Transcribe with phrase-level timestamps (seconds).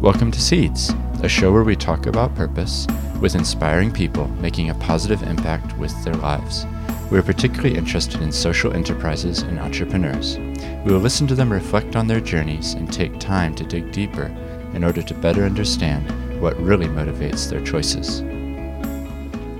[0.00, 2.86] Welcome to Seeds, a show where we talk about purpose
[3.20, 6.64] with inspiring people making a positive impact with their lives.
[7.10, 10.38] We are particularly interested in social enterprises and entrepreneurs.
[10.86, 14.34] We will listen to them reflect on their journeys and take time to dig deeper
[14.72, 18.20] in order to better understand what really motivates their choices.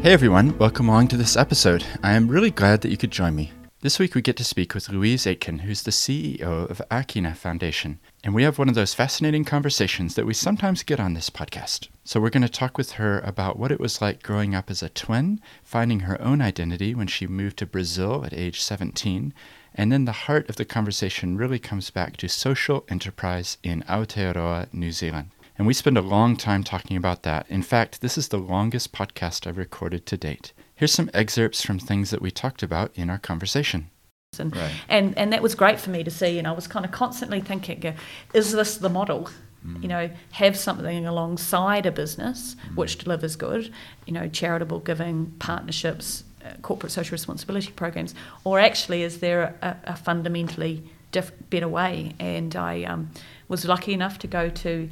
[0.03, 1.85] Hey everyone, welcome along to this episode.
[2.03, 3.53] I am really glad that you could join me.
[3.83, 7.99] This week we get to speak with Louise Aitken, who's the CEO of Akina Foundation.
[8.23, 11.89] And we have one of those fascinating conversations that we sometimes get on this podcast.
[12.05, 14.83] So we're going to talk with her about what it was like growing up as
[14.83, 19.33] a twin, finding her own identity when she moved to Brazil at age 17,
[19.75, 24.75] and then the heart of the conversation really comes back to social enterprise in Aotearoa,
[24.75, 25.31] New Zealand.
[25.57, 27.47] And we spend a long time talking about that.
[27.49, 30.53] In fact, this is the longest podcast I've recorded to date.
[30.81, 33.91] Here's some excerpts from things that we talked about in our conversation.
[34.39, 34.73] And, right.
[34.89, 36.39] and and that was great for me to see.
[36.39, 37.95] And I was kind of constantly thinking,
[38.33, 39.29] is this the model?
[39.67, 39.83] Mm.
[39.83, 42.77] You know, have something alongside a business mm.
[42.77, 43.71] which delivers good,
[44.07, 49.77] you know, charitable giving, partnerships, uh, corporate social responsibility programs, or actually is there a,
[49.85, 50.83] a fundamentally
[51.13, 52.15] diff- better way?
[52.19, 53.11] And I um,
[53.49, 54.89] was lucky enough to go to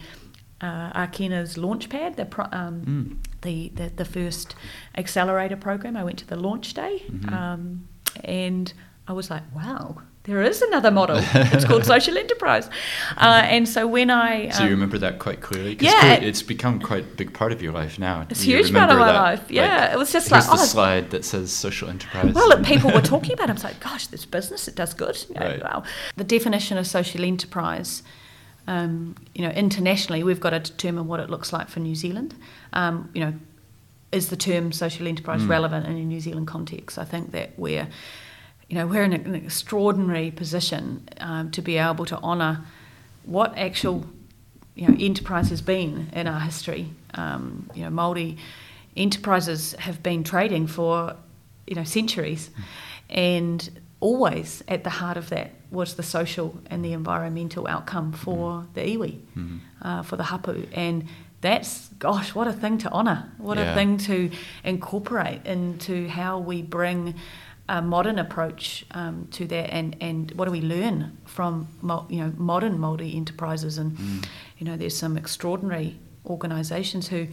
[0.61, 3.17] uh, Akina's Launchpad, the, pro, um, mm.
[3.43, 4.55] the, the, the first
[4.97, 5.97] accelerator program.
[5.97, 7.33] I went to the launch day, mm-hmm.
[7.33, 7.89] um,
[8.25, 8.73] and
[9.07, 10.03] I was like, wow.
[10.25, 11.17] There is another model.
[11.23, 12.69] It's called social enterprise,
[13.17, 15.79] uh, and so when I um, so you um, remember that quite clearly.
[15.81, 18.27] Yeah, it's become quite a big part of your life now.
[18.29, 19.51] It's a huge part of my that, life.
[19.51, 22.35] Yeah, like, it was just like the oh, slide that says social enterprise.
[22.35, 23.45] Well, people were talking about.
[23.49, 23.53] it.
[23.53, 25.17] I was like, gosh, this business it does good.
[25.31, 25.63] You know, right.
[25.63, 25.83] wow.
[26.17, 28.03] The definition of social enterprise
[28.69, 32.35] um, you know, internationally, we've got to determine what it looks like for New Zealand.
[32.75, 33.33] Um, you know,
[34.13, 35.49] is the term social enterprise mm.
[35.49, 36.99] relevant in a New Zealand context?
[36.99, 37.89] I think that we're,
[38.69, 42.61] you know, we're in an extraordinary position um, to be able to honour
[43.25, 44.05] what actual,
[44.75, 46.91] you know, enterprise has been in our history.
[47.15, 48.37] Um, you know, Māori
[48.99, 51.17] enterprises have been trading for,
[51.67, 53.17] you know, centuries, mm.
[53.17, 58.61] and always at the heart of that was the social and the environmental outcome for
[58.61, 58.75] mm.
[58.75, 59.61] the iwi, mm.
[59.83, 60.67] uh, for the hapu.
[60.73, 61.07] And
[61.41, 63.31] that's, gosh, what a thing to honour.
[63.39, 63.73] What yeah.
[63.73, 64.31] a thing to
[64.65, 67.15] incorporate into how we bring
[67.69, 71.69] a modern approach um, to that and, and what do we learn from
[72.09, 74.25] you know modern Māori enterprises and mm.
[74.57, 77.29] you know there's some extraordinary organisations who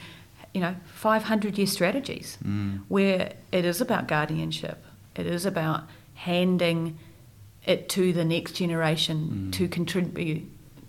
[0.53, 2.81] you know 500 year strategies mm.
[2.90, 4.84] where it is about guardianship
[5.16, 5.84] it is about
[6.16, 6.97] handing
[7.65, 9.53] it to the next generation mm.
[9.53, 10.43] to contribute.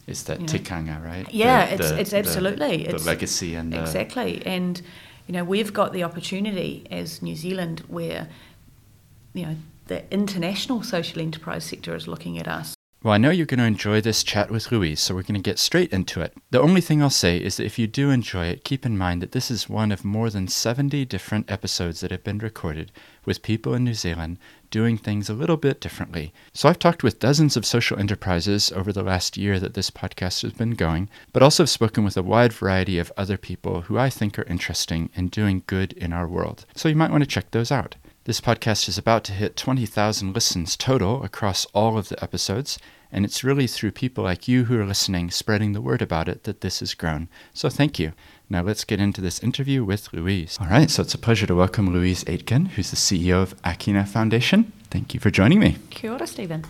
[0.06, 0.52] It's that you know.
[0.52, 1.32] tikanga, right?
[1.32, 2.84] Yeah, the, it's, the, it's absolutely.
[2.84, 4.42] The, it's, legacy and Exactly.
[4.46, 4.80] And,
[5.26, 8.28] you know, we've got the opportunity as New Zealand where,
[9.32, 9.56] you know,
[9.86, 13.64] the international social enterprise sector is looking at us well, I know you're going to
[13.64, 16.34] enjoy this chat with Louise, so we're going to get straight into it.
[16.50, 19.22] The only thing I'll say is that if you do enjoy it, keep in mind
[19.22, 22.90] that this is one of more than 70 different episodes that have been recorded
[23.24, 24.38] with people in New Zealand
[24.70, 26.32] doing things a little bit differently.
[26.52, 30.42] So I've talked with dozens of social enterprises over the last year that this podcast
[30.42, 33.98] has been going, but also have spoken with a wide variety of other people who
[33.98, 36.66] I think are interesting and doing good in our world.
[36.74, 37.96] So you might want to check those out.
[38.26, 42.76] This podcast is about to hit 20,000 listens total across all of the episodes,
[43.12, 46.42] and it's really through people like you who are listening, spreading the word about it,
[46.42, 47.28] that this has grown.
[47.54, 48.14] So thank you.
[48.50, 50.58] Now let's get into this interview with Louise.
[50.60, 54.08] All right, so it's a pleasure to welcome Louise Aitken, who's the CEO of Akina
[54.08, 54.72] Foundation.
[54.90, 55.76] Thank you for joining me.
[55.90, 56.64] Kia ora, Stephen.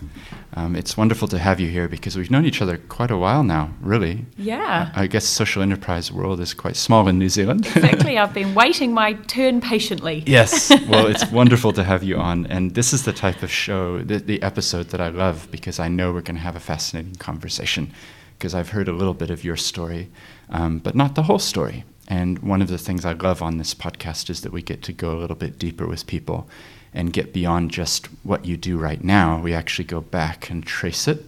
[0.55, 3.43] Um, it's wonderful to have you here because we've known each other quite a while
[3.43, 4.25] now, really.
[4.37, 4.91] Yeah.
[4.95, 7.65] I, I guess social enterprise world is quite small in New Zealand.
[7.75, 8.17] exactly.
[8.17, 10.23] I've been waiting my turn patiently.
[10.25, 10.71] yes.
[10.87, 12.45] Well, it's wonderful to have you on.
[12.47, 15.89] And this is the type of show, the, the episode that I love because I
[15.89, 17.91] know we're going to have a fascinating conversation
[18.37, 20.09] because I've heard a little bit of your story,
[20.49, 21.83] um, but not the whole story.
[22.07, 24.93] And one of the things I love on this podcast is that we get to
[24.93, 26.49] go a little bit deeper with people
[26.93, 29.39] and get beyond just what you do right now.
[29.39, 31.23] We actually go back and trace it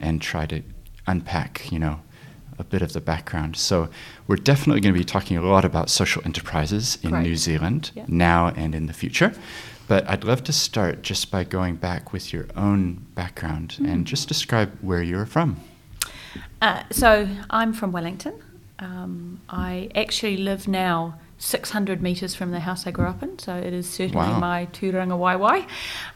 [0.00, 0.62] and try to
[1.06, 2.00] unpack, you know,
[2.58, 3.56] a bit of the background.
[3.56, 3.88] So
[4.26, 8.04] we're definitely going to be talking a lot about social enterprises in New Zealand yeah.
[8.08, 9.34] now and in the future.
[9.86, 13.86] But I'd love to start just by going back with your own background mm-hmm.
[13.86, 15.60] and just describe where you're from.
[16.62, 18.40] Uh, so I'm from Wellington.
[18.78, 23.54] Um, I actually live now 600 metres from the house I grew up in, so
[23.54, 24.38] it is certainly wow.
[24.38, 25.66] my tūrangawaewae.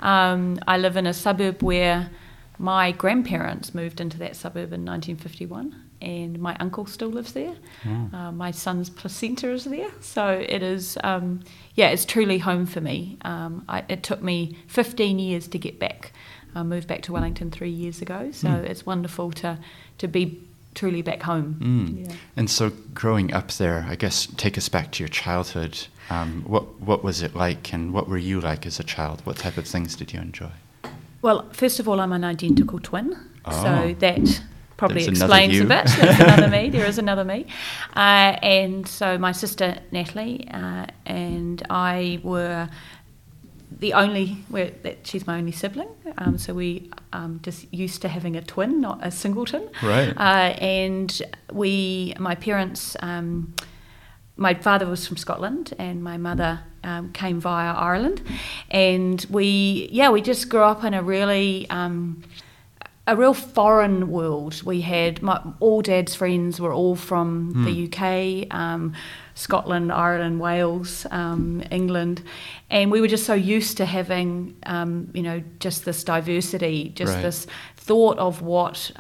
[0.01, 2.11] Um, I live in a suburb where
[2.59, 7.55] my grandparents moved into that suburb in 1951, and my uncle still lives there.
[7.83, 8.15] Mm.
[8.15, 11.41] Uh, my son's placenta is there, so it is, um,
[11.75, 13.19] yeah, it's truly home for me.
[13.23, 16.13] Um, I, it took me 15 years to get back.
[16.55, 18.65] I moved back to Wellington three years ago, so mm.
[18.65, 19.59] it's wonderful to
[19.99, 20.41] to be
[20.79, 21.57] truly back home.
[21.61, 22.07] Mm.
[22.09, 22.17] Yeah.
[22.37, 25.87] And so, growing up there, I guess take us back to your childhood.
[26.11, 29.21] Um, what what was it like, and what were you like as a child?
[29.27, 30.51] What type of things did you enjoy?
[31.21, 33.63] Well, first of all, I'm an identical twin, Oh.
[33.65, 34.43] so that
[34.77, 35.87] probably There's explains a bit.
[36.01, 36.71] There's another me.
[36.71, 37.47] There is another me,
[37.97, 42.69] uh, and so my sister Natalie uh, and I were
[43.71, 44.39] the only.
[44.51, 45.89] We're, that she's my only sibling,
[46.19, 49.69] um, so we um, just used to having a twin, not a singleton.
[49.83, 50.15] Right.
[50.17, 51.23] Uh, and
[51.53, 52.97] we, my parents.
[53.01, 53.55] Um,
[54.41, 58.23] my father was from Scotland and my mother um, came via Ireland,
[58.71, 62.23] and we yeah we just grew up in a really um,
[63.09, 64.63] a real foreign world.
[64.63, 67.29] We had my, all dad's friends were all from
[67.65, 68.93] the UK, um,
[69.35, 72.23] Scotland, Ireland, Wales, um, England,
[72.71, 77.15] and we were just so used to having um, you know just this diversity, just
[77.15, 77.23] Right.
[77.23, 77.47] this
[77.77, 78.93] thought of what.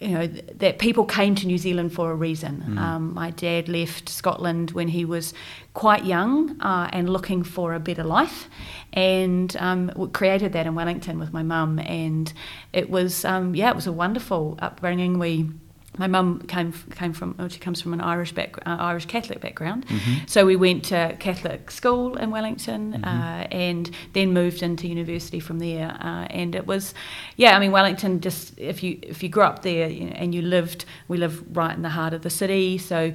[0.00, 2.76] You know that people came to New Zealand for a reason.
[2.78, 5.32] Um, my dad left Scotland when he was
[5.72, 8.48] quite young uh, and looking for a better life,
[8.92, 11.78] and um, created that in Wellington with my mum.
[11.78, 12.32] And
[12.72, 15.18] it was um, yeah, it was a wonderful upbringing.
[15.18, 15.50] We
[15.98, 19.40] my mum came came from well, she comes from an Irish back uh, Irish Catholic
[19.40, 19.86] background,
[20.26, 25.58] so we went to Catholic school in Wellington uh, and then moved into university from
[25.58, 25.96] there.
[26.00, 26.94] Uh, and it was,
[27.36, 28.20] yeah, I mean Wellington.
[28.20, 31.44] Just if you if you grew up there you know, and you lived, we live
[31.56, 33.12] right in the heart of the city, so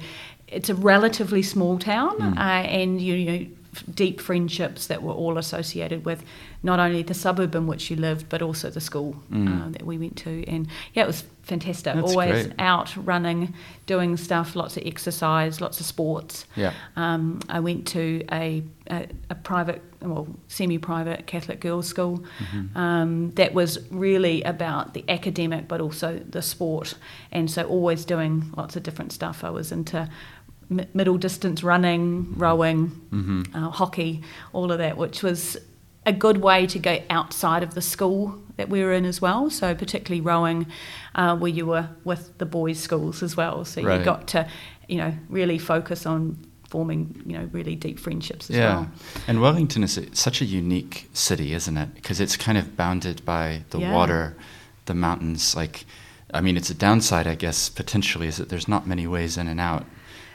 [0.48, 3.46] it's a relatively small town, uh, and you, you know
[3.94, 6.24] deep friendships that were all associated with
[6.62, 9.96] not only the suburb in which you lived but also the school uh, that we
[9.98, 10.44] went to.
[10.46, 11.94] And yeah it was fantastic.
[11.94, 12.60] That's always great.
[12.60, 13.54] out running
[13.86, 16.46] doing stuff lots of exercise lots of sports.
[16.56, 16.72] Yeah.
[16.96, 22.24] um, I went to a, a, a private, well, semi-private Catholic girls' school.
[22.74, 26.94] Um, that was really about the academic, but also the sport,
[27.32, 29.44] and so always doing lots of different stuff.
[29.44, 30.08] I was into
[30.70, 34.22] mi- middle distance running, rowing, uh, hockey,
[34.52, 35.56] all of that, which was
[36.06, 39.50] a good way to go outside of the school that we were in as well.
[39.50, 40.66] So particularly rowing,
[41.14, 43.64] uh, where you were with the boys' schools as well.
[43.66, 43.98] So Right.
[43.98, 44.48] you got to,
[44.88, 46.38] you know, really focus on
[46.68, 48.74] forming, you know, really deep friendships as Yeah.
[48.76, 48.90] well.
[49.26, 51.94] And Wellington is a, such a unique city, isn't it?
[51.94, 53.92] Because it's kind of bounded by the Yeah.
[53.92, 54.36] water,
[54.86, 55.54] the mountains.
[55.56, 55.84] Like,
[56.32, 59.48] I mean, it's a downside, I guess, potentially, is that there's not many ways in
[59.48, 59.84] and out.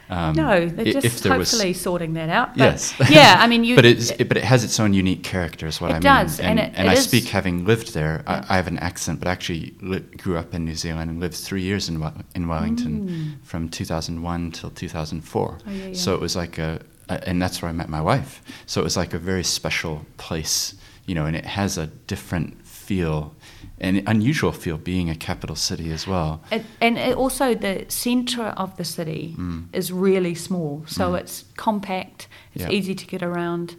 [0.09, 2.49] Um, no, they're just there was- hopefully sorting that out.
[2.57, 2.93] But Yes.
[3.09, 3.75] yeah, I mean, you.
[3.75, 6.01] but it's it, but it has its own unique character, is what I mean.
[6.03, 8.23] does, and, and it- and it I is- speak having lived there.
[8.27, 8.45] Yeah.
[8.47, 11.35] I, I have an accent, but actually li- grew up in New Zealand and lived
[11.35, 11.95] three years in
[12.35, 15.47] in Wellington from 2001 till 2004.
[15.49, 15.61] Mm.
[15.67, 15.93] Oh, yeah, yeah.
[15.93, 16.79] So it was like a,
[17.09, 18.41] a, and that's where I met my wife.
[18.65, 20.75] So it was like a very special place,
[21.05, 23.34] you know, and it has a different feel,
[23.79, 26.41] an unusual feel, being a capital city as well.
[26.51, 29.65] It, and it also the centre of the city Mm.
[29.73, 32.27] is really small, so it's compact.
[32.53, 32.71] It's Yeah.
[32.71, 33.75] easy to get around,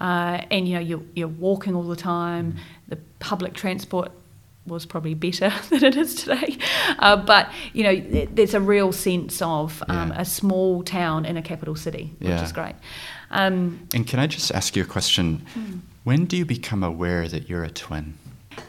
[0.00, 2.52] uh, and you know you're, you're walking all the time.
[2.52, 2.58] Mm.
[2.88, 4.10] The public transport
[4.66, 6.58] was probably better than it is today,
[6.98, 10.20] uh, but you know there's a real sense of um, Yeah.
[10.22, 12.44] a small town in a capital city, which Yeah.
[12.44, 12.74] is great.
[13.30, 15.42] Um, And can I just ask you a question?
[15.54, 15.78] Hmm.
[16.04, 18.14] When do you become aware that you're a twin?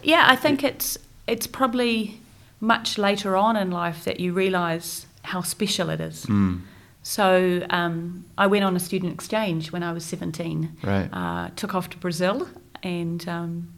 [0.02, 2.20] Yeah, I think it's it's probably
[2.60, 6.26] much later on in life that you realise how special it is.
[6.26, 6.62] Mm.
[7.02, 10.78] So um, I went on a student exchange when I was 17.
[10.82, 11.08] Right.
[11.12, 12.48] Uh, took off to Brazil,
[12.82, 13.72] and um,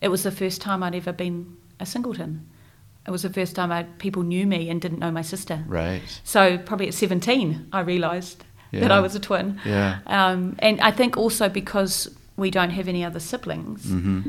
[0.00, 2.46] it was the first time I'd ever been a singleton.
[3.06, 5.64] It was the first time I people knew me and didn't know my sister.
[5.66, 6.02] Right.
[6.22, 9.60] So probably at 17, I realised that I was a twin.
[9.64, 9.98] Yeah.
[10.06, 14.20] Um, and I think also because we don't have any other siblings, hmm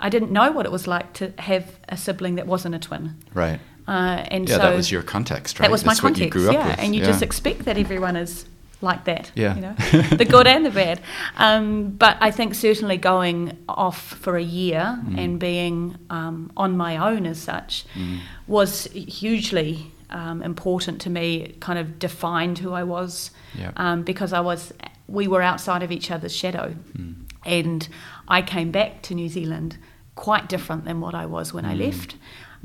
[0.00, 3.14] I didn't know what it was like to have a sibling that wasn't a twin.
[3.34, 3.60] Right.
[3.88, 5.66] Uh, and Yeah, so that was your context, right?
[5.66, 6.68] that was my That's what context, you grew up yeah.
[6.68, 6.78] with.
[6.80, 7.06] And you yeah.
[7.06, 8.44] just expect that everyone is
[8.82, 9.54] like that, Yeah.
[9.54, 9.74] you know,
[10.16, 11.00] the good and the bad.
[11.38, 15.18] Um, but I think certainly going off for a year Mm.
[15.18, 18.18] and being um, on my own as such Mm.
[18.46, 21.36] was hugely um, important to me.
[21.42, 23.70] It kind of defined who I was Yeah.
[23.76, 24.72] um, because I was,
[25.08, 26.74] we were outside of each other's shadow.
[26.98, 27.14] Mm.
[27.44, 27.88] And
[28.28, 29.78] I came back to New Zealand
[30.14, 31.78] quite different than what I was when I Mm.
[31.86, 32.16] left.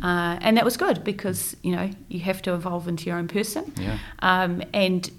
[0.01, 3.27] Uh, and that was good because, you know, you have to evolve into your own
[3.27, 3.71] person.
[3.79, 3.97] Yeah.
[4.19, 5.09] Um, and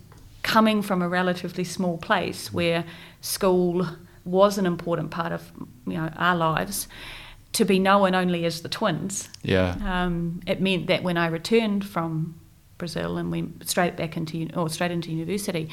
[0.42, 2.84] coming from a relatively small place where
[3.20, 3.86] school
[4.24, 5.52] was an important part of,
[5.86, 6.88] you know, our lives,
[7.52, 9.76] to be known only as the twins, Yeah.
[9.84, 12.34] um, it meant that when I returned from
[12.78, 15.68] Brazil and went straight back into or straight into university,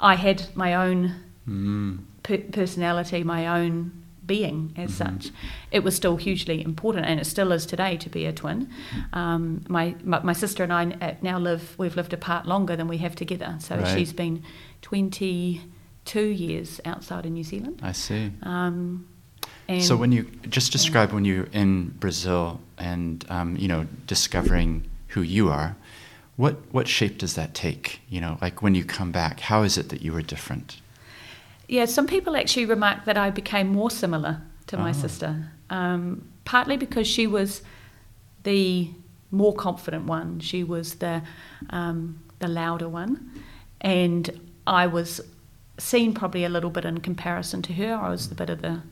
[0.00, 1.14] I had my own
[1.48, 2.00] Mm.
[2.22, 3.90] per- personality, my own
[4.26, 5.18] being as mm-hmm.
[5.18, 5.32] such.
[5.70, 8.70] It was still hugely important, and it still is today to be a twin.
[9.12, 11.74] Um, my, my, my sister and I uh, now live.
[11.78, 13.56] We've lived apart longer than we have together.
[13.58, 13.98] So right.
[13.98, 14.42] she's been
[14.82, 15.62] twenty
[16.04, 17.80] two years outside of New Zealand.
[17.82, 18.30] I see.
[18.42, 19.06] Um,
[19.80, 25.22] so when you just describe when you're in Brazil and um, you know discovering who
[25.22, 25.76] you are,
[26.36, 28.00] what what shape does that take?
[28.08, 30.80] You know, like when you come back, how is it that you were different?
[31.68, 34.92] Yeah, some people actually remark that I became more similar to my oh.
[34.92, 37.62] sister, um, partly because she was
[38.42, 38.90] the
[39.30, 40.40] more confident one.
[40.40, 41.22] She was the
[41.70, 43.30] um, the louder one,
[43.80, 45.20] and I was
[45.78, 47.94] seen probably a little bit in comparison to her.
[47.94, 48.82] I was a bit of the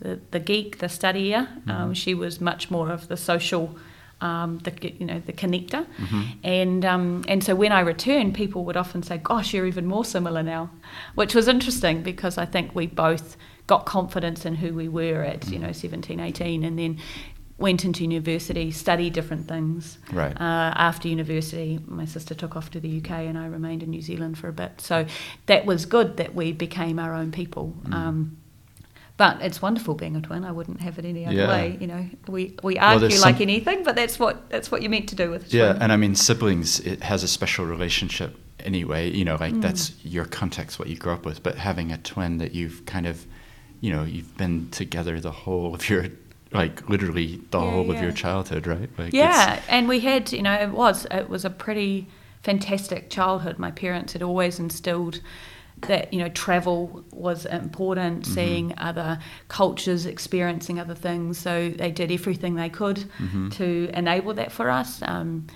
[0.00, 1.46] the, the geek, the studier.
[1.46, 1.70] Mm-hmm.
[1.70, 3.76] Um, she was much more of the social,
[4.24, 5.86] um, the you know the connector.
[5.98, 6.22] Mm-hmm.
[6.42, 10.04] And um, and so when I returned, people would often say, "Gosh, you're even more
[10.04, 10.70] similar now,"
[11.14, 15.40] which was interesting because I think we both got confidence in who we were at
[15.40, 15.52] mm-hmm.
[15.52, 16.98] you know 17, 18, and then
[17.56, 19.98] went into university, studied different things.
[20.12, 20.32] Right.
[20.32, 24.02] Uh, after university, my sister took off to the UK, and I remained in New
[24.02, 24.80] Zealand for a bit.
[24.80, 25.06] So
[25.46, 27.74] that was good that we became our own people.
[27.84, 27.94] Mm.
[27.94, 28.36] Um,
[29.16, 30.44] but it's wonderful being a twin.
[30.44, 31.48] I wouldn't have it any other yeah.
[31.48, 31.78] way.
[31.80, 33.42] You know, we, we argue well, like some...
[33.42, 35.52] anything, but that's what that's what you're meant to do with.
[35.54, 36.80] yeah, and I mean siblings.
[36.80, 39.10] It has a special relationship anyway.
[39.10, 39.62] You know, like mm.
[39.62, 41.42] that's your context, what you grew up with.
[41.42, 43.24] But having a twin that you've kind of,
[43.80, 46.06] you know, you've been together the whole of your
[46.50, 47.94] like literally the yeah, whole yeah.
[47.94, 48.90] of your childhood, right?
[48.98, 52.08] Like yeah, and we had, you know, it was it was a pretty
[52.42, 53.60] fantastic childhood.
[53.60, 55.20] My parents had always instilled
[55.88, 58.34] that you know travel was important, mm-hmm.
[58.34, 61.38] seeing other cultures, experiencing other things.
[61.38, 63.50] So they did everything they could mm-hmm.
[63.50, 65.00] to enable that for us.
[65.02, 65.46] Um,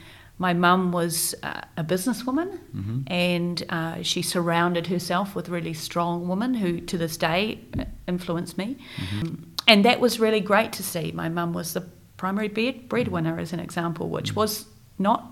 [0.41, 3.01] my mum was uh, a businesswoman mm-hmm.
[3.09, 7.59] and uh, she surrounded herself with really strong women who to this day
[8.07, 11.13] influenced me mm-hmm and that was really great to see.
[11.13, 11.83] My mum was the
[12.17, 14.65] primary bread, breadwinner, as an example, which was
[14.99, 15.31] not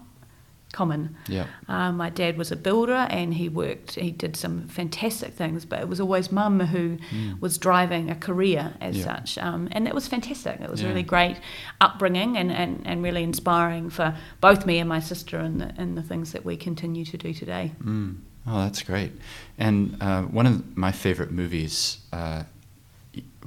[0.73, 1.17] common.
[1.29, 1.47] Yeah.
[1.69, 5.81] Um, my dad was a builder and he worked, he did some fantastic things, but
[5.81, 7.41] it was always mum who mm.
[7.41, 9.05] was driving a career as yeah.
[9.05, 9.39] such.
[9.39, 10.61] Um, and that was fantastic.
[10.61, 10.89] It was yeah.
[10.89, 11.39] really great
[11.81, 15.97] upbringing and, and, and really inspiring for both me and my sister and the, and
[15.97, 17.73] the things that we continue to do today.
[17.83, 18.19] Mm.
[18.47, 19.13] Oh, that's great.
[19.59, 22.45] And uh, one of my favorite movies uh,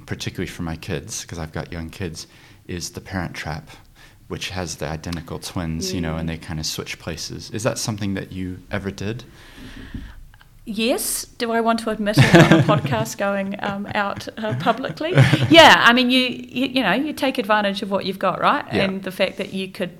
[0.06, 2.26] particularly for my kids, because I've got young kids,
[2.66, 3.68] is The Parent Trap,
[4.30, 7.50] which has the identical twins, you know, and they kind of switch places.
[7.50, 9.24] Is that something that you ever did?
[10.64, 11.24] Yes.
[11.24, 15.10] Do I want to admit it on a podcast going um, out uh, publicly?
[15.50, 15.82] Yeah.
[15.84, 18.64] I mean, you, you, you know you take advantage of what you've got, right?
[18.72, 18.84] Yeah.
[18.84, 19.98] And the fact that you could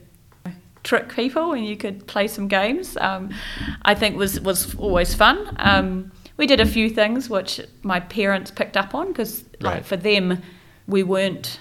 [0.84, 3.30] trick people and you could play some games, um,
[3.82, 5.56] I think was was always fun.
[5.58, 9.84] Um, we did a few things which my parents picked up on because like right.
[9.84, 10.40] for them
[10.86, 11.58] we weren't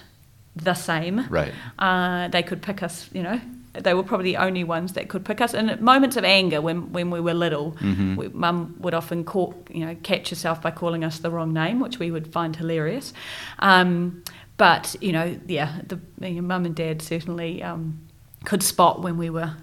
[0.56, 1.26] the same.
[1.28, 1.52] Right.
[1.78, 3.40] Uh, they could pick us you know
[3.72, 5.54] they were probably the only ones that could pick us.
[5.54, 8.16] And at moments of anger when, when we were little mm-hmm.
[8.16, 11.80] we, mum would often call, you know catch herself by calling us the wrong name
[11.80, 13.12] which we would find hilarious.
[13.60, 14.24] Um,
[14.56, 18.00] but you know yeah the you know, mum and dad certainly um,
[18.44, 19.56] could spot when we were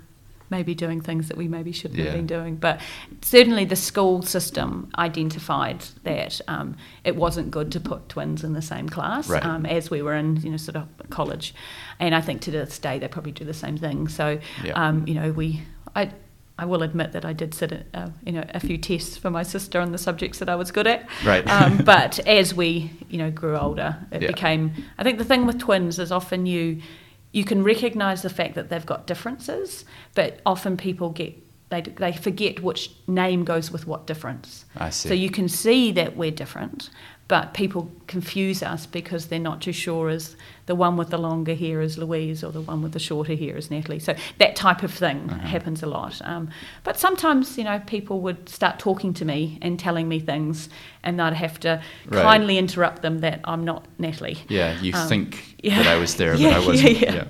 [0.49, 2.05] maybe doing things that we maybe shouldn't yeah.
[2.05, 2.55] have been doing.
[2.55, 2.81] But
[3.21, 8.61] certainly the school system identified that um, it wasn't good to put twins in the
[8.61, 9.45] same class right.
[9.45, 11.53] um, as we were in, you know, sort of college.
[11.99, 14.07] And I think to this day they probably do the same thing.
[14.07, 14.73] So, yeah.
[14.73, 15.63] um, you know, we,
[15.95, 16.11] I,
[16.59, 19.43] I will admit that I did sit, uh, you know, a few tests for my
[19.43, 21.07] sister on the subjects that I was good at.
[21.23, 21.47] Right.
[21.47, 24.27] Um, but as we, you know, grew older, it yeah.
[24.27, 24.71] became.
[24.97, 26.81] I think the thing with twins is often you
[27.31, 32.13] you can recognize the fact that they've got differences, but often people get they, they
[32.13, 34.65] forget which name goes with what difference.
[34.77, 35.09] I see.
[35.09, 36.89] So you can see that we're different,
[37.27, 41.55] but people confuse us because they're not too sure as the one with the longer
[41.55, 43.99] hair is Louise or the one with the shorter hair is Natalie.
[43.99, 45.47] So that type of thing uh-huh.
[45.47, 46.21] happens a lot.
[46.23, 46.49] Um,
[46.83, 50.69] but sometimes, you know, people would start talking to me and telling me things,
[51.03, 52.21] and I'd have to right.
[52.21, 54.37] kindly interrupt them that I'm not Natalie.
[54.47, 55.83] Yeah, you um, think yeah.
[55.83, 57.01] that I was there, yeah, but I wasn't.
[57.01, 57.27] Yeah, yeah.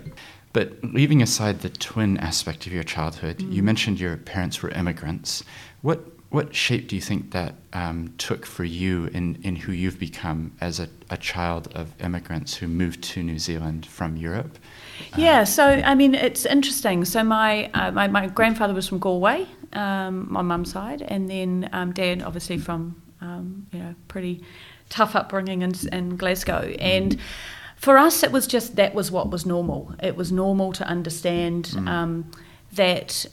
[0.54, 3.51] But leaving aside the twin aspect of your childhood, mm.
[3.51, 5.44] you mentioned your parents were immigrants.
[5.82, 10.00] What what shape do you think that um, took for you in, in who you've
[10.00, 14.57] become as a, a child of immigrants who moved to New Zealand from Europe?
[15.15, 17.05] Yeah, so I mean, it's interesting.
[17.05, 21.69] So my uh, my, my, grandfather was from Galway, um, on mum's side, and then
[21.72, 24.43] um, dad obviously from um, you know pretty
[24.89, 27.17] tough upbringing in, in Glasgow, and
[27.77, 29.93] for us it was just that was what was normal.
[30.03, 31.88] It was normal to understand mm.
[31.88, 32.31] Um,
[32.74, 33.25] that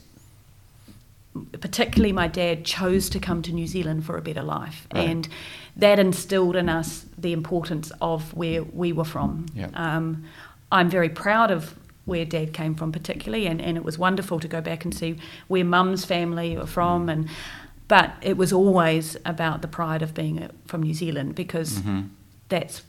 [1.59, 5.09] particularly my dad chose to come to New Zealand for a better life, Right.
[5.09, 5.27] and
[5.75, 9.45] that instilled in us the importance of where we were from.
[9.53, 9.67] Yeah.
[9.73, 10.23] Um,
[10.71, 11.75] I'm very proud of
[12.05, 15.17] where dad came from, particularly, and, and it was wonderful to go back and see
[15.47, 17.27] where mum's family were from, and
[17.87, 22.09] but it was always about the pride of being uh, from New Zealand because Mhm.
[22.49, 22.81] that's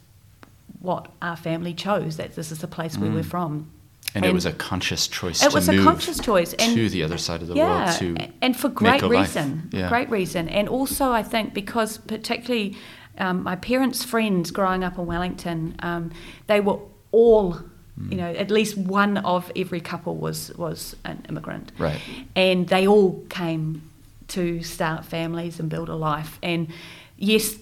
[0.80, 2.16] what our family chose.
[2.16, 3.66] That this is the place where we're from.
[4.16, 6.88] And, it was a conscious choice It to was a move conscious choice, and- to
[6.88, 9.68] the other side of the yeah, world to and for make great reason.
[9.72, 9.88] Yeah.
[9.88, 12.76] Great reason, and also I think because particularly
[13.18, 16.10] um, my parents' friends growing up in Wellington, um,
[16.46, 16.78] they were
[17.12, 17.60] all.
[17.98, 18.10] Mm.
[18.10, 21.98] You know, at least one of every couple was was an immigrant, Right.
[22.34, 23.80] and they all came
[24.28, 26.38] to start families and build a life.
[26.42, 26.68] And
[27.16, 27.56] yes,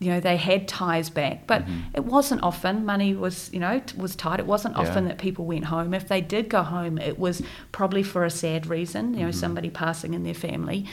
[0.00, 1.82] you know, they had ties back, but Mhm.
[1.94, 2.84] it wasn't often.
[2.86, 4.38] Money was, you know, t- was tight.
[4.38, 4.82] It wasn't Yeah.
[4.82, 5.92] often that people went home.
[5.92, 9.34] If they did go home, it was probably for a sad reason, you know, Mhm.
[9.34, 10.84] somebody passing in their family.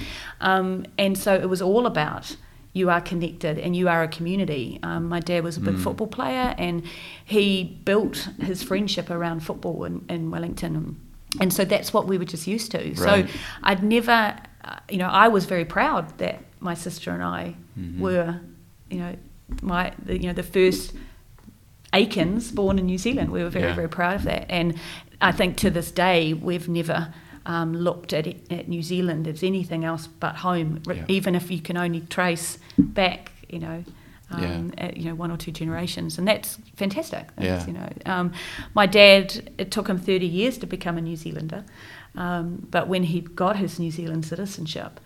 [0.42, 2.36] Um, and so it was all about
[2.74, 4.80] you are connected and you are a community.
[4.84, 5.80] Um, my dad was a big Mm.
[5.84, 6.82] football player and
[7.24, 10.98] he built his friendship around football in, in Wellington.
[11.40, 12.80] And so that's what we were just used to.
[12.80, 13.30] Right.
[13.30, 14.36] So I'd never,
[14.66, 18.00] uh, you know, I was very proud that my sister and I Mhm.
[18.00, 18.40] were,
[18.90, 19.16] you know,
[19.62, 20.94] my, the, you know, the first
[21.94, 23.30] Aitkens born in New Zealand.
[23.32, 23.76] We were very, Yeah.
[23.76, 24.46] very proud of that.
[24.50, 24.76] And
[25.22, 27.14] I think to this day, we've never
[27.48, 31.06] um, looked at, at New Zealand as anything else but home, Yeah.
[31.08, 33.84] even if you can only trace back, you know,
[34.32, 34.42] um,
[34.78, 34.86] Yeah.
[34.86, 37.28] at, you know, one or two generations, and that's fantastic.
[37.36, 37.68] That's, Yeah.
[37.68, 38.32] You know, um,
[38.74, 41.64] my dad, it took him 30 years to become a New Zealander,
[42.16, 45.00] um, but when he got his New Zealand citizenship,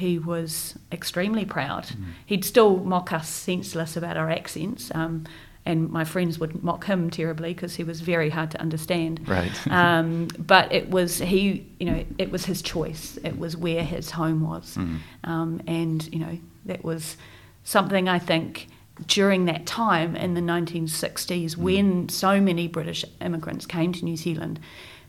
[0.00, 1.84] he was extremely proud.
[1.84, 2.04] Mm.
[2.26, 5.24] He'd still mock us senseless about our accents, um,
[5.64, 9.20] and my friends would mock him terribly because he was very hard to understand.
[9.28, 9.52] Right.
[9.70, 13.18] um, but it was he, you know, it was his choice.
[13.24, 14.98] It was where his home was, Mm.
[15.24, 17.16] um, and you know that was
[17.64, 18.66] something I think
[19.06, 24.60] during that time in the 1960s when so many British immigrants came to New Zealand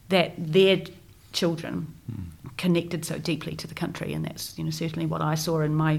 [0.10, 0.81] that their
[1.33, 1.88] children
[2.62, 5.74] connected so deeply to the country and that's you know certainly what I saw in
[5.86, 5.94] my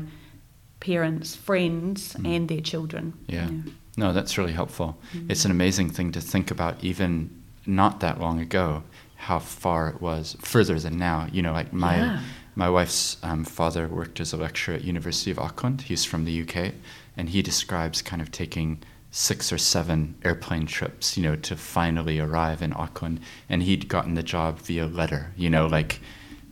[0.81, 2.27] parents friends Mm.
[2.37, 3.47] and their children Yeah.
[3.49, 3.63] you know.
[4.03, 4.89] No, that's really helpful.
[5.15, 5.31] Mhm.
[5.31, 7.29] It's an amazing thing to think about, even
[7.67, 8.83] not that long ago,
[9.29, 11.19] how far it was further than now.
[11.35, 12.21] You know, like my Yeah.
[12.55, 15.83] my wife's um, father worked as a lecturer at University of Auckland.
[15.91, 16.75] He's from the UK,
[17.19, 18.79] and he describes kind of taking
[19.11, 23.21] six or seven airplane trips, you know, to finally arrive in Auckland.
[23.49, 25.23] And he'd gotten the job via letter.
[25.37, 26.01] You know, like.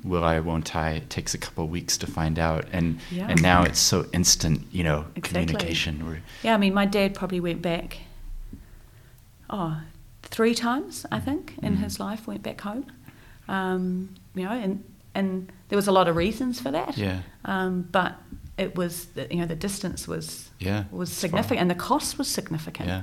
[0.05, 0.93] Will I, won't I?
[0.93, 3.27] It takes a couple of weeks to find out, and Yeah.
[3.29, 5.23] and now it's so instant, you know, Exactly.
[5.47, 6.23] communication.
[6.43, 7.99] Yeah, I mean, my dad probably went back,
[9.49, 9.81] oh,
[10.23, 11.83] three times, I think, in Mhm.
[11.83, 12.87] his life, went back home.
[13.49, 14.85] Um, you know, and,
[15.15, 16.97] and there was a lot of reasons for that.
[16.97, 17.21] Yeah.
[17.45, 18.17] Um, but
[18.57, 21.29] it was, the- you know, the distance was Yeah, was it's far.
[21.29, 22.89] significant, and the cost was significant.
[22.89, 23.03] Yeah,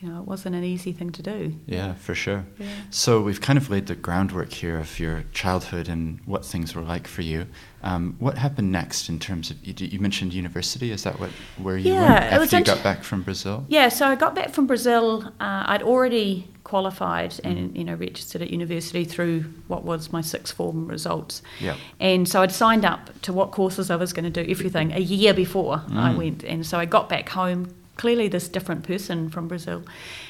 [0.00, 1.54] You know, it wasn't an easy thing to do.
[1.66, 2.46] yeah, for sure.
[2.58, 2.68] Yeah.
[2.88, 6.80] So we've kind of laid the groundwork here of your childhood and what things were
[6.80, 7.44] like for you.
[7.82, 10.90] Um, what happened next in terms of you, you mentioned university?
[10.90, 13.66] Is that what where you Yeah, went after you int- got back from Brazil?
[13.68, 15.22] Yeah, so I got back from Brazil.
[15.38, 20.54] Uh, I'd already qualified and you know registered at university through what was my sixth
[20.56, 21.42] form results.
[21.60, 21.76] Yeah.
[21.98, 25.00] And so I'd signed up to what courses I was going to do, everything, a
[25.00, 26.16] year before I Mm.
[26.16, 26.44] went.
[26.44, 29.82] And so I got back home, clearly this different person from Brazil.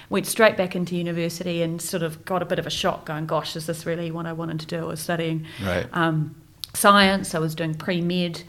[0.08, 3.26] Went straight back into university and sort of got a bit of a shock going,
[3.26, 4.78] gosh, is this really what I wanted to do?
[4.78, 5.86] I was studying Right.
[5.92, 6.34] um,
[6.74, 8.42] science, I was doing pre med.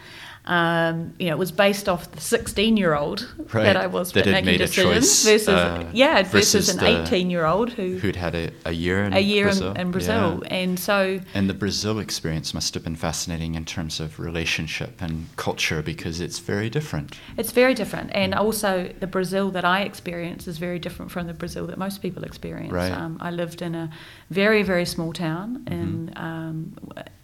[0.46, 4.12] Um, you know, it was based off the 16 year old Right, that I was
[4.14, 7.46] that had making made a decisions choice, versus, uh, yeah, versus, versus an 18 year
[7.46, 9.72] old who, Who'd had a, a year in a year Brazil?
[9.74, 10.40] in, in Brazil.
[10.44, 10.54] Yeah.
[10.56, 15.28] And so, And the Brazil experience must have been fascinating in terms of relationship and
[15.36, 17.20] culture because it's very different.
[17.38, 21.34] It's very different, and also the Brazil that I experience is very different from the
[21.36, 22.72] Brazil that most people experience.
[22.74, 22.92] Right.
[22.92, 23.92] Um, I lived in a
[24.32, 26.24] very, very small town in Mm-hmm.
[26.24, 26.76] um,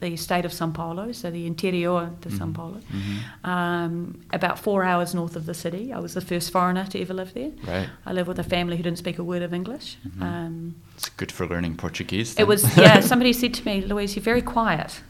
[0.02, 2.54] the state of São Paulo, so the interior de São Mhm.
[2.54, 3.50] Paulo, Mhm.
[3.50, 5.93] um, about four hours north of the city.
[5.93, 7.52] I was the first foreigner to ever live there.
[7.65, 7.89] Right.
[8.06, 9.98] I lived with a family who didn't speak a word of English.
[10.08, 10.22] Mhm.
[10.22, 12.36] Um, It's good for learning Portuguese.
[12.38, 13.00] it was yeah.
[13.12, 15.02] Somebody said to me, Louise, you're very quiet,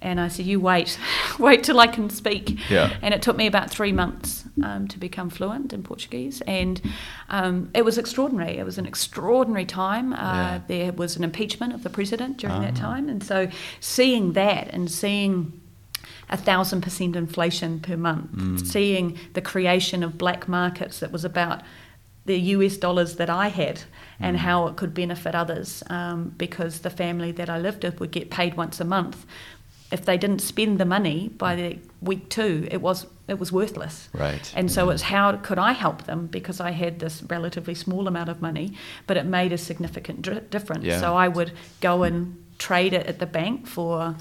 [0.00, 0.98] and I said, you wait,
[1.38, 2.58] wait till I can speak.
[2.70, 2.90] Yeah.
[3.02, 6.80] And it took me about three months um, to become fluent in Portuguese, and
[7.30, 8.58] um, it was extraordinary.
[8.58, 10.12] It was an extraordinary time.
[10.12, 10.60] Uh, Yeah.
[10.66, 12.88] There was an impeachment of the president during that Ah.
[12.94, 13.48] time, and so
[13.80, 15.52] seeing that and seeing
[16.32, 18.66] a thousand percent inflation per month, Mm.
[18.66, 21.60] seeing the creation of black markets that was about
[22.24, 23.82] the US dollars that I had
[24.20, 24.40] and Mm.
[24.40, 28.30] how it could benefit others um, because the family that I lived with would get
[28.30, 29.24] paid once a month.
[29.98, 34.08] if they didn't spend the money by the week two, it was it was worthless.
[34.14, 34.46] Right.
[34.56, 38.30] And so it's how could I help them because I had this relatively small amount
[38.30, 38.72] of money,
[39.06, 40.84] but it made a significant difference.
[40.86, 40.98] Yeah.
[41.00, 42.18] So I would go and
[42.58, 44.14] trade it at the bank for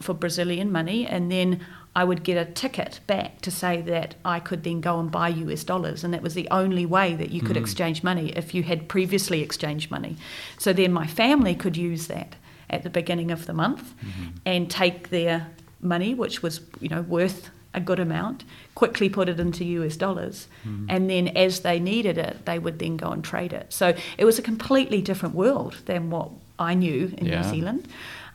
[0.00, 1.60] for Brazilian money, and then
[1.94, 5.28] I would get a ticket back to say that I could then go and buy
[5.28, 7.60] US dollars, and that was the only way that you could Mhm.
[7.60, 10.16] exchange money if you had previously exchanged money.
[10.58, 12.36] So then my family could use that
[12.68, 14.32] at the beginning of the month Mhm.
[14.46, 15.48] and take their
[15.82, 18.42] money, which was you know worth a good amount,
[18.74, 20.86] quickly put it into US dollars, Mhm.
[20.88, 23.66] and then as they needed it, they would then go and trade it.
[23.72, 27.42] So it was a completely different world than what I knew in Yeah.
[27.42, 27.86] New Zealand,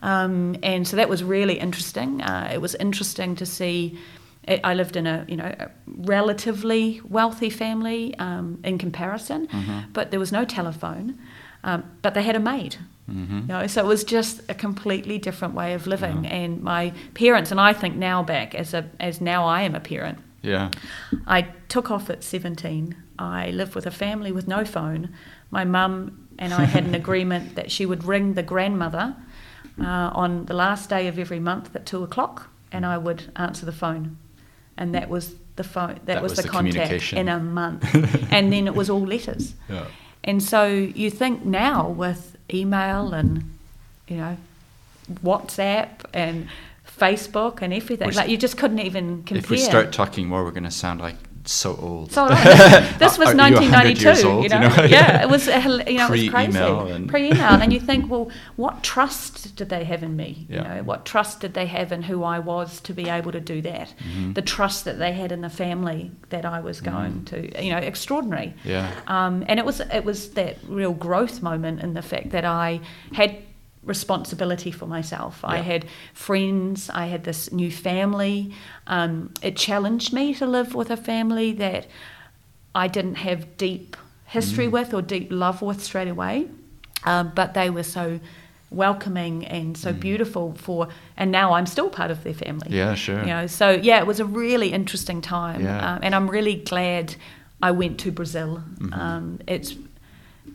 [0.06, 2.22] um, and so that was really interesting.
[2.22, 3.98] Uh, it was interesting to see.
[4.48, 9.84] I I lived in a you know a relatively wealthy family um, in comparison, Mhm.
[9.94, 11.16] but there was no telephone,
[11.64, 12.76] um, but they had a maid.
[13.08, 13.42] Mhm.
[13.42, 16.24] You know, so it was just a completely different way of living.
[16.24, 16.36] Yeah.
[16.44, 19.80] And my parents, and I think now back as a as now I am a
[19.80, 20.70] parent, Yeah.
[21.28, 22.96] I took off at 17.
[23.20, 25.10] I lived with a family with no phone.
[25.52, 29.16] My mum and I had an agreement that she would ring the grandmother
[29.80, 33.66] uh, on the last day of every month at two o'clock, and I would answer
[33.66, 34.18] the phone,
[34.78, 35.96] and that was the phone.
[35.96, 37.84] That, That was, was the, the contact in a month,
[38.32, 39.54] and then it was all letters.
[39.70, 39.86] Yeah.
[40.24, 43.44] And so you think now with email and
[44.08, 44.38] you know
[45.24, 46.48] WhatsApp and
[46.88, 49.38] Facebook and everything, We're like you just couldn't even compare.
[49.38, 51.18] If we start talking more, we're going to sound like
[51.52, 52.12] so old.
[52.12, 54.28] So this, this was Are you 1992.
[54.28, 54.84] old, you know, you know?
[54.86, 55.46] yeah, it was.
[55.46, 56.92] hel- You know, it was Pre-email crazy.
[56.96, 60.48] and- Pre-email, and you think, well, what trust did they have in me?
[60.50, 60.56] Yeah.
[60.58, 63.40] You know, what trust did they have in who I was to be able to
[63.40, 63.94] do that?
[64.00, 64.34] Mhm.
[64.36, 67.26] The trust that they had in the family that I was going Mm.
[67.28, 67.64] to.
[67.66, 68.54] You know, extraordinary.
[68.64, 68.92] Yeah.
[69.08, 72.82] Um, and it was it was that real growth moment in the fact that I
[73.14, 73.38] had
[73.86, 75.40] responsibility for myself.
[75.44, 76.90] I had friends.
[76.90, 78.52] I had this new family.
[78.88, 81.88] Um, it challenged me to live with a family that
[82.74, 83.96] I didn't have deep
[84.26, 84.72] history Mm.
[84.72, 86.48] with or deep love with straight away.
[87.06, 88.20] Um, but they were so
[88.72, 90.00] welcoming and so Mm.
[90.00, 92.68] beautiful for, and now I'm still part of their family.
[92.72, 93.20] Yeah, sure.
[93.22, 95.94] You know, so yeah, it was a really interesting time, Yeah.
[95.94, 97.16] um, and I'm really glad
[97.62, 98.64] I went to Brazil.
[98.80, 98.98] Mhm.
[98.98, 99.76] Um, it's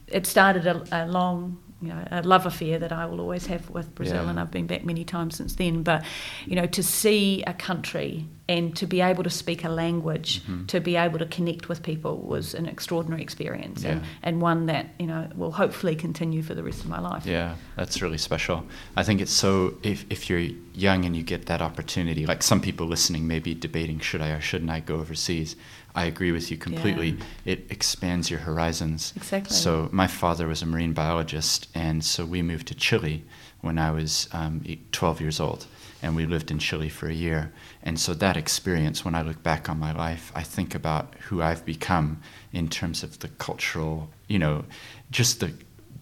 [0.09, 3.71] it started a, a long, you know, a love affair that I will always have
[3.71, 4.31] with Brazil, Yeah.
[4.31, 5.83] and I've been back many times since then.
[5.83, 6.05] But
[6.47, 10.67] you know, to see a country and to be able to speak a language, Mhm.
[10.67, 14.87] to be able to connect with people was an extraordinary experience, and, and one that
[14.99, 17.25] you know will hopefully continue for the rest of my life.
[17.27, 18.65] Yeah, that's really special.
[18.97, 22.61] I think it's so if if you're young and you get that opportunity, like some
[22.61, 25.57] people listening may be debating should I or shouldn't I go overseas.
[25.95, 27.17] I agree with you completely.
[27.45, 29.13] It expands your horizons.
[29.17, 29.57] Exactly.
[29.57, 33.25] So my father was a marine biologist, and so we moved to Chile
[33.61, 35.67] when I was um, e- 12 years old,
[36.03, 37.53] and we lived in Chile for a year.
[37.83, 41.43] And so that experience, when I look back on my life, I think about who
[41.43, 42.21] I've become
[42.53, 44.65] in terms of the cultural, you know,
[45.11, 45.53] just the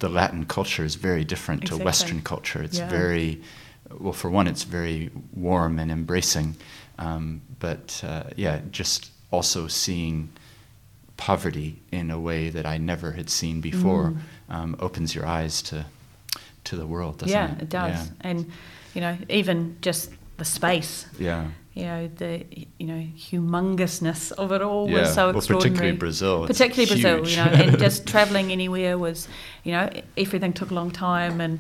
[0.01, 1.79] the Latin culture is very different Exactly.
[1.81, 2.63] to Western culture.
[2.63, 2.89] It's Yeah.
[2.89, 3.43] very,
[3.99, 6.55] well, for one, it's very warm and embracing,
[7.01, 10.31] um, but uh, yeah, just also seeing
[11.17, 14.55] poverty in a way that I never had seen before Mm.
[14.55, 15.85] um, opens your eyes to
[16.65, 17.63] to the world, doesn't yeah, it?
[17.63, 18.51] it does, and
[18.95, 21.47] you know, even just the space Yeah.
[21.75, 22.45] you know the
[22.79, 25.01] you know humongousness of it all yeah.
[25.01, 25.71] was so well, extraordinary.
[25.71, 26.47] particularly Brazil.
[26.47, 29.29] Particularly Brazil, you know, and just traveling anywhere was,
[29.65, 31.59] you know, everything took a long time, and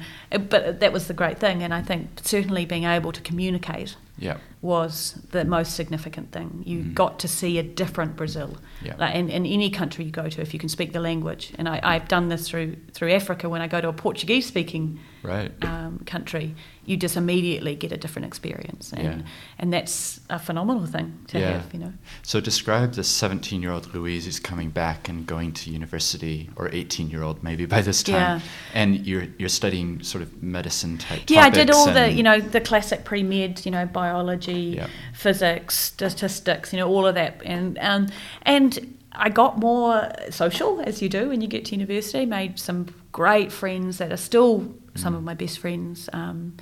[0.51, 4.37] but that was the great thing, and I think certainly being able to communicate yeah.
[4.61, 6.63] Was the most significant thing.
[6.67, 6.95] You Mhm.
[6.95, 8.95] got to see a different Brazil, Yeah.
[8.99, 11.53] like in, in any country you go to, if you can speak the language.
[11.59, 13.49] And I, I've done this through through Africa.
[13.49, 15.53] When I go to a Portuguese speaking Right.
[15.65, 16.55] um, country,
[16.87, 19.27] you just immediately get a different experience, and Yeah.
[19.59, 21.51] and that's a phenomenal thing to Yeah.
[21.61, 21.93] have, you know.
[22.23, 27.67] So describe the 17-year-old Louise who's coming back and going to university, or 18-year-old maybe
[27.67, 28.41] by this time,
[28.75, 31.23] and you're you're studying sort of medicine type.
[31.29, 34.87] Yeah, I did all the you know the classic pre med, you know, biology, Yeah.
[35.15, 38.07] physics, statistics, you know, all of that, and um,
[38.43, 42.27] and I got more social as you do when you get to university.
[42.27, 45.17] Made some great friends that are still some Mm.
[45.19, 46.55] of my best friends, um,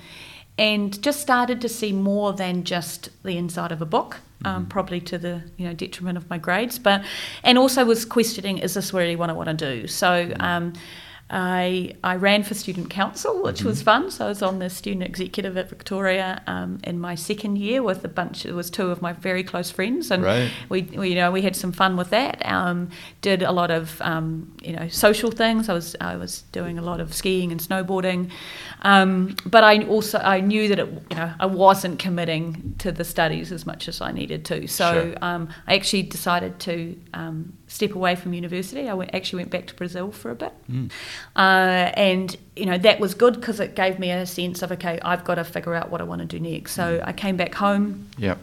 [0.57, 4.17] and just started to see more than just the inside of a book.
[4.45, 4.69] Um, Mhm.
[4.69, 7.01] probably to the you know detriment of my grades, but
[7.43, 9.87] and also was questioning: Is this really what I want to do?
[9.87, 10.07] So.
[10.27, 10.41] Mm.
[10.41, 10.73] Um,
[11.29, 13.67] I, I ran for student council, which mm-hmm.
[13.67, 14.11] was fun.
[14.11, 18.05] So I was on the student executive at Victoria um, in my second year with
[18.05, 18.45] a bunch.
[18.45, 20.49] It was two of my very close friends, and right.
[20.69, 22.45] we, we, you know we had some fun with that.
[22.45, 22.89] Um,
[23.21, 25.67] did a lot of um, you know social things.
[25.67, 28.31] I was I was doing a lot of skiing and snowboarding,
[28.83, 33.03] um, but I also I knew that it you know I wasn't committing to the
[33.03, 34.65] studies as much as I needed to.
[34.67, 35.15] So sure.
[35.21, 38.87] Um, I actually decided to um, step away from university.
[38.89, 40.89] I went, actually went back to Brazil for a bit, mm.
[41.35, 44.99] uh, and you know that was good because it gave me a sense of okay,
[45.01, 46.73] I've got to figure out what I want to do next.
[46.73, 47.07] So mm.
[47.07, 48.09] I came back home.
[48.17, 48.39] Yep.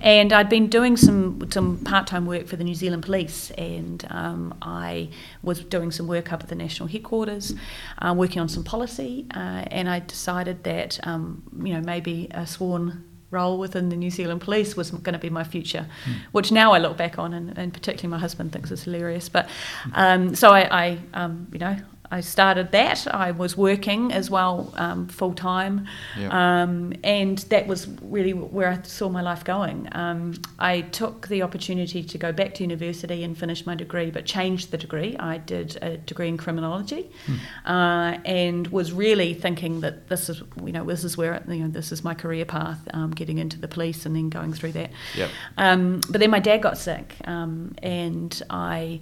[0.00, 4.06] And I'd been doing some some part time work for the New Zealand Police, and
[4.10, 5.08] um, I
[5.42, 7.54] was doing some work up at the national headquarters,
[7.98, 12.46] uh, working on some policy, uh, and I decided that um, you know maybe a
[12.46, 16.14] sworn role within the New Zealand Police was going to be my future, mm.
[16.32, 19.28] which now I look back on, and, and, particularly my husband thinks is hilarious.
[19.28, 19.48] But
[19.94, 21.76] um, so I, I um, you know,
[22.12, 23.06] I started that.
[23.06, 25.86] I was working as well um, full time,
[26.28, 29.88] um, and that was really where I saw my life going.
[29.92, 34.26] Um, I took the opportunity to go back to university and finish my degree, but
[34.26, 35.16] changed the degree.
[35.16, 37.36] I did a degree in criminology, hmm.
[37.64, 41.68] uh, and was really thinking that this is you know this is where you know
[41.68, 44.90] this is my career path, um, getting into the police and then going through that.
[45.16, 45.30] Yep.
[45.56, 49.00] Um, but then my dad got sick, um, and I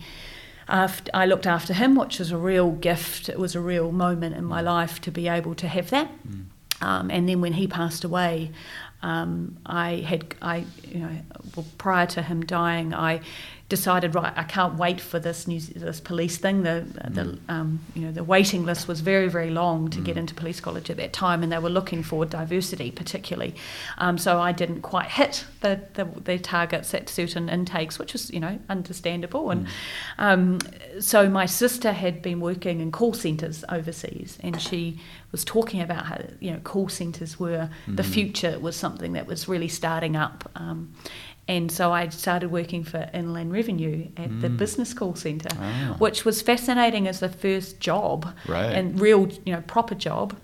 [0.71, 3.29] after, I looked after him, which was a real gift.
[3.29, 6.11] It was a real moment in my life to be able to have that.
[6.27, 6.45] Mm.
[6.83, 8.53] Um, and then when he passed away,
[9.03, 11.11] um, I had I you know
[11.57, 13.21] well, prior to him dying, I
[13.71, 17.15] decided right I can't wait for this new this police thing the mm.
[17.15, 20.05] the um, you know the waiting list was very very long to mm.
[20.05, 23.55] get into police college at that time and they were looking for diversity particularly
[23.99, 28.31] um, so I didn't quite hit the, the, the targets at certain intakes which was
[28.31, 29.71] you know understandable and mm.
[30.19, 30.59] um,
[31.01, 34.99] so my sister had been working in call centres overseas and she
[35.31, 38.13] was talking about how you know call centres were the mm.
[38.13, 40.93] future was something that was really starting up um,
[41.51, 44.41] and so I started working for Inland Revenue at mm.
[44.41, 45.97] the business call centre, ah.
[45.99, 48.67] which was fascinating as the first job right.
[48.67, 50.37] and real, you know, proper job.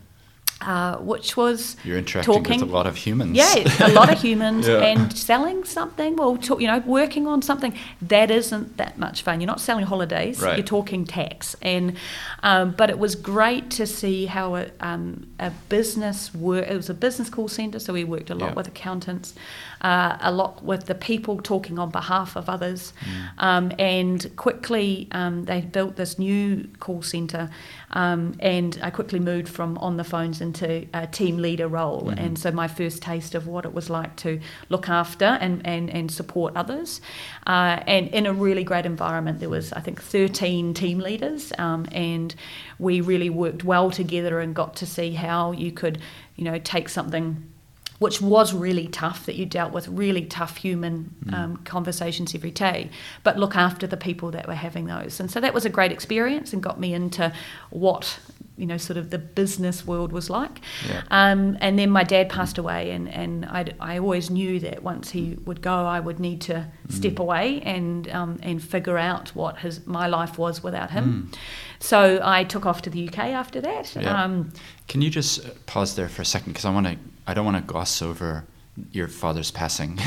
[0.62, 3.36] Uh, which was you're interacting talking, with a lot of humans.
[3.36, 4.78] Yeah, a lot of humans, yeah.
[4.78, 6.16] and selling something.
[6.16, 9.42] Well, talk, you know, working on something that isn't that much fun.
[9.42, 10.40] You're not selling holidays.
[10.40, 10.56] Right.
[10.56, 11.98] You're talking tax, and
[12.42, 16.66] um, but it was great to see how a, um, a business work.
[16.66, 18.54] It was a business call center, so we worked a lot yeah.
[18.54, 19.34] with accountants,
[19.82, 23.44] uh, a lot with the people talking on behalf of others, mm.
[23.44, 27.50] um, and quickly um, they built this new call center,
[27.90, 32.02] um, and I quickly moved from on the phones into a team leader role.
[32.02, 32.18] Mm-hmm.
[32.18, 35.90] And so my first taste of what it was like to look after and, and,
[35.90, 37.00] and support others.
[37.46, 41.52] Uh, and in a really great environment, there was, I think, 13 team leaders.
[41.58, 42.34] Um, and
[42.78, 45.98] we really worked well together and got to see how you could,
[46.36, 47.52] you know, take something
[47.98, 51.32] which was really tough that you dealt with really tough human mm.
[51.32, 52.90] um, conversations every day
[53.22, 55.92] but look after the people that were having those and so that was a great
[55.92, 57.32] experience and got me into
[57.70, 58.18] what
[58.56, 60.60] you know, sort of the business world was like.
[60.88, 61.02] Yeah.
[61.10, 65.10] Um, and then my dad passed away, and, and i I always knew that once
[65.10, 66.92] he would go, I would need to mm.
[66.92, 71.30] step away and um, and figure out what his my life was without him.
[71.30, 71.38] Mm.
[71.78, 73.94] So I took off to the UK after that.
[73.94, 74.22] Yeah.
[74.22, 74.52] Um,
[74.88, 76.52] Can you just pause there for a second?
[76.52, 78.44] Because I want to, I don't want to gloss over
[78.92, 79.98] your father's passing.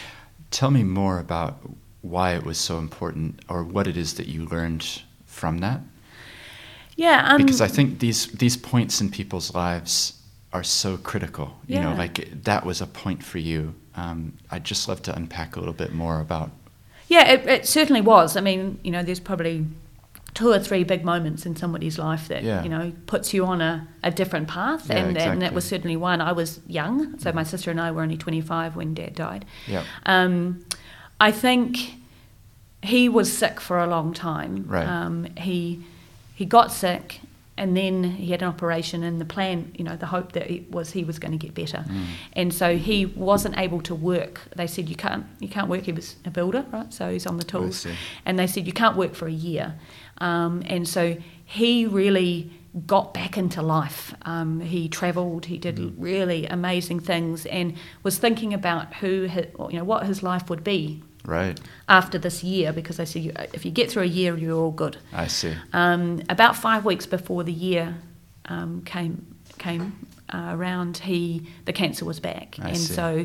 [0.50, 1.58] Tell me more about
[2.02, 5.80] why it was so important, or what it is that you learned from that.
[6.98, 10.20] Yeah, um, because I think these these points in people's lives
[10.52, 11.56] are so critical.
[11.68, 11.84] You yeah.
[11.84, 13.74] know, like that was a point for you.
[13.94, 16.50] Um, I'd just love to unpack a little bit more about.
[17.06, 18.36] Yeah, it, it, certainly was.
[18.36, 19.64] I mean, you know, there's probably
[20.34, 22.64] two or three big moments in somebody's life that yeah.
[22.64, 25.32] you know puts you on a, a different path, yeah, and, exactly.
[25.34, 26.20] and that was certainly one.
[26.20, 29.44] I was young, so my sister and I were only 25 when Dad died.
[29.68, 29.84] Yeah.
[30.04, 30.64] Um,
[31.20, 31.94] I think
[32.82, 34.64] he was sick for a long time.
[34.66, 34.84] Right.
[34.84, 35.84] Um, he
[36.38, 37.20] he got sick
[37.56, 40.70] and then he had an operation and the plan you know the hope that it
[40.70, 41.84] was he was going to get better.
[41.88, 42.04] Mm.
[42.34, 44.42] and so he wasn't able to work.
[44.54, 45.82] They said you can't you can't work.
[45.82, 46.94] He was a builder right?
[46.94, 47.84] So he's on the tools.
[48.24, 49.74] And they said you can't work for a year.
[50.18, 52.52] Um, and so he really
[52.86, 54.14] got back into life.
[54.22, 55.92] Um, he travelled he did mm.
[55.98, 57.74] really amazing things and
[58.04, 61.60] was thinking about who his, you know what his life would be right.
[61.88, 64.96] After this year because they said if you get through a year you're all good.
[65.12, 65.54] I see.
[65.72, 67.96] Um, about five weeks before the year
[68.46, 72.56] um, came came uh, around he the cancer was back.
[72.60, 72.94] I and see.
[72.94, 73.24] so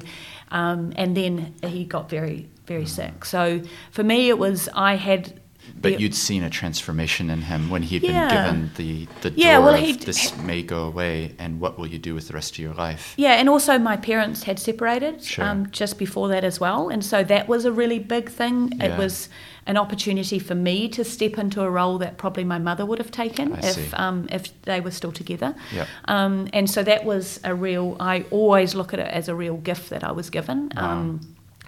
[0.52, 2.90] um, and then he got very very mm.
[2.90, 3.26] sick.
[3.26, 3.62] So
[3.92, 5.40] for me it was i had
[5.84, 8.28] but you'd seen a transformation in him when he'd Yeah.
[8.28, 11.88] been given the the door Yeah, well, of this may go away, and what will
[11.88, 13.14] you do with the rest of your life?
[13.18, 15.46] Yeah, and also my parents had separated Sure.
[15.46, 18.72] um, just before that as well, and so that was a really big thing.
[18.78, 18.86] Yeah.
[18.86, 19.30] It was
[19.66, 23.12] an opportunity for me to step into a role that probably my mother would have
[23.12, 25.56] taken I if um, if they were still together.
[25.74, 25.88] Yep.
[26.06, 27.96] Um, and so that was a real.
[28.00, 30.70] I always look at it as a real gift that I was given.
[30.76, 30.92] Wow.
[30.92, 31.22] Um,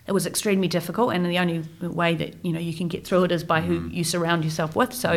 [0.07, 3.23] it was extremely difficult, and the only way that you know you can get through
[3.25, 3.65] it is by Mm.
[3.65, 4.93] who you surround yourself with.
[4.93, 5.09] So,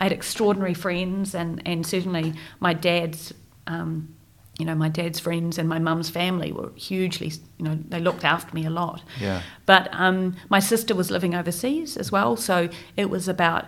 [0.00, 3.32] I had extraordinary friends, and and certainly my dad's.
[3.66, 4.14] Um,
[4.58, 8.24] you know, my dad's friends and my mum's family were hugely, you know, they looked
[8.24, 9.04] after me a lot.
[9.20, 9.42] Yeah.
[9.66, 13.66] But um, my sister was living overseas as well, so it was about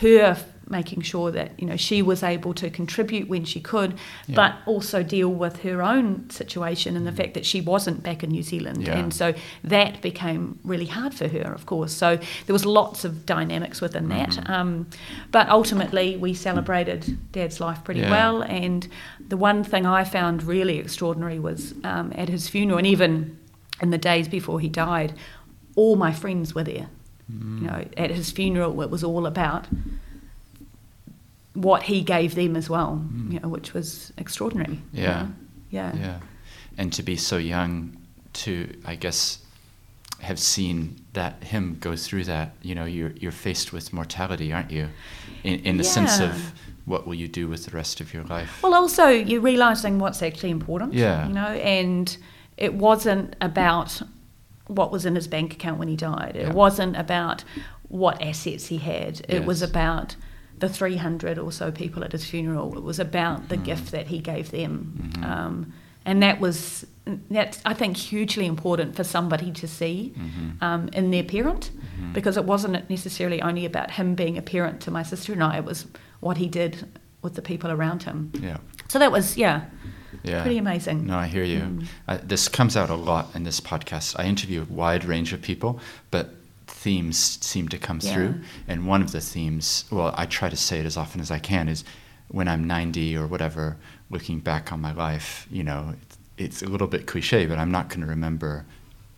[0.00, 0.36] her
[0.72, 3.92] making sure that you know she was able to contribute when she could,
[4.26, 4.34] Yeah.
[4.40, 8.30] but also deal with her own situation and the fact that she wasn't back in
[8.30, 8.98] New Zealand, Yeah.
[8.98, 11.92] and so that became really hard for her, of course.
[11.92, 14.52] So there was lots of dynamics within that, Mm-hmm.
[14.52, 14.86] um,
[15.30, 18.10] but ultimately we celebrated Dad's life pretty Yeah.
[18.10, 18.88] well, and
[19.28, 23.36] the one thing I found really extraordinary was um, at his funeral, and even
[23.82, 25.12] in the days before he died,
[25.76, 26.88] all my friends were there.
[27.32, 27.60] Mm.
[27.60, 29.66] You know, at his funeral, it was all about
[31.54, 33.04] what he gave them as well.
[33.28, 34.80] You know, which was extraordinary.
[34.92, 35.04] you Mm.
[35.04, 35.22] Yeah.
[35.22, 35.28] know.
[35.70, 36.18] yeah, Yeah,
[36.78, 37.96] and to be so young,
[38.44, 38.52] to
[38.86, 39.38] I guess
[40.20, 42.54] have seen that him go through that.
[42.62, 44.88] You know, you're you're faced with mortality, aren't you?
[45.44, 46.52] In in the sense of
[46.84, 48.60] what will you do with the rest of your life?
[48.62, 50.94] Well, also you're realizing what's actually important.
[50.94, 51.26] Yeah.
[51.28, 52.16] You know, and
[52.56, 54.02] it wasn't about
[54.68, 56.32] what was in his bank account when he died.
[56.36, 56.52] It Yeah.
[56.52, 57.44] wasn't about
[57.88, 59.20] what assets he had.
[59.28, 60.16] It was about
[60.62, 62.76] the 300 or so people at his funeral.
[62.78, 65.12] It was about the gift that he gave them.
[65.16, 65.24] Mhm.
[65.28, 65.72] Um,
[66.04, 66.86] and that was,
[67.30, 70.62] that's, I think, hugely important for somebody to see Mhm.
[70.62, 72.12] um, in their parent Mhm.
[72.12, 75.56] because it wasn't necessarily only about him being a parent to my sister and I,
[75.58, 75.86] it was
[76.20, 76.86] what he did
[77.22, 78.30] with the people around him.
[78.40, 79.62] Yeah, So that was, yeah,
[80.22, 80.42] yeah.
[80.42, 81.06] pretty amazing.
[81.06, 81.60] No, I hear you.
[81.60, 81.84] Mm.
[82.06, 84.14] Uh, this comes out a lot in this podcast.
[84.16, 85.80] I interview a wide range of people,
[86.12, 86.34] but
[86.82, 88.12] themes seem to come Yeah.
[88.14, 88.34] through.
[88.68, 91.38] And one of the themes, well, I try to say it as often as I
[91.38, 91.84] can, is
[92.28, 93.76] when I'm 90 or whatever,
[94.10, 97.70] looking back on my life, you know, it's, it's a little bit cliche, but I'm
[97.70, 98.64] not going to remember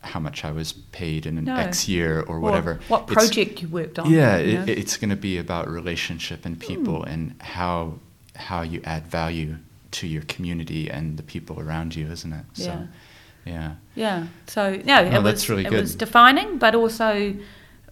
[0.03, 1.57] how much I was paid in an No.
[1.57, 2.81] X year or Or whatever.
[2.89, 4.11] what It's- project you worked on.
[4.11, 4.73] yeah, you it, know?
[4.73, 7.09] it's going to be about relationship and people Hmm.
[7.13, 7.99] and how
[8.37, 9.57] how you add value
[9.93, 12.45] to your community and the people around you, isn't it?
[12.55, 12.89] So,
[13.45, 13.75] yeah.
[13.95, 14.27] yeah.
[14.47, 15.81] So no, it No, was that's really it good.
[15.83, 17.35] was defining, but also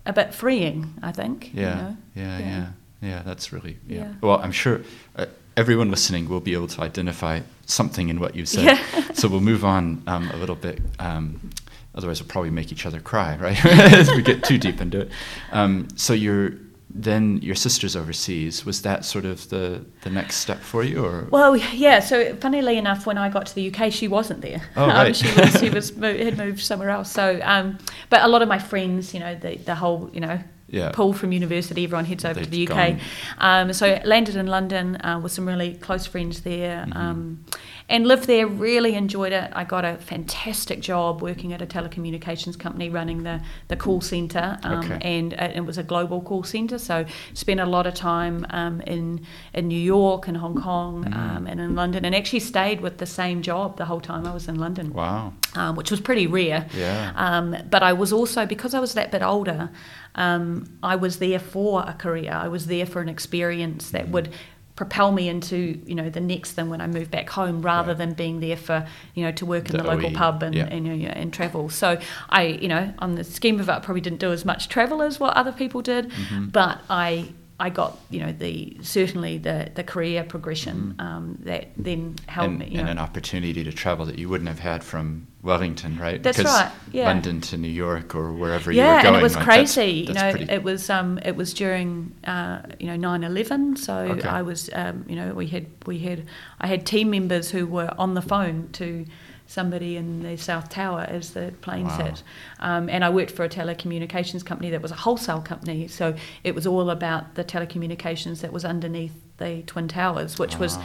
[0.06, 0.94] a bit freeing.
[1.02, 1.54] I think.
[1.54, 1.96] you Yeah, know?
[2.14, 2.46] yeah, Yeah.
[2.48, 2.66] yeah,
[3.08, 3.98] yeah, That's really yeah.
[3.98, 4.12] Yeah.
[4.20, 4.80] Well, I'm sure
[5.16, 8.64] uh, everyone listening will be able to identify something in what you've said.
[8.64, 9.12] Yeah.
[9.14, 10.80] so we'll move on um, a little bit.
[10.98, 11.50] Um,
[11.94, 13.64] otherwise, we'll probably make each other cry, right?
[14.00, 15.10] As we get too deep into it.
[15.52, 16.52] Um, so you're
[16.94, 18.66] then your sister's overseas.
[18.66, 22.00] Was that sort of the the next step for you, or Well, yeah.
[22.00, 24.62] So, funnily enough, when I got to the UK, she wasn't there.
[24.76, 27.10] Oh, Um, she was, she was had moved somewhere else.
[27.10, 27.78] So, um,
[28.10, 30.38] but a lot of my friends, you know, the the whole, you know,
[30.72, 30.90] Yeah.
[30.90, 32.96] pool from university, everyone heads over to the UK.
[33.38, 36.86] Um, so, landed in London uh, with some really close friends there.
[36.88, 36.96] Mhm.
[36.96, 37.44] Um,
[37.90, 39.50] and lived there, really enjoyed it.
[39.52, 44.58] I got a fantastic job working at a telecommunications company running the, the call centre,
[44.62, 44.98] um, Okay.
[45.02, 46.78] and uh, it was a global call centre.
[46.78, 47.04] So
[47.34, 49.20] spent a lot of time um, in
[49.52, 51.16] in New York and Hong Kong Mm.
[51.16, 54.32] um, and in London, and actually stayed with the same job the whole time I
[54.32, 56.66] was in London, wow, um, which was pretty rare.
[56.74, 59.68] yeah, Um, but I was also because I was that bit older,
[60.14, 62.32] um, I was there for a career.
[62.32, 64.30] I was there for an experience that would
[64.74, 67.98] propel me into you know the next thing when I moved back home, rather Right.
[67.98, 70.54] than being there for you know to work in The the, local OE, pub and
[70.54, 70.64] yeah.
[70.70, 71.68] and, you know, and travel.
[71.68, 71.98] So
[72.30, 75.02] I you know on the scheme of it, I probably didn't do as much travel
[75.02, 76.52] as what other people did, Mhm.
[76.52, 77.28] but I.
[77.60, 81.04] I got, you know, the certainly the, the career progression Mhm.
[81.04, 82.66] um, that then helped and, me.
[82.66, 82.92] You and know.
[82.92, 86.22] an opportunity to travel that you wouldn't have had from Wellington, right?
[86.22, 87.06] That's Because right, yeah.
[87.06, 89.14] London to New York or wherever you were yeah, going.
[89.14, 90.06] and it was like, crazy.
[90.06, 93.94] that's you know, pretty- it was um, it was during uh, you know 9-11, So
[93.96, 94.28] Okay.
[94.28, 96.26] I was um, you know we had we had
[96.60, 99.04] I had team members who were on the phone to
[99.48, 102.04] somebody in the South Tower as the plane Wow.
[102.04, 102.22] hit,
[102.60, 105.88] um, and I worked for a telecommunications company that was a wholesale company.
[105.88, 110.78] So it was all about the telecommunications that was underneath the twin towers, which was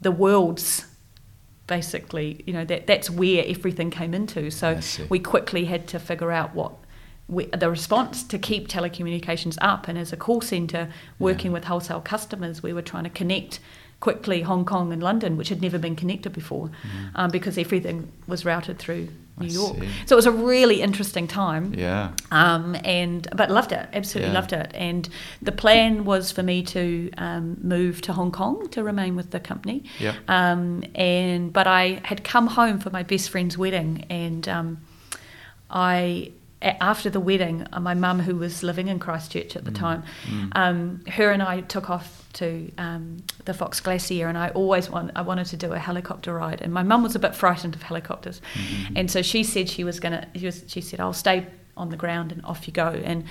[0.00, 0.86] the world's
[1.68, 6.32] basically you know that that's where everything came into so we quickly had to figure
[6.32, 6.72] out what
[7.28, 10.88] we, the response to keep telecommunications up and as a call centre
[11.20, 11.56] working Yeah.
[11.58, 13.60] with wholesale customers we were trying to connect
[14.00, 17.10] quickly Hong Kong and London which had never been connected before Mhm.
[17.14, 19.08] um, because everything was routed through
[19.40, 19.78] New I York.
[19.80, 19.88] see.
[20.06, 21.74] So it was a really interesting time.
[21.74, 22.12] Yeah.
[22.30, 24.38] Um, and but loved it, absolutely Yeah.
[24.40, 24.70] loved it.
[24.74, 25.08] And
[25.42, 29.40] the plan was for me to um, move to Hong Kong to remain with the
[29.40, 29.84] company.
[30.00, 30.14] Yep.
[30.28, 34.78] Um, and but I had come home for my best friend's wedding, and um,
[35.70, 36.32] I
[36.62, 40.02] after the wedding, uh, my mum, who was living in Christchurch at the time,
[40.52, 45.12] um, her and I took off to um, the Fox Glacier, and I always want
[45.14, 47.82] I wanted to do a helicopter ride, and my mum was a bit frightened of
[47.82, 48.40] helicopters,
[48.96, 50.26] and so she said she was gonna.
[50.34, 51.46] She, was, she said, "I'll stay
[51.76, 53.24] on the ground, and off you go." And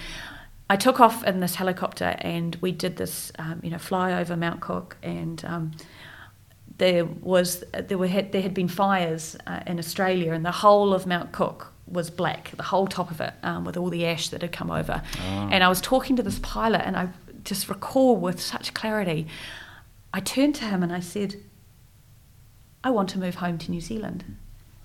[0.70, 4.36] I took off in this helicopter, and we did this, um, you know, fly over
[4.36, 5.72] Mount Cook, and um,
[6.78, 10.94] there was there were had, there had been fires uh, in Australia, and the whole
[10.94, 14.30] of Mount Cook was black, the whole top of it, um, with all the ash
[14.30, 15.02] that had come over.
[15.20, 15.50] Oh.
[15.52, 17.10] And I was talking to this pilot, and I
[17.44, 19.28] just recall with such clarity.
[20.14, 21.36] I turned to him and I said,
[22.84, 24.38] "I want to move home to New Zealand."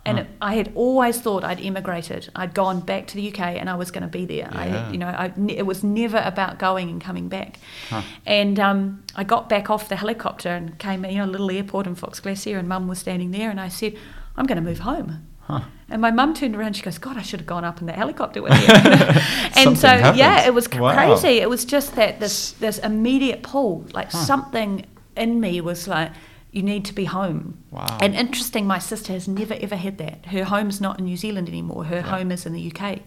[0.05, 0.25] And Huh.
[0.25, 2.29] it, I had always thought I'd emigrated.
[2.35, 4.49] I'd gone back to the UK and I was going to be there.
[4.53, 4.65] Yeah.
[4.65, 7.61] had- you know, I, it was never about going and coming back.
[7.89, 8.03] Huh.
[8.27, 11.87] And um, I got back off the helicopter and came, you know, a little airport
[11.87, 13.95] in Fox Glacier, and Mum was standing there, and I said,
[14.37, 15.61] "I'm going to move home." Huh.
[15.89, 16.75] And my mum turned around.
[16.77, 18.75] She goes, "God, I should have gone up in the helicopter with you."
[19.57, 20.95] and so, yeah, it was Wow.
[20.95, 21.39] crazy.
[21.41, 24.85] It was just that this this immediate pull, like something
[25.17, 26.11] in me was like,
[26.53, 27.99] "You need to be home." Wow.
[28.01, 30.27] And interesting, my sister has never ever had that.
[30.27, 31.85] Her home's not in New Zealand anymore.
[31.85, 32.03] Her Yeah.
[32.17, 32.81] home is in the UK.
[32.97, 33.01] Mm.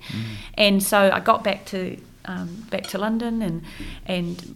[0.56, 3.62] And so I got back to um, back to London and
[4.08, 4.56] and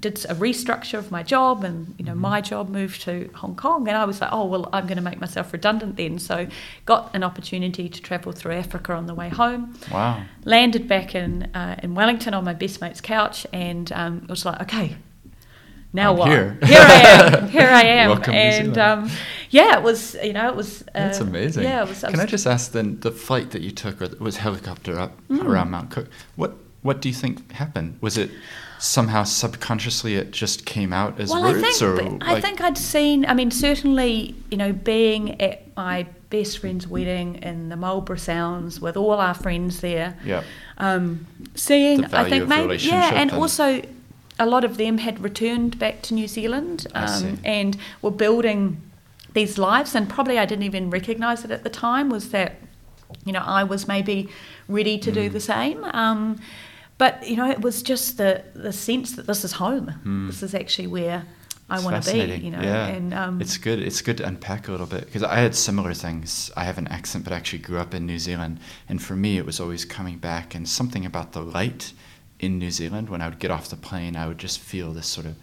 [0.00, 2.20] did a restructure of my job and you know Mm-hmm.
[2.34, 5.02] my job moved to Hong Kong and I was like oh well I'm going to
[5.10, 6.48] make myself redundant then so
[6.86, 10.22] got an opportunity to travel through Africa on the way home Wow.
[10.44, 14.44] landed back in uh, in Wellington on my best mate's couch and um, it was
[14.44, 14.96] like okay
[15.92, 16.58] now I'm what here.
[16.62, 16.66] I
[17.02, 19.10] am here I am Welcome, and um,
[19.50, 21.64] yeah it was you know it was uh, That's amazing.
[21.64, 24.98] yeah it was, Can I just ask then the flight that you took was helicopter
[24.98, 25.44] up Mm.
[25.44, 26.08] around Mount Cook?
[26.36, 27.98] What what do you think happened?
[28.00, 28.30] Was it
[28.78, 32.60] somehow subconsciously it just came out as well, words I think, or I like- think
[32.62, 33.26] I'd seen.
[33.26, 38.80] I mean, certainly, you know, being at my best friend's wedding in the Marlborough Sounds
[38.80, 40.42] with all our friends there, yeah.
[40.78, 42.00] um, seeing.
[42.00, 43.82] The I think maybe, yeah, and, and- also
[44.40, 48.62] a lot of them had returned back to New Zealand um, and were building
[49.34, 52.08] these lives, and probably I didn't even recognise it at the time.
[52.16, 52.50] Was that
[53.26, 54.28] you know I was maybe
[54.68, 55.32] ready to do Mm.
[55.32, 55.84] the same.
[56.02, 56.38] Um,
[56.98, 59.86] but you know, it was just the the sense that this is home.
[60.04, 60.26] Mm.
[60.28, 61.18] This is actually where
[61.68, 62.44] I It's want to be.
[62.46, 62.86] You know, yeah.
[62.96, 63.78] and um, it's good.
[63.88, 66.50] It's good to unpack a little bit because I had similar things.
[66.56, 69.38] I have an accent, but I actually grew up in New Zealand, and for me,
[69.38, 71.92] it was always coming back and something about the light
[72.40, 73.08] in New Zealand.
[73.08, 75.36] When I would get off the plane, I would just feel this sort of,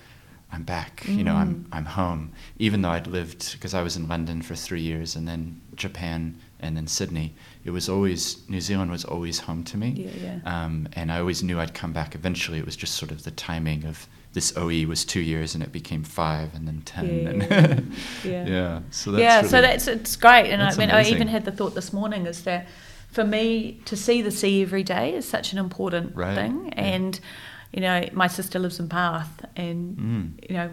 [0.52, 1.04] I'm back.
[1.08, 1.66] You know, I'm Mm.
[1.72, 2.32] I'm home.
[2.58, 6.36] Even though I'd lived because I was in London for three years and then Japan
[6.60, 7.36] and then Sydney.
[7.66, 9.90] It was always New Zealand was always home to me.
[9.90, 10.64] yeah, yeah.
[10.66, 12.58] Um, and I always knew I'd come back eventually.
[12.60, 15.72] It was just sort of the timing of this OE was two years and it
[15.72, 17.06] became five and then ten.
[17.06, 17.94] Yeah, and
[18.24, 18.46] yeah.
[18.56, 18.80] yeah.
[18.92, 21.52] So that's yeah, really, so that's it's great, and I mean, I even had the
[21.52, 22.68] thought this morning is that
[23.12, 26.84] for me to see the sea every day is such an important Right, thing, yeah.
[26.84, 27.20] and
[27.74, 30.50] you know, my sister lives in Bath, and Mm.
[30.50, 30.70] you know.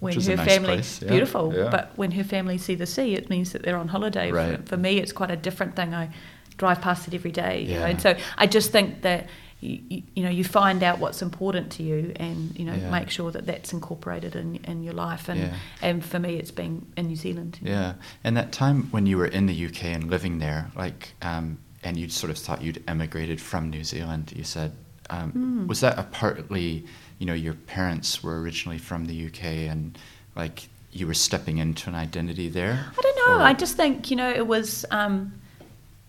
[0.00, 1.70] When Which is a her nice family, place, yeah, beautiful, yeah.
[1.70, 4.30] but when her family see the sea, it means that they're on holiday.
[4.30, 4.56] Right.
[4.60, 5.92] For, for me, it's quite a different thing.
[5.92, 6.10] I
[6.56, 9.26] drive past it every day, you know, and so I just think that
[9.58, 12.90] you, you, you know you find out what's important to you, and you know Yeah.
[12.92, 15.28] make sure that that's incorporated in in your life.
[15.28, 15.54] And Yeah.
[15.82, 17.58] and for me, it's been in New Zealand.
[17.60, 21.58] Yeah, and that time when you were in the UK and living there, like, um,
[21.82, 24.32] and you sort of thought you'd emigrated from New Zealand.
[24.34, 24.72] You said,
[25.10, 25.66] um, Mm.
[25.68, 26.84] was that a partly,
[27.18, 29.96] you know, your parents were originally from the UK, and
[30.36, 32.86] like you were stepping into an identity there?
[32.98, 33.34] I don't know.
[33.36, 35.32] Or- I just think you know it was um,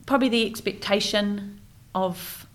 [0.05, 1.59] probably the expectation
[1.95, 2.45] of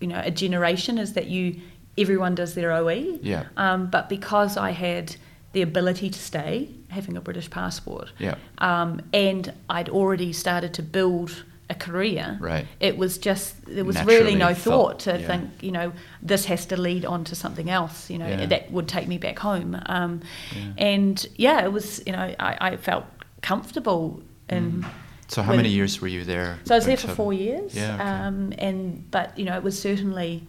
[0.00, 1.60] you know a generation is that you
[1.98, 3.18] everyone does their OE.
[3.22, 3.44] Yeah.
[3.56, 5.16] Um, but because I had
[5.52, 8.36] the ability to stay, having a British passport, Yeah.
[8.58, 12.36] um, and I'd already started to build a career.
[12.40, 12.66] Right.
[12.80, 15.26] It was just there was really Naturally no felt- thought to yeah.
[15.26, 15.92] think you know
[16.22, 18.10] this has to lead on to something else.
[18.10, 18.46] You know Yeah.
[18.46, 19.80] that would take me back home.
[19.86, 20.20] Um,
[20.54, 20.72] Yeah.
[20.92, 23.04] and yeah, it was you know I, I felt
[23.42, 24.82] comfortable in.
[24.82, 24.90] Mm.
[25.28, 26.58] So how with- many years were you there?
[26.64, 27.74] So I was there for four years.
[27.74, 27.94] Yeah.
[27.94, 28.02] okay.
[28.04, 30.42] Um, and but you know it was certainly.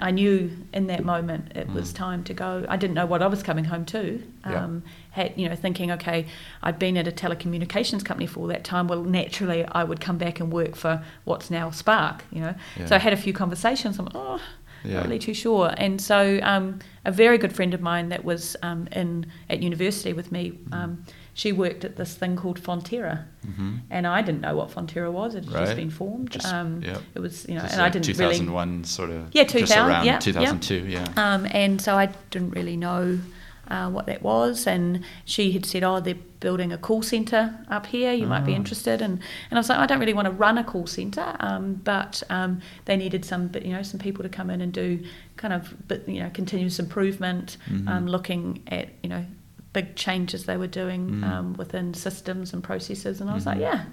[0.00, 1.96] I knew in that moment it was Mm.
[1.96, 2.64] time to go.
[2.68, 4.22] I didn't know what I was coming home to.
[4.48, 4.64] Yeah.
[4.64, 6.26] Um, had you know thinking, okay,
[6.62, 8.86] I'd been at a telecommunications company for all that time.
[8.88, 12.24] Well, naturally, I would come back and work for what's now Spark.
[12.30, 12.54] You know,
[12.86, 13.98] so I had a few conversations.
[13.98, 14.40] I'm, like, oh,
[14.84, 14.94] yeah.
[14.94, 15.74] not really too sure.
[15.76, 20.12] And so um, a very good friend of mine that was um, in at university
[20.12, 20.52] with me.
[20.52, 20.94] Mm-hmm.
[21.38, 23.76] She worked at this thing called Fonterra, mm-hmm.
[23.90, 25.36] and I didn't know what Fonterra was.
[25.36, 25.64] It had right.
[25.66, 26.32] just been formed.
[26.32, 27.00] Just, um, yep.
[27.14, 29.28] It was, you know, just and like I didn't 2001 really, sort of.
[29.30, 31.06] Yeah, 2000, yeah, 2002, yeah.
[31.06, 31.34] yeah.
[31.34, 33.20] Um, and so I didn't really know
[33.68, 37.86] uh, what that was, and she had said, "Oh, they're building a call centre up
[37.86, 38.12] here.
[38.12, 38.30] You oh.
[38.30, 38.56] might be ah.
[38.56, 39.20] interested." And
[39.50, 42.20] and I was like, "I don't really want to run a call centre, um, but
[42.30, 45.04] um, they needed some, you know, some people to come in and do
[45.36, 45.72] kind of,
[46.08, 47.86] you know, continuous improvement, mm-hmm.
[47.86, 49.24] um, looking at, you know,
[49.72, 51.24] big changes they were doing mm.
[51.24, 53.20] um, within systems and processes.
[53.20, 53.60] And I was mm-hmm.
[53.60, 53.84] like, yeah,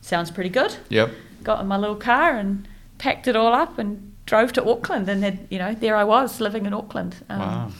[0.00, 0.76] sounds pretty good.
[0.88, 1.10] Yep.
[1.42, 2.66] Got in my little car and
[2.98, 5.08] packed it all up and drove to Auckland.
[5.08, 7.16] And then, you know, there I was living in Auckland.
[7.28, 7.70] Um, wow.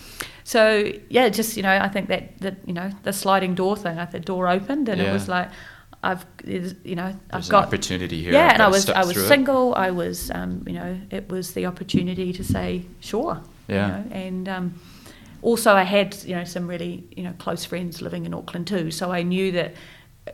[0.45, 3.99] So yeah, just you know, I think that that you know the sliding door thing.
[3.99, 5.09] I the door opened and yeah.
[5.09, 5.49] it was like,
[6.03, 8.35] I've you know There's I've got opportunity here.
[8.35, 9.75] Yeah, and I was I was single.
[9.75, 9.79] It.
[9.79, 13.41] I was um, you know it was the opportunity to say sure.
[13.69, 13.87] Yeah.
[13.87, 14.81] You know, and um,
[15.45, 18.91] also I had you know some really you know close friends living in Auckland too,
[18.91, 19.75] so I knew that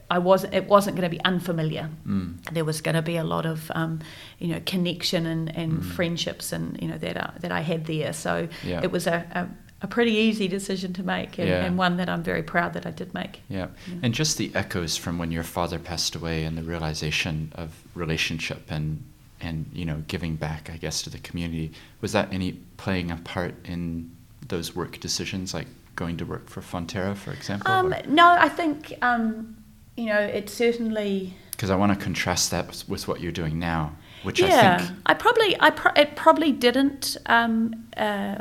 [0.08, 1.90] I wasn't it wasn't going to be unfamiliar.
[2.06, 2.42] Mm.
[2.52, 4.00] There was going to be a lot of um,
[4.38, 5.92] you know connection and, and mm.
[5.92, 8.12] friendships and you know that I, that I had there.
[8.12, 8.80] So yeah.
[8.82, 9.48] it was a, a,
[9.84, 11.64] a, pretty easy decision to make and, yeah.
[11.64, 13.40] and, one that I'm very proud that I did make.
[13.48, 13.66] Yeah.
[13.88, 13.94] yeah.
[14.02, 18.62] and just the echoes from when your father passed away and the realization of relationship
[18.70, 19.02] and
[19.40, 21.72] and you know giving back, I guess, to the community.
[22.00, 24.12] Was that any playing a part in
[24.50, 27.70] those work decisions, like going to work for Fonterra, for example?
[27.70, 29.56] Um, no, I think um,
[29.96, 31.34] you know it certainly.
[31.52, 34.98] Because I want to contrast that with what you're doing now, which yeah, I think
[35.06, 37.16] I probably I pro- it probably didn't.
[37.26, 38.36] Um, uh,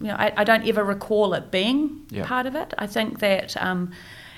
[0.00, 2.26] you know, I, I, don't ever recall it being yeah.
[2.26, 2.74] part of it.
[2.76, 3.92] I think that um,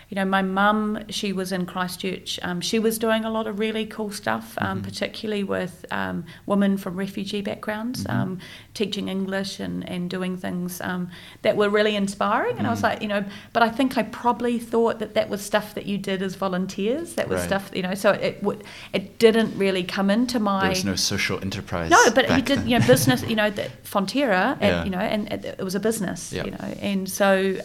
[0.09, 2.39] you know, my mum, she was in Christchurch.
[2.43, 4.85] Um, she was doing a lot of really cool stuff, um, mm-hmm.
[4.85, 8.17] particularly with um, women from refugee backgrounds, mm-hmm.
[8.17, 8.39] Um,
[8.73, 11.11] teaching English and, and doing things um,
[11.43, 12.51] that were really inspiring.
[12.51, 12.67] And mm-hmm.
[12.67, 12.85] I was mm.
[12.85, 15.99] like, you know, but I think I probably thought that that was stuff that you
[15.99, 17.15] did as volunteers.
[17.15, 17.47] That was right.
[17.47, 20.61] stuff, you know, so it would it didn't really come into my.
[20.61, 21.91] There was no social enterprise.
[21.91, 22.69] No, but you did, then.
[22.69, 23.17] you know, business.
[23.27, 24.85] You know, that Fonterra, yeah.
[24.85, 26.33] you know, and it, was a business.
[26.33, 26.45] Yep.
[26.45, 27.57] You know, and so.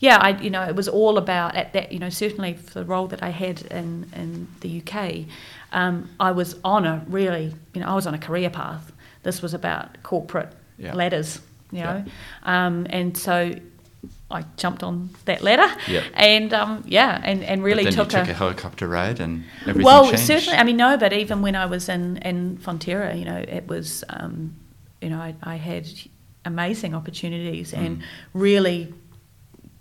[0.00, 2.84] Yeah, I you know it was all about at that you know certainly for the
[2.84, 5.26] role that I had in in the UK,
[5.72, 8.92] um, I was on a really you know I was on a career path.
[9.22, 10.94] This was about corporate yeah.
[10.94, 11.40] ladders,
[11.70, 12.66] you know, yeah.
[12.66, 13.54] um, and so
[14.30, 15.72] I jumped on that ladder,
[16.14, 19.84] and um, yeah, and, and really took, took a, a, helicopter ride and everything.
[19.84, 20.26] Well, changed.
[20.26, 23.68] certainly, I mean, no, but even when I was in in Fonterra, you know, it
[23.68, 24.56] was, um,
[25.00, 25.86] you know, I, I, had
[26.44, 27.78] amazing opportunities mm.
[27.78, 28.92] and really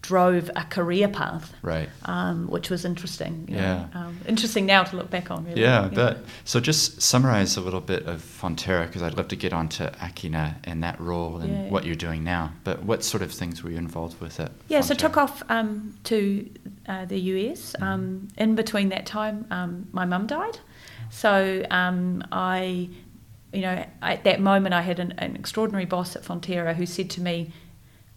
[0.03, 1.89] drove a career path, right?
[2.03, 3.45] Um, which was interesting.
[3.49, 5.45] yeah, um, interesting now to look back on.
[5.45, 5.61] Really.
[5.61, 9.53] Yeah, but so just summarize a little bit of Fonterra because I'd love to get
[9.53, 11.69] onto Akina and that role and yeah.
[11.69, 12.51] what you're doing now.
[12.65, 14.51] But what sort of things were you involved with at?
[14.67, 14.83] Yeah, Fonterra?
[14.83, 16.49] so took off um, to
[16.87, 17.71] uh, the US.
[17.71, 17.83] Mm-hmm.
[17.83, 20.59] Um, in between that time, um, my mum died,
[21.09, 22.89] so um, I.
[23.53, 27.11] You know, at that moment, I had an, an extraordinary boss at Fonterra who said
[27.11, 27.53] to me,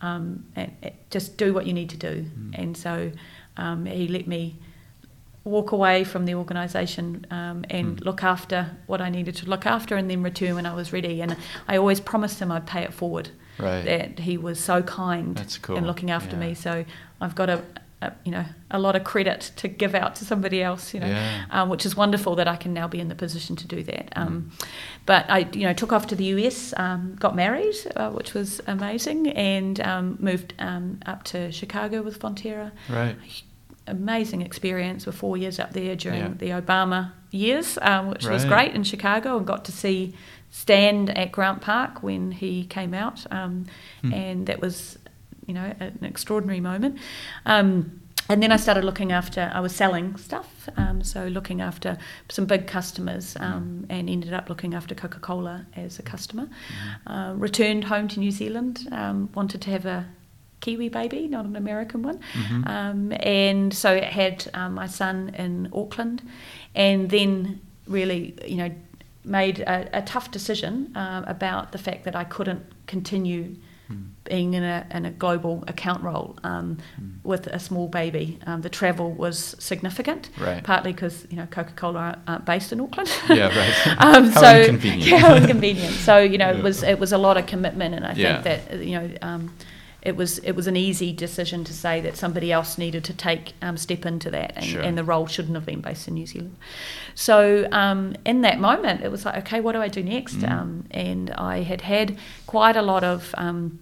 [0.07, 2.15] um, and, and just do what you need to do.
[2.23, 2.59] Mm.
[2.63, 3.13] And so
[3.57, 4.57] um, he let me
[5.45, 8.05] walk away from the organisation um, and mm.
[8.05, 11.23] look after what I needed to look after, and then return when I was ready.
[11.23, 11.37] And
[11.69, 13.31] I always promised him I'd pay it forward.
[13.59, 13.85] Right.
[13.85, 15.77] That he was so kind cool.
[15.77, 16.49] in looking after yeah.
[16.49, 16.55] me.
[16.55, 16.85] So
[17.23, 17.63] I've got a,
[18.03, 21.07] a, you know a lot of credit to give out to somebody else, you know,
[21.07, 21.45] yeah.
[21.51, 24.13] um, which is wonderful that I can now be in the position to do that.
[24.17, 24.67] Um, mm.
[25.07, 28.61] But I, you know, took off to the US, um, got married, uh, which was
[28.67, 32.73] amazing, and um, moved um, up to Chicago with Fonterra.
[32.89, 33.17] Right.
[33.87, 36.33] Amazing experience for four years up there during yeah.
[36.37, 38.33] the Obama years, um, which right.
[38.33, 40.15] was great in Chicago, and got to see
[40.51, 43.63] stand at Grant Park when he came out, hmm.
[44.13, 44.99] and that was
[45.47, 46.99] you know, an extraordinary moment.
[47.45, 51.97] Um, and then I started looking after, I was selling stuff, um, so looking after
[52.29, 56.47] some big customers um, and ended up looking after Coca Cola as a customer.
[56.47, 57.13] Mm-hmm.
[57.13, 60.07] Uh, returned home to New Zealand, um, wanted to have a
[60.61, 62.19] Kiwi baby, not an American one.
[62.33, 62.67] Mm-hmm.
[62.67, 66.29] Um, and so it had um, my son in Auckland
[66.75, 68.75] and then really, you know,
[69.25, 73.57] made a, a tough decision uh, about the fact that I couldn't continue
[74.25, 77.13] being in a, in a global account role um, mm.
[77.23, 78.39] with a small baby.
[78.47, 80.63] Um, the travel was significant, right.
[80.63, 83.11] partly because you know Coca Cola aren't, based in Auckland.
[83.29, 83.99] yeah, right.
[83.99, 85.05] um, how so, inconvenient.
[85.05, 85.95] Yeah, how inconvenient.
[85.95, 88.43] So you know it was it was a lot of commitment, and I yeah.
[88.43, 89.49] think that you know.
[90.07, 93.53] It was it was an easy decision to say that somebody else needed to take
[93.63, 94.83] um, step into that, and, Sure.
[94.87, 96.57] and the role shouldn't have been based in New Zealand.
[97.15, 100.37] So um, in that moment, it was like, okay, what do I do next?
[100.37, 100.51] Mm.
[100.51, 103.79] Um, and I had had quite a lot of um,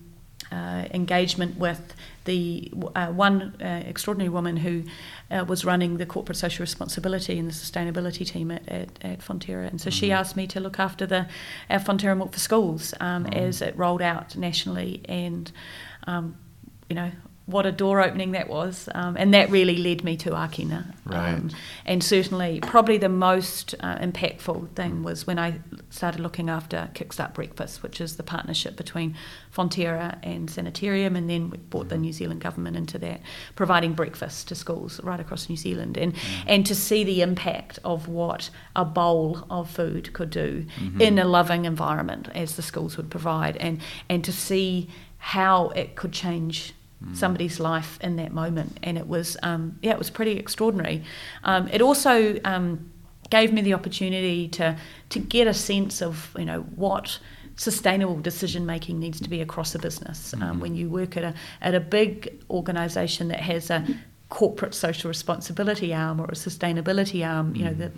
[0.53, 1.81] uh, engagement with
[2.25, 4.83] the uh, one uh, extraordinary woman who
[5.31, 9.69] uh, was running the corporate social responsibility and the sustainability team at, at, at Fonterra.
[9.69, 10.17] And so she Mhm.
[10.21, 11.27] asked me to look after the
[11.69, 13.37] our Fonterra Milk for Schools um, Oh.
[13.37, 15.03] as it rolled out nationally.
[15.07, 15.53] And,
[16.07, 16.37] um,
[16.89, 17.11] you know,
[17.47, 18.89] what a door opening that was.
[18.95, 20.95] Um, and that really led me to Akina.
[21.05, 21.35] Right.
[21.35, 21.51] Um,
[21.85, 27.35] and certainly, probably the most uh, impactful thing was when I started looking after Kickstart
[27.35, 29.15] Breakfast, which is the partnership between
[29.55, 33.21] Fonterra and Sanitarium, and then we brought the New Zealand government into that,
[33.57, 36.15] providing breakfast to schools right across New Zealand, and
[36.47, 40.99] and to see the impact of what a bowl of food could do Mhm.
[41.01, 44.89] in a loving environment, as the schools would provide, and and to see
[45.33, 47.17] how it could change Mm.
[47.17, 51.03] somebody's life in that moment, and it was um, yeah, it was pretty extraordinary.
[51.43, 52.91] Um, it also um,
[53.31, 54.77] gave me the opportunity to
[55.11, 57.19] to get a sense of you know what
[57.57, 61.35] sustainable decision making needs to be across a business um, when you work at a
[61.61, 62.15] at a big
[62.49, 63.85] organisation that has a
[64.31, 67.55] corporate social responsibility arm or a sustainability arm.
[67.57, 67.79] You know Mm.
[67.79, 67.93] that.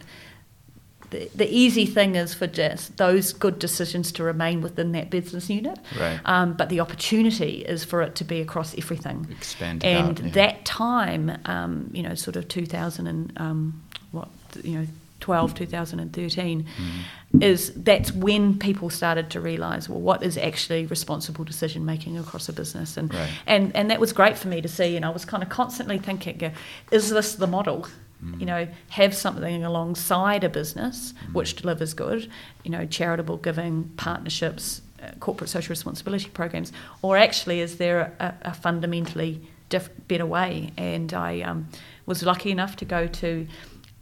[1.16, 5.48] The, the easy thing is for just those good decisions to remain within that business
[5.48, 6.20] unit, Right.
[6.24, 9.26] um, but the opportunity is for it to be across everything.
[9.30, 10.32] Expand And out, yeah.
[10.32, 14.28] that time, um, you know, sort of 2000 and um, what,
[14.62, 14.86] you know,
[15.20, 17.42] 12, 2013, Mhm.
[17.42, 22.48] is that's when people started to realise, well, what is actually responsible decision making across
[22.48, 23.30] a business, and Right.
[23.46, 24.94] and and that was great for me to see.
[24.96, 26.52] And I was kind of constantly thinking,
[26.92, 27.86] is this the model?
[28.24, 28.40] Mm.
[28.40, 31.34] You know, have something alongside a business Mm.
[31.34, 32.28] which delivers good,
[32.64, 38.34] you know, charitable giving, partnerships, uh, corporate social responsibility programs, or actually is there a,
[38.42, 40.70] a fundamentally diff- better way?
[40.78, 41.68] And I um,
[42.06, 43.46] was lucky enough to go to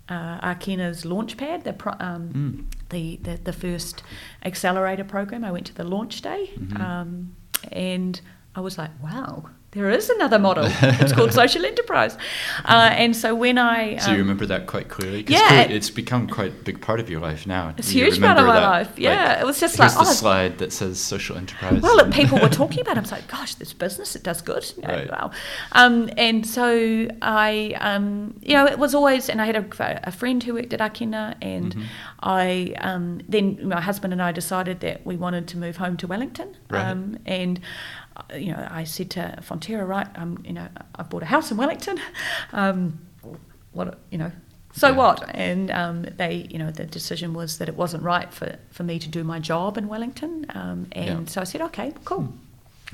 [0.09, 2.65] uh, Akina's Launchpad, the, pro- um, Mm.
[2.91, 4.03] the, the the first
[4.45, 5.45] accelerator program.
[5.45, 6.79] I went to the launch day, Mhm.
[6.81, 7.35] um,
[7.73, 8.21] and
[8.55, 9.47] I was like, wow.
[9.75, 10.67] There is another model.
[10.69, 12.17] it's called social enterprise,
[12.65, 15.25] uh, and so when I So you um, remember that quite clearly?
[15.27, 15.63] Yeah.
[15.63, 17.75] it's become quite a big part of your life now.
[17.77, 18.99] It's a huge part of my that, life.
[18.99, 20.05] Yeah, like, it was just like, the oh.
[20.05, 21.83] slide that says social enterprise.
[21.83, 22.99] Well, and- people were talking about it.
[22.99, 24.65] I was like, gosh, this business, it does good.
[24.77, 25.11] You know, Right.
[25.11, 25.31] Wow.
[25.73, 30.13] Um, and so I, um, you know, it was always, and I had a, a
[30.13, 31.85] friend who worked at Akina, and Mhm.
[32.21, 36.07] I, um, then my husband and I decided that we wanted to move home to
[36.07, 36.57] Wellington.
[36.71, 36.87] Right.
[36.87, 37.61] Um, and,
[38.35, 41.57] you know, I said to Fonterra, right, um, you know, I bought a house in
[41.57, 41.99] Wellington.
[42.53, 42.99] Um,
[43.73, 44.31] what, you know,
[44.73, 44.97] so Yeah.
[44.97, 45.31] what?
[45.35, 48.99] And um, they, you know, the decision was that it wasn't right for, for me
[49.01, 50.47] to do my job in Wellington.
[50.55, 51.25] Um, and Yeah.
[51.27, 52.33] so I said, okay, cool.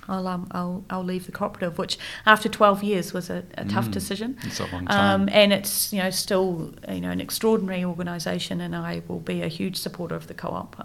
[0.08, 3.88] I'll, um, I'll, I'll leave the cooperative, which after 12 years was a, a tough
[3.88, 4.38] Mm, decision.
[4.44, 5.22] It's a long time.
[5.22, 9.42] Um, and it's, you know, still, you know, an extraordinary organisation and I will be
[9.42, 10.82] a huge supporter of the co-op.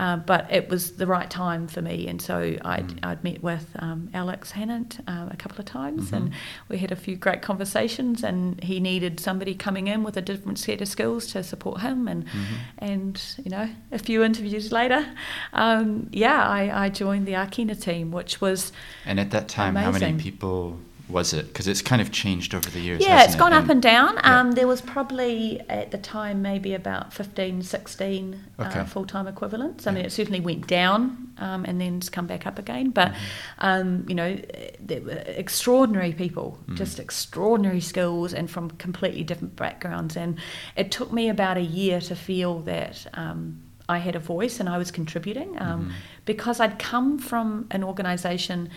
[0.00, 2.98] Uh, but it was the right time for me, and so I'd, Mm.
[3.04, 6.34] I'd met with um, Alex Hannant uh, a couple of times, and Mhm.
[6.68, 8.24] we had a few great conversations.
[8.24, 12.08] And he needed somebody coming in with a different set of skills to support him,
[12.08, 12.32] and Mhm.
[12.78, 15.06] and you know, a few interviews later,
[15.52, 18.72] um, yeah, I, I joined the Akina team, which was
[19.06, 21.48] And at that time, how many people was it?
[21.48, 23.02] Because it's kind of changed over the years.
[23.02, 23.38] Yeah, it's it?
[23.38, 24.14] gone up and down.
[24.14, 24.40] yeah.
[24.40, 28.78] Um, there was probably at the time maybe about 15, 16 Okay.
[28.80, 29.86] uh, full time equivalents.
[29.86, 32.90] I mean, it certainly went down um, and then it's come back up again.
[32.90, 33.16] But, Mhm.
[33.58, 34.38] um, you know,
[34.80, 36.76] there were extraordinary people, Mhm.
[36.76, 40.16] just extraordinary skills and from completely different backgrounds.
[40.16, 40.38] And
[40.76, 43.06] it took me about a year to feel that.
[43.14, 45.92] Um, I had a voice and I was contributing um, Mhm.
[46.24, 48.70] because I'd come from an organisation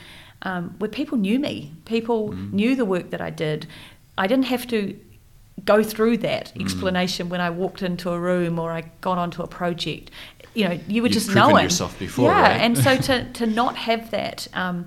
[0.44, 1.72] um, where people knew me.
[1.86, 2.54] People Mm.
[2.54, 3.66] knew the work that I did.
[4.18, 4.96] I didn't have to
[5.66, 6.62] go through that Mm.
[6.62, 10.12] explanation when I walked into a room or I got onto a project.
[10.54, 12.62] You know, you were You've just knowing yourself before, Yeah, right?
[12.62, 14.86] and so to to not have that um,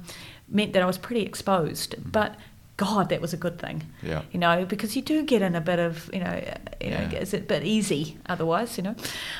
[0.48, 1.94] meant that I was pretty exposed.
[2.12, 2.36] But
[2.81, 3.83] God, that was a good thing.
[4.03, 4.22] Yeah.
[4.33, 6.35] You know, because you do get in a bit of you know,
[6.81, 7.20] you know, Yeah.
[7.22, 8.78] it's a bit easy otherwise.
[8.78, 8.95] You know,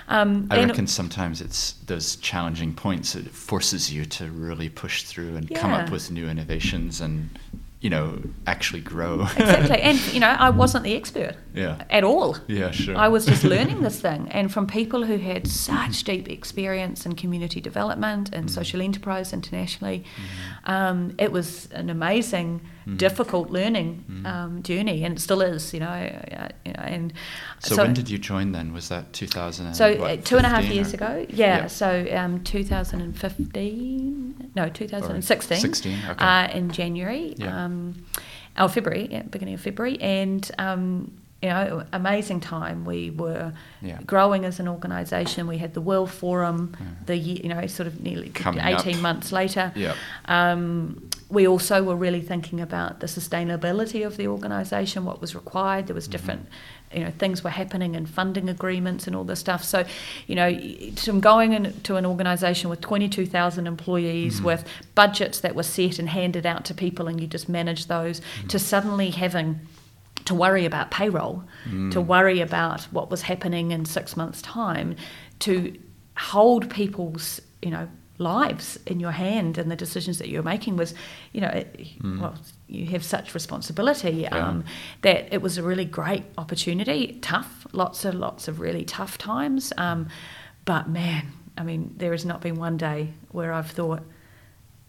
[0.09, 3.15] um, I and- reckon sometimes it's those challenging points.
[3.17, 7.31] It forces you to really push through and come up with new innovations and
[7.83, 9.23] you know, actually grow.
[9.23, 9.81] exactly.
[9.89, 11.83] And, you know, I wasn't the expert yeah.
[11.91, 12.37] at all.
[12.49, 12.97] Yeah, sure.
[12.97, 14.29] I was just learning this thing.
[14.31, 18.51] And from people who had such deep experience in community development and Mm.
[18.51, 20.71] social enterprise internationally, Mm-hmm.
[20.71, 22.97] um, it was an amazing, Mm.
[22.97, 24.27] difficult learning Mm.
[24.27, 25.05] um, journey.
[25.05, 25.87] And it still is, you know.
[25.87, 27.13] uh, you know and
[27.59, 28.73] So, when did you join then?
[28.73, 29.75] Was that 2000?
[29.75, 31.67] So what, uh, two and a half years or- ago, yeah.
[31.67, 36.25] So um, 2015, no, 2016, 16, okay.
[36.25, 37.65] uh, in January, Yeah.
[37.65, 37.95] um,
[38.59, 41.13] or February, yeah, beginning of February, and um,
[41.43, 42.85] you know, amazing time.
[42.85, 43.99] We were Yeah.
[44.05, 45.47] growing as an organisation.
[45.47, 46.87] We had the World Forum, Yeah.
[47.07, 49.01] the you know, sort of nearly Coming 18 up.
[49.03, 49.73] months later.
[49.75, 49.95] Yeah.
[50.27, 55.87] Um, we also were really thinking about the sustainability of the organisation, what was required.
[55.87, 56.13] There was Mm-hmm.
[56.13, 56.47] different,
[56.93, 59.65] you know, things were happening and funding agreements and all this stuff.
[59.65, 59.85] So,
[60.27, 60.55] you know,
[60.97, 64.45] from going into an organisation with 22,000 employees, Mhm.
[64.45, 64.65] with
[64.95, 68.49] budgets that were set and handed out to people, and you just manage those, Mm-hmm.
[68.49, 69.61] to suddenly having
[70.27, 71.91] to worry about payroll, Mm.
[71.93, 74.95] to worry about what was happening in six months' time,
[75.41, 75.77] to
[76.17, 80.93] hold people's, you know, lives in your hand and the decisions that you're making was,
[81.33, 82.21] you know, it, Mm.
[82.21, 82.35] well,
[82.69, 84.37] you have such responsibility Yeah.
[84.49, 84.65] um,
[85.03, 87.19] that it was a really great opportunity.
[87.23, 90.09] Tough, lots and lots of really tough times, um,
[90.67, 94.03] but man, I mean, there has not been one day where I've thought,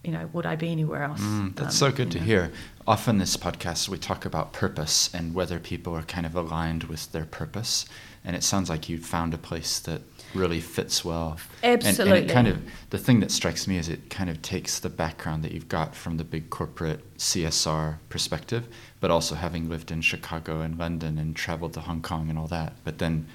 [0.04, 1.20] you know, would I be anywhere else?
[1.20, 2.24] Mm, that's Um, so good to know.
[2.24, 2.52] hear.
[2.86, 7.12] Often this podcast we talk about purpose and whether people are kind of aligned with
[7.12, 7.84] their purpose,
[8.24, 10.02] and it sounds like you found a place that
[10.34, 11.38] really fits well.
[11.62, 12.58] And- And, it kind of
[12.90, 15.94] the thing that strikes me is it kind of takes the background that you've got
[15.94, 18.66] from the big corporate CSR perspective,
[18.98, 22.48] but also having lived in Chicago and London and traveled to Hong Kong and all
[22.48, 23.26] that, but then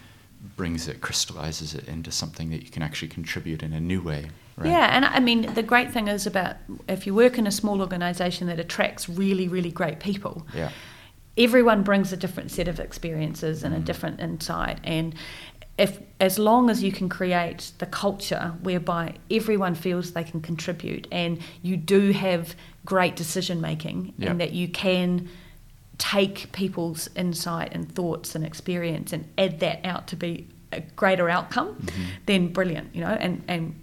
[0.56, 4.30] brings it, crystallizes it into something that you can actually contribute in a new way.
[4.58, 4.70] Right?
[4.72, 6.56] Yeah, and I mean, the great thing is about
[6.90, 10.72] if you work in a small organisation that attracts really, really great people, Yeah.
[11.38, 13.86] everyone brings a different set of experiences and a Mm.
[13.86, 14.80] different insight.
[14.84, 15.14] And
[15.78, 21.08] if as long as you can create the culture whereby everyone feels they can contribute
[21.12, 24.32] and you do have great decision making Yeah.
[24.32, 25.30] and that you can
[26.00, 31.30] take people's insight and thoughts and experience and add that out to be a greater
[31.30, 31.92] outcome, Mhm.
[32.26, 33.76] then brilliant, you know, and, and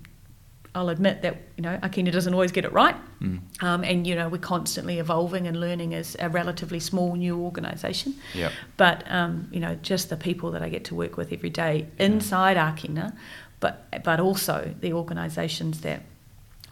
[0.75, 2.97] I'll admit that, you know, Akina doesn't always get it right.
[3.21, 3.41] Mm.
[3.63, 8.15] Um, and, you know, we're constantly evolving and learning as a relatively small new organisation.
[8.35, 8.53] Yep.
[8.77, 11.87] But, um, you know, just the people that I get to work with every day
[11.99, 13.17] inside Akina,
[13.61, 16.03] but, but also the organisations that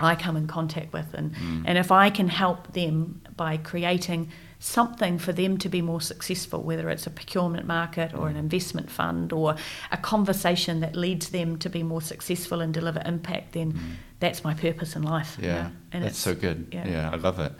[0.05, 1.15] I come in contact with.
[1.15, 1.63] And, Mm.
[1.67, 6.63] and if I can help them by creating something for them to be more successful,
[6.63, 9.57] whether it's a procurement market or an investment fund or
[9.91, 13.79] a conversation that leads them to be more successful and deliver impact, then Mm.
[14.21, 15.37] that's my purpose in life.
[15.41, 15.71] you Yeah, know?
[15.93, 16.67] And that's it's- so good.
[16.71, 16.87] yeah.
[16.89, 17.11] Yeah.
[17.11, 17.53] I love it.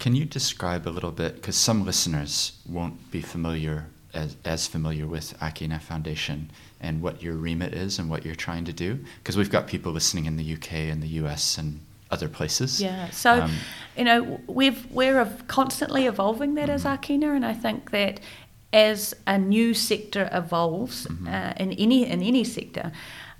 [0.00, 5.06] Can you describe a little bit, because some listeners won't be familiar as, as familiar
[5.06, 8.98] with Akina Foundation and what your remit is and what you're trying to do?
[9.22, 11.80] Because we've got people listening in the UK and the US and
[12.10, 12.80] other places.
[12.80, 13.10] Yeah.
[13.10, 13.52] So, Um,
[13.96, 16.98] you know, we've we're constantly evolving that as Mhm.
[16.98, 18.20] Akina, and I think that
[18.72, 21.26] as a new sector evolves Mhm.
[21.28, 22.92] uh, in any in any sector.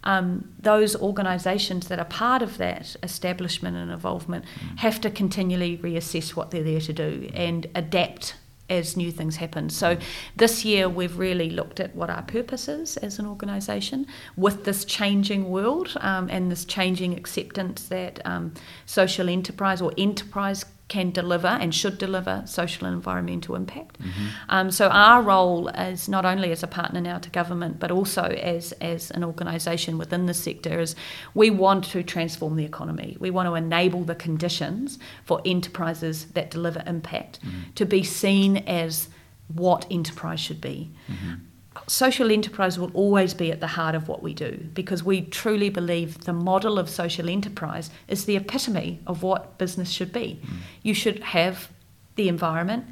[0.04, 4.78] Um, those organisations that are part of that establishment and involvement Mm.
[4.78, 8.34] have to continually reassess what they're there to do and adapt
[8.68, 9.70] as new things happen.
[9.70, 9.96] So
[10.36, 14.06] this year we've really looked at what our purpose is as an organisation
[14.36, 18.54] with this changing world um, and this changing acceptance that um,
[18.86, 24.00] social enterprise or enterprise can deliver and should deliver social and environmental impact.
[24.00, 24.10] Mhm.
[24.48, 28.22] Um, so our role is not only as a partner now to government, but also
[28.22, 30.96] as as an organisation within the sector is
[31.34, 33.16] we want to transform the economy.
[33.20, 37.74] We want to enable the conditions for enterprises that deliver impact Mhm.
[37.74, 39.08] to be seen as
[39.48, 40.90] what enterprise should be.
[41.10, 41.40] Mhm.
[41.86, 45.70] Social enterprise will always be at the heart of what we do because we truly
[45.70, 50.40] believe the model of social enterprise is the epitome of what business should be.
[50.42, 50.56] Mm.
[50.82, 51.70] You should have
[52.16, 52.86] the environment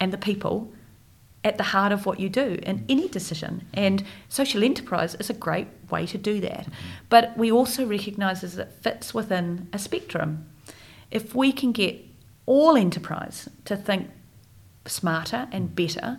[0.00, 0.72] and the people
[1.44, 2.84] at the heart of what you do in mm.
[2.88, 3.66] any decision.
[3.74, 6.66] And social enterprise is a great way to do that.
[6.66, 6.88] Mm-hmm.
[7.08, 10.46] But we also recognise that it fits within a spectrum.
[11.10, 12.04] If we can get
[12.46, 14.10] all enterprise to think
[14.86, 15.74] smarter and mm.
[15.74, 16.18] better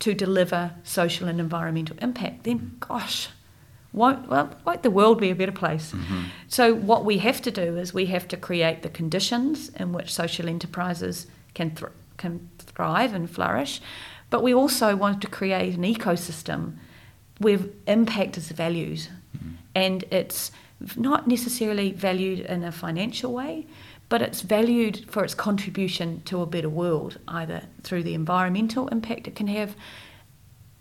[0.00, 3.28] to deliver social and environmental impact, then gosh,
[3.92, 5.92] won't, well, won't the world be a better place?
[5.92, 6.24] Mhm.
[6.48, 10.12] So, what we have to do is we have to create the conditions in which
[10.14, 11.86] social enterprises can, thr-
[12.16, 13.80] can thrive and flourish,
[14.30, 16.74] but we also want to create an ecosystem
[17.38, 18.98] where impact is valued
[19.36, 19.52] Mhm.
[19.74, 20.52] and it's
[20.96, 23.66] not necessarily valued in a financial way,
[24.08, 29.28] but it's valued for its contribution to a better world, either through the environmental impact
[29.28, 29.76] it can have,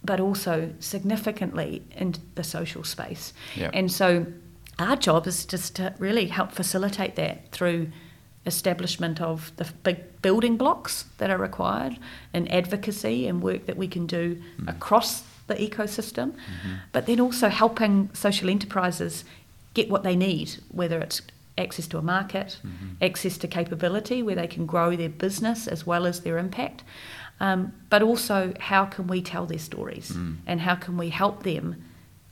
[0.04, 3.34] but also significantly in the social space.
[3.56, 3.72] Yep.
[3.74, 4.26] And so
[4.80, 7.90] our job is just to really help facilitate that through
[8.46, 11.98] establishment of the big building blocks that are required
[12.34, 14.70] and advocacy and work that we can do mm.
[14.70, 16.76] across the ecosystem, mm-hmm.
[16.94, 19.26] but then also helping social enterprises
[19.74, 21.22] get what they need, whether it's
[21.58, 23.04] access to a market, mm-hmm.
[23.04, 26.84] access to capability where they can grow their business as well as their impact,
[27.40, 30.38] um, but also how can we tell their stories mm.
[30.46, 31.84] and how can we help them,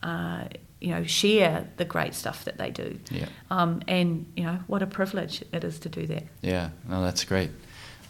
[0.04, 0.46] uh,
[0.80, 3.00] you know, share the great stuff that they do.
[3.10, 3.28] Yeah.
[3.50, 6.24] Um, and you know what a privilege it is to do that.
[6.42, 7.52] Yeah, no, that's great.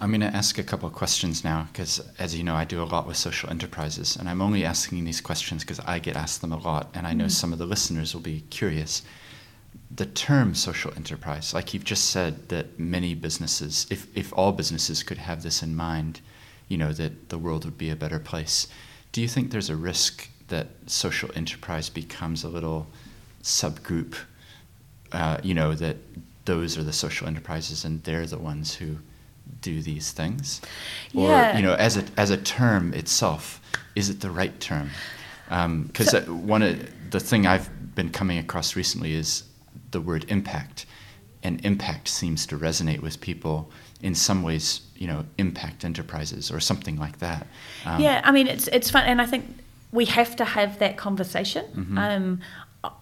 [0.02, 2.84] I'm going to ask a couple of questions now because, as you know, I do
[2.84, 6.42] a lot with social enterprises, and I'm only asking these questions because I get asked
[6.42, 7.32] them a lot, and I know mm.
[7.32, 9.04] some of the listeners will be curious.
[9.94, 15.04] The term social enterprise, like you've just said, that many businesses, if, if all businesses
[15.04, 16.22] could have this in mind,
[16.68, 18.68] you know, that the world would be a better place.
[19.12, 22.88] Do you think there's a risk that social enterprise becomes a little
[23.44, 24.16] subgroup,
[25.12, 25.98] uh, you know, that
[26.46, 28.98] those are the social enterprises and they're the ones who
[29.62, 30.62] do these things?
[31.12, 31.54] Yeah.
[31.54, 33.62] Or, you know, as a, as a term itself,
[33.96, 34.90] is it the right term?
[35.46, 39.44] Because um, so, one of the thing I've been coming across recently is
[39.92, 40.86] the word impact,
[41.44, 43.72] and impact seems to resonate with people
[44.02, 47.48] in some ways, you know, impact enterprises or something like that.
[47.86, 49.46] Um, yeah, I mean, it's it's fun, and I think
[49.92, 51.66] we have to have that conversation.
[51.76, 51.98] Mm-hmm.
[51.98, 52.42] Um,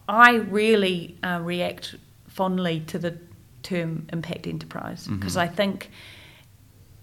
[0.08, 1.96] I really uh, react
[2.28, 3.18] fondly to the
[3.64, 5.52] term impact enterprise because mm-hmm.
[5.52, 5.90] I think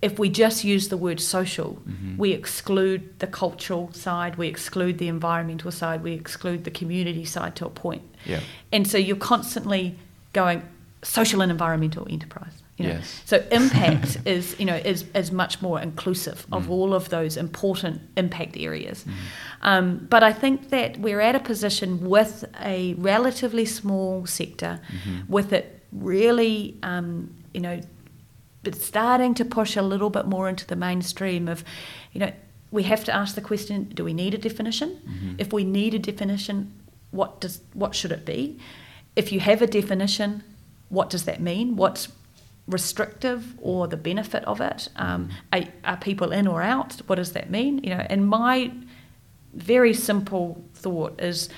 [0.03, 2.16] if we just use the word social, mm-hmm.
[2.16, 7.55] we exclude the cultural side, we exclude the environmental side, we exclude the community side
[7.57, 8.03] to a point.
[8.24, 8.40] Yeah.
[8.72, 9.96] And so you're constantly
[10.32, 10.62] going
[11.02, 12.52] social and environmental enterprise.
[12.76, 12.92] You know?
[12.94, 13.22] Yes.
[13.26, 16.70] So impact is you know is is much more inclusive of mm.
[16.70, 19.04] all of those important impact areas.
[19.04, 19.12] Mm.
[19.62, 25.30] Um, but I think that we're at a position with a relatively small sector, mm-hmm.
[25.30, 27.80] with it really um, you know
[28.62, 31.64] but starting to push a little bit more into the mainstream of,
[32.12, 32.32] you know,
[32.70, 34.90] we have to ask the question: Do we need a definition?
[34.90, 35.34] Mm-hmm.
[35.38, 36.72] If we need a definition,
[37.11, 38.58] what does what should it be?
[39.16, 40.42] If you have a definition,
[40.88, 41.76] what does that mean?
[41.76, 42.08] What's
[42.66, 44.88] restrictive or the benefit of it?
[44.96, 45.70] Um, mm-hmm.
[45.86, 46.94] are, are people in or out?
[47.06, 47.78] What does that mean?
[47.78, 48.72] You know, and my
[49.54, 51.48] very simple thought is,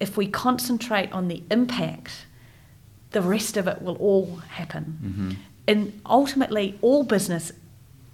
[0.00, 2.26] if we concentrate on the impact,
[3.12, 4.98] the rest of it will all happen.
[5.02, 7.52] Mm-hmm and ultimately, all business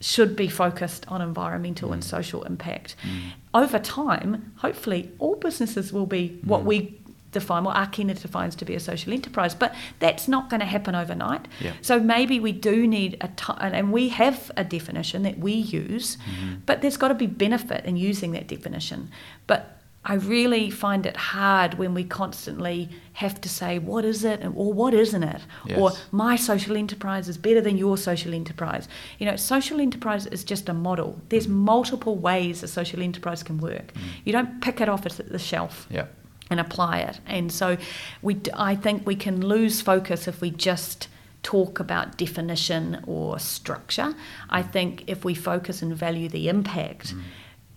[0.05, 1.95] should be focused on environmental mm.
[1.95, 2.95] and social impact.
[3.03, 3.33] Mm.
[3.55, 6.67] Over time, hopefully, all businesses will be what mm.
[6.67, 7.01] we
[7.33, 9.55] define, what Akina defines to be a social enterprise.
[9.55, 11.49] But that's not going to happen overnight.
[11.59, 11.73] Yeah.
[11.81, 16.19] So maybe we do need a time, and we have a definition that we use,
[16.19, 16.57] mm-hmm.
[16.67, 19.11] but there's got to be benefit in using that definition.
[19.47, 19.74] But
[20.05, 24.73] I really find it hard when we constantly have to say, what is it, or
[24.73, 25.41] what isn't it?
[25.65, 25.79] Yes.
[25.79, 28.87] Or my social enterprise is better than your social enterprise.
[29.19, 31.21] You know, social enterprise is just a model.
[31.31, 31.53] There's mm.
[31.53, 33.95] multiple ways a social enterprise can work.
[33.95, 34.01] Mm.
[34.25, 35.87] You don't pick it off at the shelf.
[35.91, 36.07] Yeah.
[36.51, 37.79] And apply it, and so
[38.21, 38.39] we.
[38.53, 41.09] I think we can lose focus if we just
[41.43, 44.15] talk about definition or structure.
[44.51, 47.23] I think if we focus and value the impact, mm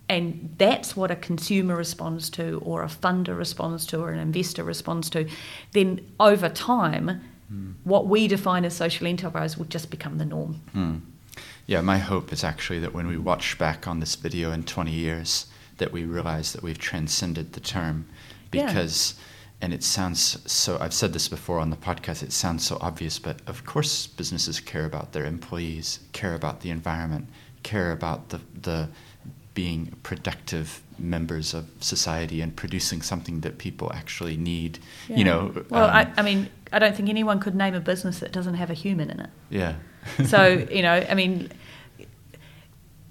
[0.08, 4.64] and that's what a consumer responds to, or a funder responds to, or an investor
[4.64, 5.28] responds to,
[5.72, 7.20] then over time,
[7.52, 7.74] mm.
[7.84, 10.60] what we define as social enterprise will just become the norm.
[10.74, 11.00] Mm.
[11.66, 14.90] Yeah, my hope is actually that when we watch back on this video in 20
[14.90, 15.46] years,
[15.76, 18.06] that we realize that we've transcended the term
[18.50, 19.14] because.
[19.16, 19.24] Yeah.
[19.60, 23.18] And it sounds so, I've said this before on the podcast, it sounds so obvious,
[23.18, 27.26] but of course, businesses care about their employees, care about the environment,
[27.64, 28.88] care about the, the
[29.58, 34.78] being productive members of society and producing something that people actually need.
[35.08, 35.16] Yeah.
[35.16, 35.64] You know.
[35.68, 38.54] Well, um, I, I, mean, I don't think anyone could name a business that doesn't
[38.54, 39.30] have a human in it.
[39.50, 39.74] Yeah.
[40.26, 41.50] so you know, I mean,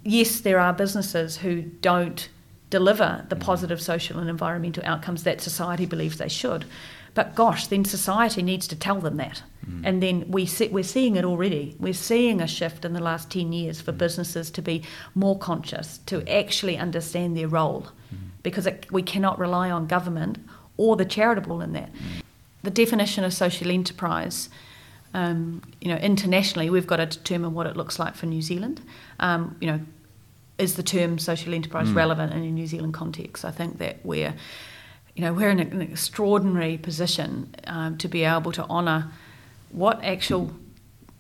[0.06, 2.30] yes, there are businesses who don't
[2.70, 3.42] deliver the mm.
[3.42, 6.64] positive social and environmental outcomes that society believes they should.
[7.18, 9.42] But gosh, then society needs to tell them that.
[9.68, 9.82] Mm.
[9.84, 11.76] And then we see, we're seeing it already.
[11.80, 13.98] We're seeing a shift in the last 10 years for mm.
[13.98, 14.84] businesses to be
[15.16, 18.20] more conscious, to actually understand their role, mm.
[18.44, 20.38] because it, we cannot rely on government
[20.78, 21.92] or the charitable in that.
[21.92, 22.22] Mm.
[22.62, 24.50] The definition of social enterprise.
[25.16, 28.80] Um, you know, internationally, we've got to determine what it looks like for New Zealand.
[29.20, 29.80] Um, you know,
[30.60, 31.96] is the term social enterprise mm.
[31.96, 33.44] relevant in a New Zealand context?
[33.44, 34.36] I think that we're
[35.18, 39.12] you know, we're in an extraordinary position um, to be able to honour
[39.72, 40.52] what actual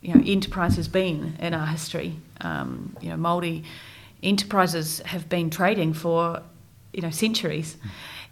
[0.01, 2.15] you know enterprise has been in our history.
[2.39, 3.63] Um, you know, Maori
[4.21, 6.43] enterprises have been trading for
[6.93, 7.77] you know centuries,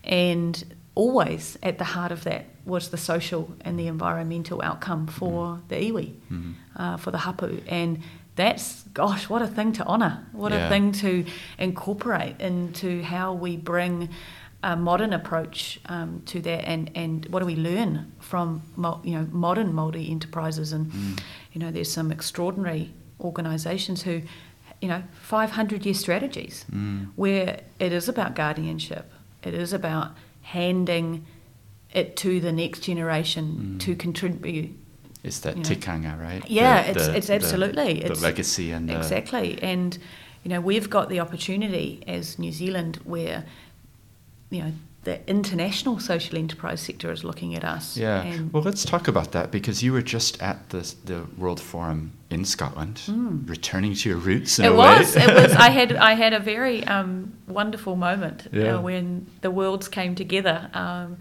[0.03, 0.63] and
[0.93, 5.67] always at the heart of that was the social and the environmental outcome for mm.
[5.69, 6.51] the iwi, mm-hmm.
[6.75, 8.03] uh, for the hapu, and
[8.35, 10.27] that's gosh, what a thing to honour!
[10.31, 10.67] What yeah.
[10.67, 11.25] a thing to
[11.57, 14.09] incorporate into how we bring
[14.65, 18.63] a modern approach um, to that, and, and what do we learn from
[19.03, 20.73] you know modern Māori enterprises?
[20.73, 21.19] And mm.
[21.53, 22.91] you know, there's some extraordinary
[23.21, 24.23] organisations who,
[24.81, 27.07] you know, 500 year strategies mm.
[27.15, 29.11] where it is about guardianship.
[29.43, 31.27] It is about handing
[31.93, 33.79] it to the next generation mm.
[33.81, 34.71] to contribute
[35.23, 35.69] it's that you know.
[35.69, 36.43] tikanga, right?
[36.49, 39.61] Yeah, the, it's, the, it's absolutely the, it's legacy and exactly.
[39.61, 39.95] And
[40.43, 43.45] you know, we've got the opportunity as New Zealand where
[44.49, 44.71] you know
[45.05, 47.95] the international social enterprise sector is looking at us.
[47.95, 48.41] Yeah.
[48.51, 52.43] well, let's talk about that because you were just at the the World Forum in
[52.43, 53.47] Scotland, mm.
[53.47, 54.59] returning to your roots.
[54.59, 55.15] it was.
[55.15, 55.53] it was.
[55.53, 58.75] I had I had a very um, wonderful moment yeah.
[58.75, 60.69] uh, when the worlds came together.
[60.73, 61.17] Um,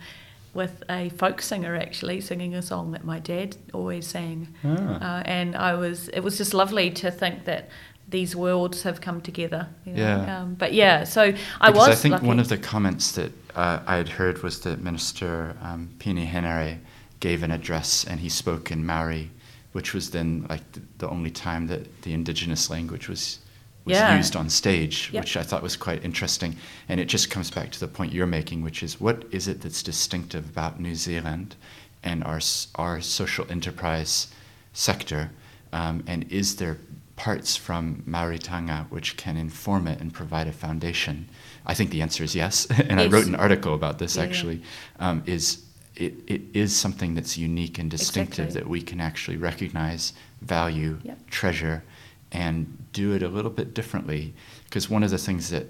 [0.55, 5.19] with a folk singer actually singing a song that my dad always sang, ah.
[5.19, 7.71] uh, and I was it was just lovely to think that
[8.09, 9.69] these worlds have come together.
[9.85, 10.03] You know?
[10.03, 10.41] Yeah.
[10.41, 11.89] Um, but yeah, so I because was.
[11.89, 12.27] I think lucky.
[12.27, 16.79] one of the comments that uh, I had heard was that Minister um, Peeni Henare
[17.21, 19.31] gave an address and he spoke in Maori,
[19.73, 23.39] which was then like the, the only time that the indigenous language was
[23.85, 24.17] was yeah.
[24.17, 25.25] used on stage, yep.
[25.25, 26.57] which I thought was quite interesting.
[26.89, 29.61] And it just comes back to the point you're making, which is what is it
[29.61, 31.55] that's distinctive about New Zealand
[32.03, 32.41] and our,
[32.77, 34.29] our social enterprise
[34.73, 35.31] sector?
[35.73, 36.79] Um, and is there
[37.17, 41.29] parts from Māoritanga which can inform it and provide a foundation?
[41.67, 42.67] I think the answer is yes.
[42.71, 43.01] and yes.
[43.01, 44.63] I wrote an article about this yeah, actually.
[44.99, 45.11] Yeah.
[45.11, 45.65] Um, is
[45.97, 48.61] it, it is something that's unique and distinctive exactly.
[48.61, 50.13] that we can actually recognize,
[50.43, 51.19] value, yep.
[51.31, 51.85] treasure,
[52.33, 54.35] and do it a little bit differently.
[54.65, 55.67] Because one of the things that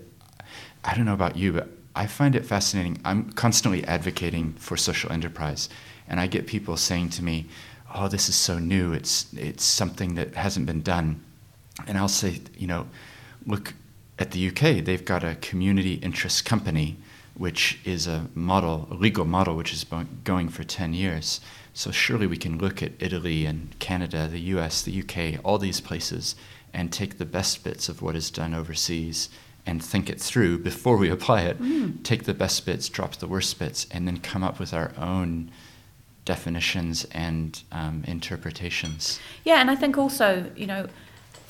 [0.84, 3.00] I don't know about you, but I find it fascinating.
[3.04, 5.68] I'm constantly advocating for social enterprise,
[6.08, 7.46] and I get people saying to me,
[7.94, 8.92] "Oh, this is so new.
[8.92, 11.22] It's it's something that hasn't been done."
[11.86, 12.86] And I'll say, you know,
[13.46, 13.74] look
[14.18, 14.84] at the UK.
[14.84, 16.96] They've got a community interest company,
[17.34, 19.84] which is a model, a legal model, which is
[20.24, 21.40] going for ten years.
[21.72, 25.80] So surely we can look at Italy and Canada, the US, the UK, all these
[25.80, 26.36] places,
[26.72, 29.28] and take the best bits of what is done overseas
[29.66, 31.60] and think it through before we apply it.
[31.60, 32.02] Mm.
[32.04, 35.50] Take the best bits, drop the worst bits, and then come up with our own
[36.24, 39.20] definitions and um, interpretations.
[39.44, 40.86] Yeah, and I think also, you know,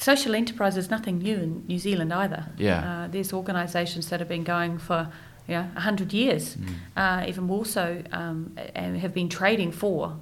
[0.04, 2.44] social enterprise is nothing new in New Zealand either.
[2.58, 3.04] Yeah.
[3.04, 5.08] Uh, there's organisations that have been going for
[5.48, 6.74] you know, 100 years, mm.
[6.94, 10.18] uh, even more so, um, and have been trading for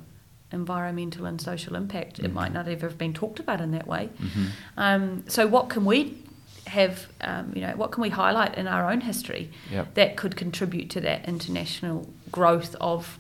[0.53, 2.17] environmental and social impact.
[2.17, 2.27] Mm-hmm.
[2.27, 4.09] It might not ever have been talked about in that way.
[4.21, 4.47] Mm-hmm.
[4.77, 6.17] Um, so, what can we
[6.69, 9.95] have, um, you know, what can we highlight in our own history yep.
[9.95, 13.19] that could contribute to that international growth of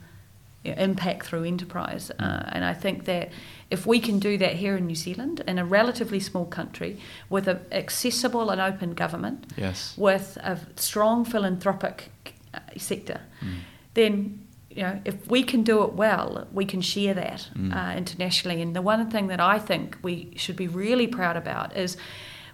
[0.64, 2.10] impact through enterprise?
[2.18, 3.30] Uh, and I think that
[3.70, 6.98] if we can do that here in New Zealand, in a relatively small country,
[7.28, 9.94] with an accessible and open government, yes.
[9.96, 12.10] with a strong philanthropic
[12.54, 13.60] uh, sector, mm.
[13.94, 17.74] then you know if we can do it well, we can share that mm.
[17.74, 18.60] uh, internationally.
[18.60, 21.96] And the one thing that I think we should be really proud about is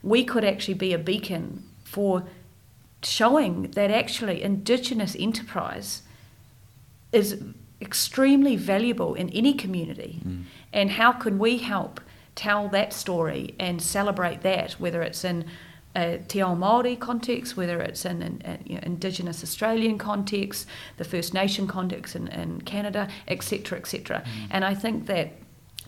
[0.03, 2.25] we could actually be a beacon for
[3.03, 6.03] showing that actually Indigenous enterprise
[7.13, 7.43] is
[7.81, 10.21] extremely valuable in any community.
[10.25, 10.45] Mm.
[10.73, 12.01] And how can we help
[12.35, 15.45] tell that story and celebrate that, whether it's in
[15.97, 20.67] a Te Ao Māori context, whether it's in an you know, Indigenous Australian context,
[20.97, 24.23] the First Nation context in, in Canada, etc., etc.
[24.25, 24.47] Mm.
[24.51, 25.33] And I think that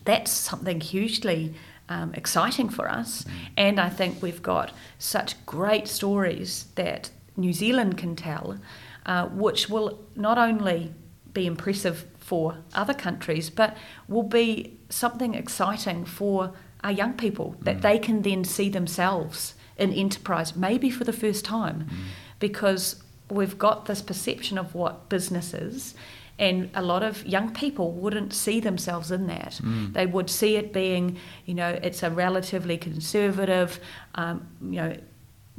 [0.03, 1.53] that's something hugely
[1.87, 3.23] um, exciting for us.
[3.23, 3.31] Mm.
[3.57, 8.57] And I think we've got such great stories that New Zealand can tell,
[9.05, 10.93] uh, which will not only
[11.33, 13.77] be impressive for other countries, but
[14.07, 16.53] will be something exciting for
[16.83, 17.81] our young people that mm.
[17.81, 21.95] they can then see themselves in enterprise, maybe for the first time, mm.
[22.39, 25.95] because we've got this perception of what business is.
[26.39, 29.59] And a lot of young people wouldn't see themselves in that.
[29.63, 29.93] Mm.
[29.93, 33.79] They would see it being, you know, it's a relatively conservative,
[34.15, 34.95] um, you know,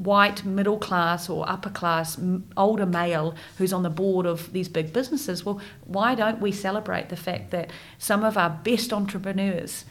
[0.02, 2.18] white middle class or upper class
[2.56, 7.08] older male who's on the board of these big businesses well why don't we celebrate
[7.08, 9.84] the fact that some of our best entrepreneurs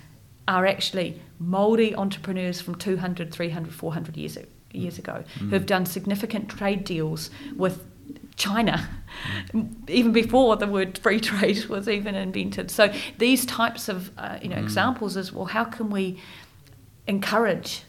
[0.48, 4.38] are actually Maori entrepreneurs from 200 300 400 years
[4.74, 5.50] years ago mm.
[5.50, 7.86] who have done significant trade deals with
[8.36, 8.90] China,
[9.88, 12.72] even before the word free trade was even invented.
[12.72, 14.64] So these types of uh, you know mm.
[14.64, 16.20] examples is well, how can we
[17.08, 17.84] encourage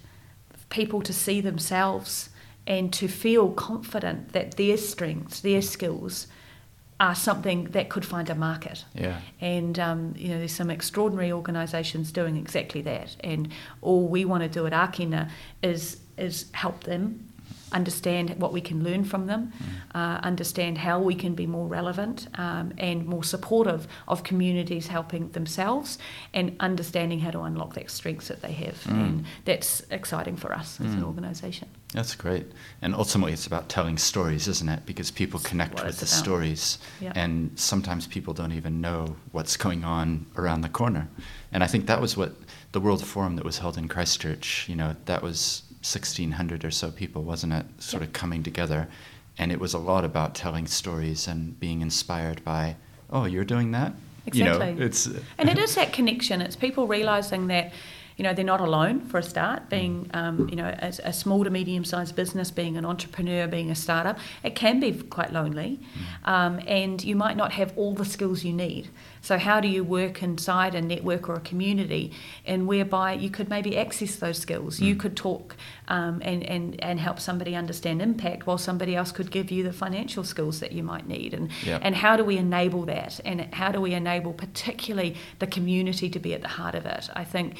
[0.73, 2.31] people to see themselves
[2.67, 6.27] and to feel confident that their strengths, their skills,
[6.99, 8.85] are something that could find a market.
[8.95, 9.21] Yeah.
[9.41, 13.17] And um, you know, there's some extraordinary organisations doing exactly that.
[13.21, 13.49] And
[13.81, 15.31] all we want to do at Ākina
[15.63, 17.32] is is help them
[17.73, 19.97] understand what we can learn from them, mm.
[19.97, 25.31] uh, understand how we can be more relevant um, and more supportive of communities helping
[25.31, 25.99] themselves,
[26.35, 28.77] and understanding how to unlock that strengths that they have.
[28.85, 28.91] Mm.
[28.91, 31.07] And that's exciting for us as an mm.
[31.07, 31.69] organisation.
[31.93, 32.47] That's great.
[32.81, 34.87] And ultimately, it's about telling stories, isn't it?
[34.87, 36.09] Because people connect with the about.
[36.09, 36.79] stories.
[37.01, 37.13] Yeah.
[37.15, 41.09] And sometimes people don't even know what's going on around the corner.
[41.53, 42.33] And I think that was what
[42.73, 46.91] the World Forum that was held in Christchurch, you know, that was 1,600 or so
[46.91, 47.67] people, wasn't it?
[47.79, 48.89] Sort of coming together.
[49.39, 52.77] And it was a lot about telling stories and being inspired by,
[53.11, 53.95] oh, you're doing that?
[54.27, 54.71] Exactly.
[54.71, 55.07] You know, it's,
[55.39, 56.41] and it is that connection.
[56.41, 57.73] It's people realizing that
[58.17, 61.43] you know they're not alone for a start being um, you know a, a, small
[61.45, 65.81] to medium sized business being an entrepreneur being a startup it can be quite lonely
[65.81, 66.29] mm.
[66.29, 68.91] um, and you might not have all the skills you need
[69.23, 72.13] so how do you work inside a network or a community
[72.45, 74.87] and whereby you could maybe access those skills mm.
[74.87, 75.57] you could talk
[75.89, 79.73] um, and, and, and help somebody understand impact while somebody else could give you the
[79.73, 81.81] financial skills that you might need and, yep.
[81.83, 86.19] and how do we enable that and how do we enable particularly the community to
[86.19, 87.57] be at the heart of it I think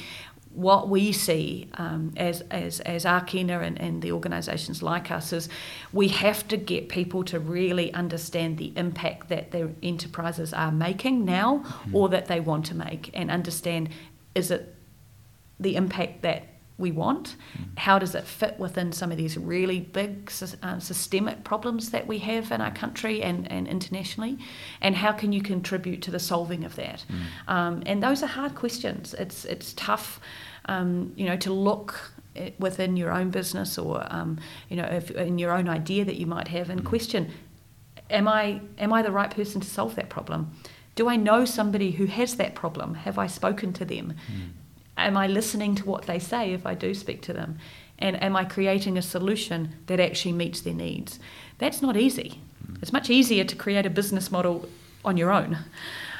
[0.53, 5.49] what we see um, as, as, as Ākina and, and the organisations like us is
[5.91, 11.25] we have to get people to really understand the impact that their enterprises are making
[11.25, 11.95] now mm-hmm.
[11.95, 13.89] or that they want to make and understand
[14.35, 14.75] is it
[15.59, 16.43] the impact that
[16.77, 17.35] we want?
[17.57, 17.77] Mm.
[17.77, 20.31] How does it fit within some of these really big
[20.63, 24.37] uh, systemic problems that we have in our country and, and internationally?
[24.81, 27.05] And how can you contribute to the solving of that?
[27.09, 27.51] Mm.
[27.51, 29.13] Um, and those are hard questions.
[29.13, 30.19] It's, it's tough,
[30.65, 32.11] um, you know, to look
[32.57, 36.25] within your own business or, um, you know, if, in your own idea that you
[36.25, 36.85] might have and mm.
[36.85, 37.31] question,
[38.09, 40.51] am I, am I the right person to solve that problem?
[40.95, 42.95] Do I know somebody who has that problem?
[42.95, 44.15] Have I spoken to them?
[44.31, 44.62] Mm
[44.97, 47.57] am I listening to what they say if I do speak to them?
[47.99, 51.19] And am I creating a solution that actually meets their needs?
[51.57, 52.41] That's not easy.
[52.81, 54.67] It's much easier to create a business model
[55.05, 55.57] on your own.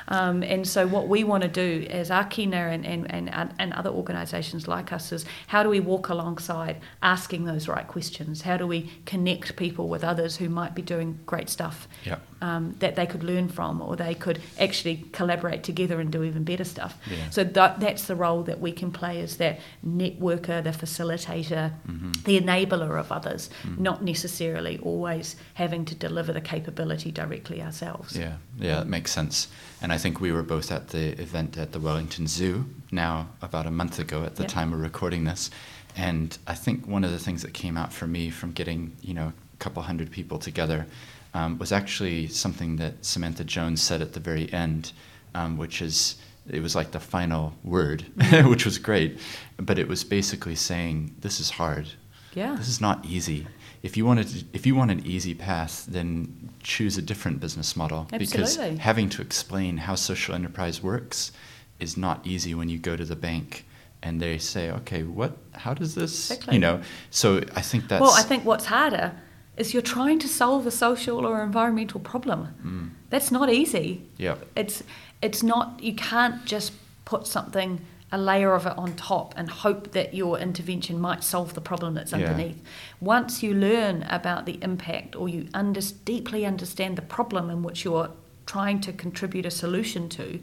[0.07, 3.89] Um, and so, what we want to do as Ākina and, and, and, and other
[3.89, 8.41] organisations like us is how do we walk alongside asking those right questions?
[8.41, 12.17] How do we connect people with others who might be doing great stuff yeah.
[12.44, 16.44] Um, that they could learn from or they could actually collaborate together and do even
[16.44, 16.98] better stuff?
[17.10, 17.30] Yeah.
[17.30, 22.12] So, that, that's the role that we can play as that networker, the facilitator, mm-hmm.
[22.26, 23.80] the enabler of others, mm.
[23.80, 28.18] not necessarily always having to deliver the capability directly ourselves.
[28.18, 29.48] Yeah, yeah, that makes sense.
[29.82, 33.66] And I think we were both at the event at the Wellington Zoo now about
[33.66, 34.52] a month ago at the yep.
[34.52, 35.50] time of recording this.
[35.96, 39.14] And I think one of the things that came out for me from getting, you
[39.14, 40.86] know, a couple hundred people together
[41.34, 44.92] um, was actually something that Samantha Jones said at the very end,
[45.36, 46.16] um, which is
[46.50, 48.06] it was like the final word,
[48.46, 49.20] which was great.
[49.58, 51.88] But it was basically saying, this is hard.
[52.34, 52.56] Yeah.
[52.56, 53.48] This is not easy
[53.84, 58.08] if you wanted if you want an easy path, then choose a different business model
[58.14, 58.26] Absolutely.
[58.26, 61.34] because having to explain how social enterprise works
[61.82, 63.66] is not easy when you go to the bank
[64.02, 65.38] and they say, "Okay, what?
[65.52, 66.56] How does this?" Exactly.
[66.56, 66.82] You know.
[67.12, 68.02] So I think that's.
[68.02, 69.12] Well, I think what's harder
[69.58, 72.47] is you're trying to solve a social or environmental problem.
[72.66, 72.89] Mm.
[73.10, 74.04] That's not easy.
[74.18, 74.36] Yeah.
[74.56, 74.84] It's
[75.22, 75.82] it's not.
[75.82, 76.74] You can't just
[77.06, 77.82] put something
[78.12, 81.95] a layer of it on top and hope that your intervention might solve the problem
[81.95, 82.58] that's underneath.
[82.58, 82.70] Yeah.
[83.01, 87.84] Once you learn about the impact or you under, deeply understand the problem in which
[87.84, 88.12] you're
[88.45, 90.39] trying to contribute a solution to,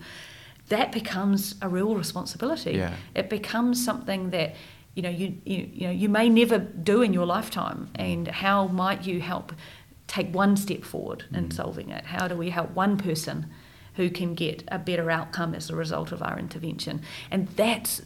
[0.69, 2.73] that becomes a real responsibility.
[2.73, 2.95] Yeah.
[3.15, 4.57] It becomes something that
[4.95, 8.67] you know you, you you know you may never do in your lifetime and how
[8.67, 9.53] might you help
[10.07, 11.53] take one step forward in mm.
[11.53, 12.05] solving it?
[12.05, 13.47] How do we help one person
[13.95, 17.03] who can get a better outcome as a result of our intervention.
[17.31, 18.03] And that's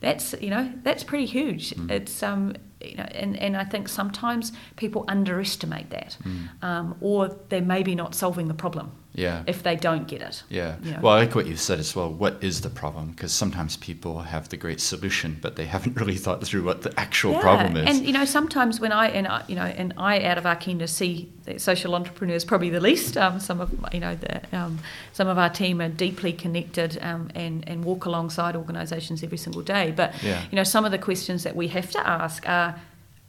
[0.00, 1.70] that's you know that's pretty huge.
[1.70, 1.90] Mm.
[1.90, 6.62] It's um you know and, and I think sometimes people underestimate that, mm.
[6.62, 8.92] um, or they're maybe not solving the problem.
[9.16, 9.42] Yeah.
[9.46, 10.42] If they don't get it.
[10.50, 10.76] Yeah.
[10.82, 11.00] You know?
[11.02, 12.12] Well, I like what you said as well.
[12.12, 13.12] What is the problem?
[13.12, 16.92] Because sometimes people have the great solution, but they haven't really thought through what the
[17.00, 17.40] actual yeah.
[17.40, 17.88] problem is.
[17.88, 20.56] And you know, sometimes when I and I, you know, and I out of our
[20.56, 23.16] Ākina see social entrepreneurs probably the least.
[23.16, 24.78] Um, some of you know the um,
[25.12, 29.62] some of our team are deeply connected um, and and walk alongside organisations every single
[29.62, 29.92] day.
[29.96, 30.44] But yeah.
[30.50, 32.78] you know, some of the questions that we have to ask are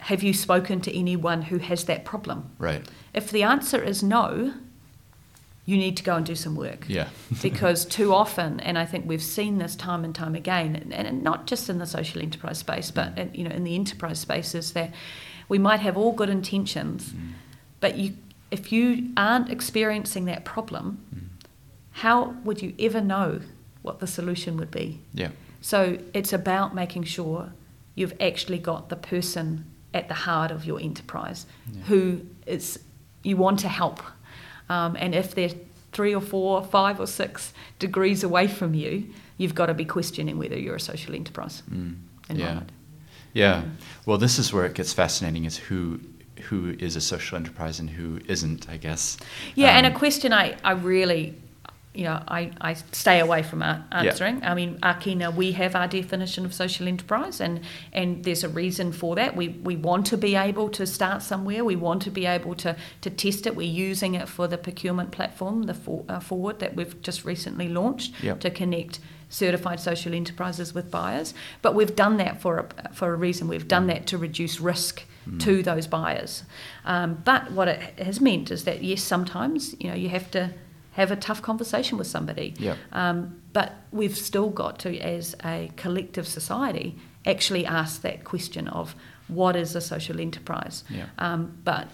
[0.00, 2.50] have you spoken to anyone who has that problem?
[2.58, 2.84] Right.
[3.14, 4.54] If the answer is no,
[5.68, 6.86] you need to go and do some work.
[6.88, 7.08] Yeah.
[7.42, 11.46] because too often, and I think we've seen this time and time again, and not
[11.46, 13.18] just in the social enterprise space, but Mm.
[13.18, 14.90] in, you know in the enterprise space, is that
[15.46, 17.32] we might have all good intentions, Mm.
[17.80, 18.14] but you
[18.50, 21.20] if you aren't experiencing that problem, Mm.
[22.04, 23.40] how would you ever know
[23.82, 25.00] what the solution would be?
[25.12, 25.32] Yeah.
[25.60, 27.52] So it's about making sure
[27.94, 31.82] you've actually got the person at the heart of your enterprise Yeah.
[31.88, 32.78] who is
[33.22, 34.00] you want to help.
[34.70, 35.50] Um, and if they're
[35.92, 39.06] three or four, five or six degrees away from you,
[39.38, 41.96] you've got to be questioning whether you're a social enterprise Mm.
[42.34, 42.60] Yeah.
[43.34, 43.62] Yeah.
[44.06, 46.00] Well, this is where it gets fascinating: is who
[46.48, 48.68] who is a social enterprise and who isn't.
[48.68, 49.16] I guess.
[49.54, 51.34] Yeah, and a Um, question I, I really,
[51.94, 54.44] you know, I, I stay away from answering.
[54.44, 57.60] I mean, Akina, we have our definition of social enterprise, and,
[57.92, 59.34] and there's a reason for that.
[59.34, 61.64] We, we want to be able to start somewhere.
[61.64, 63.56] We want to be able to, to test it.
[63.56, 67.68] We're using it for the procurement platform, the for, uh, Forward, that we've just recently
[67.68, 68.40] launched Yep.
[68.40, 71.34] to connect certified social enterprises with buyers.
[71.62, 73.48] But we've done that for a, for a reason.
[73.48, 75.04] We've done that to reduce risk
[75.40, 76.44] to those buyers.
[76.86, 80.54] Um, but what it has meant is that yes, sometimes you know you have to
[80.98, 82.54] have a tough conversation with somebody.
[82.58, 82.76] Yep.
[82.92, 88.94] Um, but we've still got to, as a collective society, actually ask that question of
[89.28, 90.84] what is a social enterprise.
[90.90, 91.06] Yeah.
[91.18, 91.88] Um, but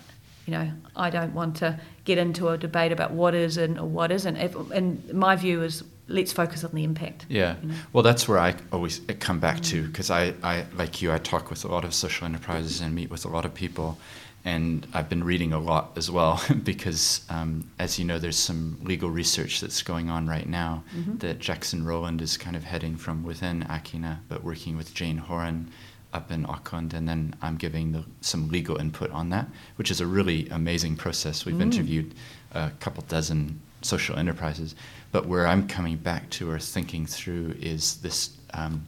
[0.47, 3.86] you know, I don't want to get into a debate about what is and or
[3.86, 4.36] what isn't.
[4.36, 7.24] If, and my view is let's focus on the impact.
[7.28, 7.56] Yeah.
[7.62, 7.74] you know.
[7.94, 9.86] Well, that's where I always come back to Mm.
[9.86, 13.10] because I, I, like you, I talk with a lot of social enterprises and meet
[13.10, 13.98] with a lot of people.
[14.47, 18.79] And I've been reading a lot as well because, um, as you know, there's some
[18.83, 21.19] legal research that's going on right now Mhm.
[21.21, 25.71] that Jackson Rowland is kind of heading from within Akina, but working with Jane Horan
[26.12, 26.93] up in Auckland.
[26.93, 30.97] And then I'm giving the, some legal input on that, which is a really amazing
[30.97, 31.45] process.
[31.47, 31.62] We've Mm.
[31.62, 32.15] interviewed
[32.53, 34.75] a couple dozen social enterprises.
[35.11, 38.85] But where I'm coming back to or thinking through is this um,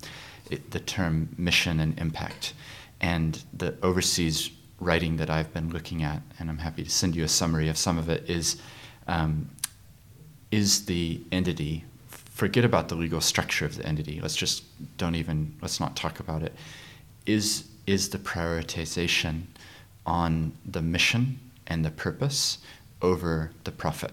[0.51, 2.53] it, the term mission and impact.
[3.01, 4.51] And the overseas
[4.81, 7.77] writing that I've been looking at, and I'm happy to send you a summary of
[7.78, 8.61] some of it, is
[9.07, 9.48] um,
[10.51, 14.65] is the entity, forget about the legal structure of the entity, let's just
[14.97, 16.55] don't even, let's not talk about it,
[17.24, 19.43] is, is the prioritization
[20.05, 22.59] on the mission and the purpose
[23.03, 24.12] over the profit.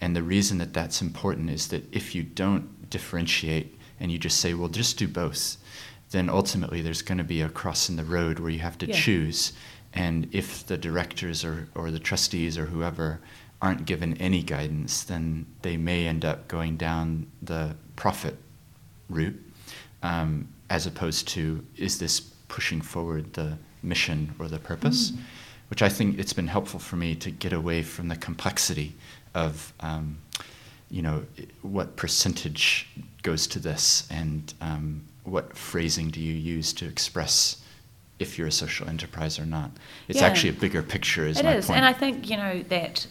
[0.00, 4.38] And the reason that that's important is that if you don't differentiate and you just
[4.40, 5.56] say, well, just do both,
[6.10, 8.86] then ultimately there's going to be a cross in the road where you have to
[8.86, 8.94] Yeah.
[8.94, 9.52] choose.
[9.94, 13.20] And if the directors or, or the trustees or whoever
[13.62, 18.36] aren't given any guidance, then they may end up going down the profit
[19.08, 19.40] route
[20.02, 25.10] um, as opposed to is this pushing forward the mission or the purpose?
[25.10, 25.18] Mm.
[25.68, 28.94] Which I think it's been helpful for me to get away from the complexity
[29.34, 30.18] of, um,
[30.90, 31.24] you know,
[31.62, 32.88] what percentage
[33.22, 37.62] goes to this and um, what phrasing do you use to express
[38.18, 39.70] if you're a social enterprise or not.
[40.08, 40.26] It's Yeah.
[40.26, 41.76] actually a bigger picture, is It my is, point.
[41.78, 43.06] and I think you know that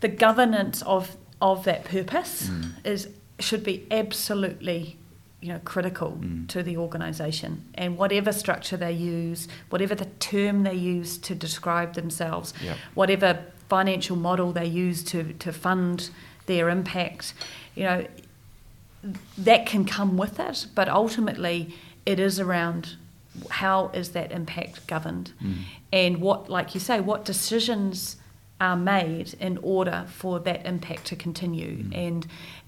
[0.00, 2.72] the governance of of that purpose Mm.
[2.84, 3.08] is
[3.40, 4.96] should be absolutely
[5.40, 6.46] you know critical Mm.
[6.48, 11.94] to the organisation and whatever structure they use, whatever the term they use to describe
[11.94, 12.76] themselves, Yep.
[12.94, 13.38] whatever
[13.68, 16.10] financial model they use to to fund
[16.46, 17.34] their impact,
[17.74, 18.04] you know
[19.36, 21.74] that can come with it, but ultimately
[22.06, 22.96] it is around
[23.50, 25.54] how is that impact governed Mm.
[25.92, 28.16] and what, like you say, what decisions
[28.60, 31.84] are made in order for that impact to continue.
[31.84, 31.96] Mm.
[32.08, 32.26] And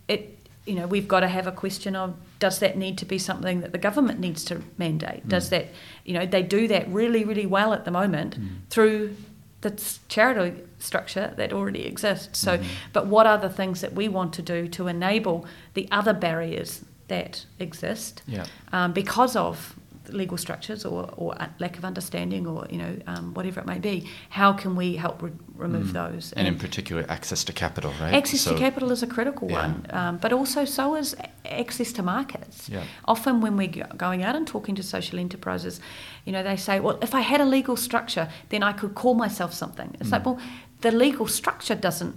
[0.09, 3.19] it, you know, we've got to have a question of does that need to be
[3.19, 5.29] something that the government needs to mandate?
[5.29, 5.51] Does Mm.
[5.51, 5.67] that,
[6.05, 8.49] you know, they do that really, really well at the moment Mm.
[8.71, 9.17] through
[9.61, 9.71] the
[10.09, 12.39] charity structure that already exists.
[12.39, 12.65] So, Mhm.
[12.93, 16.85] but what are the things that we want to do to enable the other barriers
[17.09, 18.45] that exist Yeah.
[18.73, 19.75] um, because of
[20.09, 24.09] legal structures or, or lack of understanding or you know um, whatever it may be?
[24.31, 25.93] How can we help re- remove Mm.
[25.93, 26.33] those?
[26.37, 28.15] And in particular, access to capital, right?
[28.15, 29.63] Access So- to capital is a critical Yeah.
[29.63, 32.69] one, um, but also so is access to markets.
[32.69, 32.85] Yeah.
[33.07, 35.81] Often, when we're going out and talking to social enterprises,
[36.25, 39.15] you know, they say, "Well, if I had a legal structure, then I could call
[39.15, 40.27] myself something." It's like, Mm.
[40.27, 40.39] well,
[40.81, 42.15] the legal structure doesn't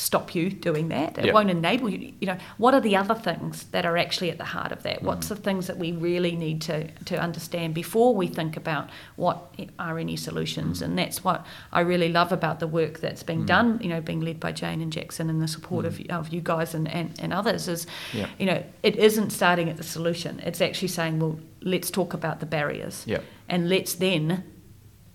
[0.00, 1.18] stop you doing that.
[1.18, 1.34] It Yep.
[1.34, 2.12] won't enable you.
[2.20, 5.02] You know, what are the other things that are actually at the heart of that?
[5.02, 5.34] What's Mm-hmm.
[5.34, 9.98] the things that we really need to, to understand before we think about what are
[9.98, 10.78] any solutions?
[10.78, 10.84] Mm-hmm.
[10.90, 13.46] And that's what I really love about the work that's being Mm.
[13.46, 16.40] done, you know, being led by Jane and Jackson and the support of, of you
[16.40, 18.26] guys and, and, and others is, Yeah.
[18.38, 20.40] you know, it isn't starting at the solution.
[20.40, 23.04] It's actually saying, well, let's talk about the barriers.
[23.06, 23.22] Yep.
[23.48, 24.44] And let's then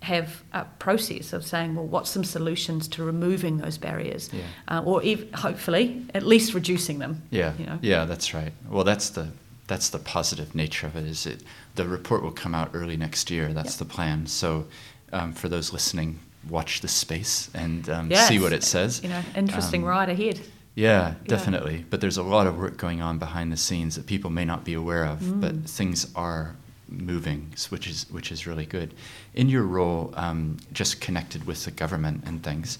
[0.06, 4.42] have a process of saying, well, what's some solutions to removing those barriers, Yeah.
[4.68, 7.22] uh, or ev- hopefully at least reducing them.
[7.32, 7.80] Yeah, you know.
[7.82, 8.54] yeah, that's right.
[8.70, 9.28] Well, that's the
[9.68, 11.06] that's the positive nature of it.
[11.06, 11.42] Is it
[11.74, 13.52] the report will come out early next year?
[13.52, 13.80] That's Yep.
[13.88, 14.28] the plan.
[14.28, 14.66] So,
[15.12, 18.28] um, for those listening, watch this space and um, Yes.
[18.28, 19.02] see what it says.
[19.04, 20.40] You know, interesting Um, ride ahead.
[20.76, 21.84] Yeah, definitely.
[21.90, 24.64] But there's a lot of work going on behind the scenes that people may not
[24.66, 25.20] be aware of.
[25.22, 25.42] Mm.
[25.42, 26.56] But things are
[26.88, 28.94] moving, which is which is really good.
[29.34, 32.78] In your role, um, just connected with the government and things,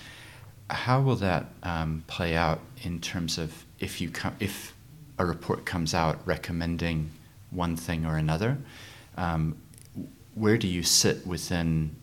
[0.70, 4.74] how will that um, play out in terms of if you co- if
[5.18, 7.12] a report comes out recommending
[7.52, 8.58] one thing or another?
[9.18, 9.58] Um,
[10.34, 11.96] where do you sit within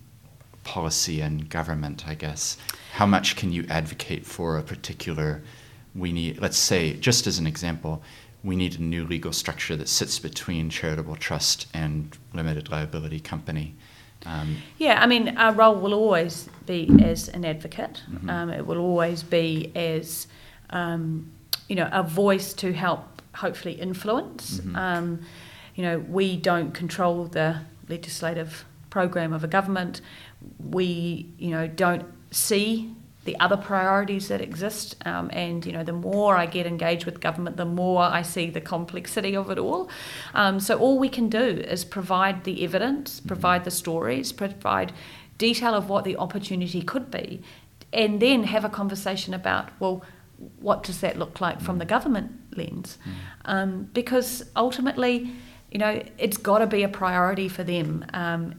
[0.64, 2.56] policy and government, I guess.
[2.92, 5.42] How much can you advocate for a particular,
[5.94, 8.02] we need, let's say, just as an example,
[8.44, 13.74] we need a new legal structure that sits between charitable trust and limited liability company.
[14.26, 18.02] Um, Yeah, I mean, our role will always be as an advocate.
[18.10, 18.30] Mhm.
[18.30, 20.26] Um, it will always be as,
[20.70, 21.30] um,
[21.68, 24.60] you know, a voice to help hopefully influence.
[24.60, 24.76] Mhm.
[24.76, 25.20] Um,
[25.74, 30.00] you know, we don't control the legislative program of a government.
[30.58, 32.94] We, you know, don't see
[33.24, 34.96] the other priorities that exist.
[35.04, 38.50] Um, and, you know, the more I get engaged with government, the more I see
[38.50, 39.88] the complexity of it all.
[40.34, 44.92] Um, so all we can do is provide the evidence, provide the stories, provide
[45.38, 47.42] detail of what the opportunity could be,
[47.92, 50.02] and then have a conversation about, well,
[50.58, 52.98] what does that look like from the government lens?
[53.44, 55.30] Um, because ultimately,
[55.70, 58.54] you know, it's got to be a priority for them um,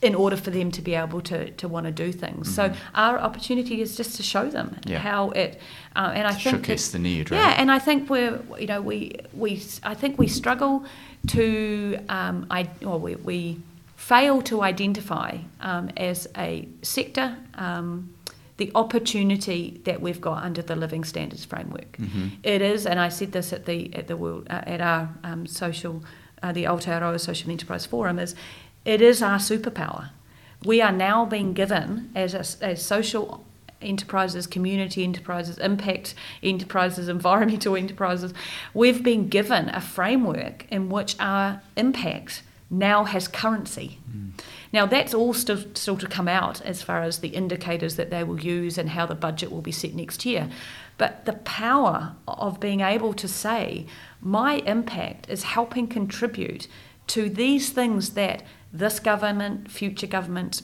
[0.00, 2.54] in order for them to be able to, to want to do things.
[2.54, 4.98] So our opportunity is just to show them Yeah.
[5.00, 5.60] how it,
[5.96, 7.38] uh, and I think showcase the need, right?
[7.38, 10.84] yeah, and I think we're, you know, we, we, I think we struggle
[11.28, 13.60] to, um, I, well, we, we
[13.96, 18.14] fail to identify um, as a sector um,
[18.58, 21.92] the opportunity that we've got under the Living Standards Framework.
[21.98, 22.30] Mhm.
[22.42, 25.46] It is, and I said this at the at the world uh, at our um,
[25.46, 26.02] social,
[26.42, 28.34] uh, the Aotearoa Social Enterprise Forum, is
[28.84, 30.10] it is our superpower.
[30.64, 33.44] We are now being given as a, as social
[33.80, 38.34] enterprises, community enterprises, impact enterprises, environmental enterprises,
[38.74, 43.98] we've been given a framework in which our impact now has currency.
[44.10, 44.32] Mm.
[44.72, 48.22] Now that's all still still to come out as far as the indicators that they
[48.22, 50.50] will use and how the budget will be set next year.
[50.98, 53.86] But the power of being able to say
[54.20, 56.68] my impact is helping contribute
[57.06, 58.42] to these things that
[58.72, 60.62] this government, future government,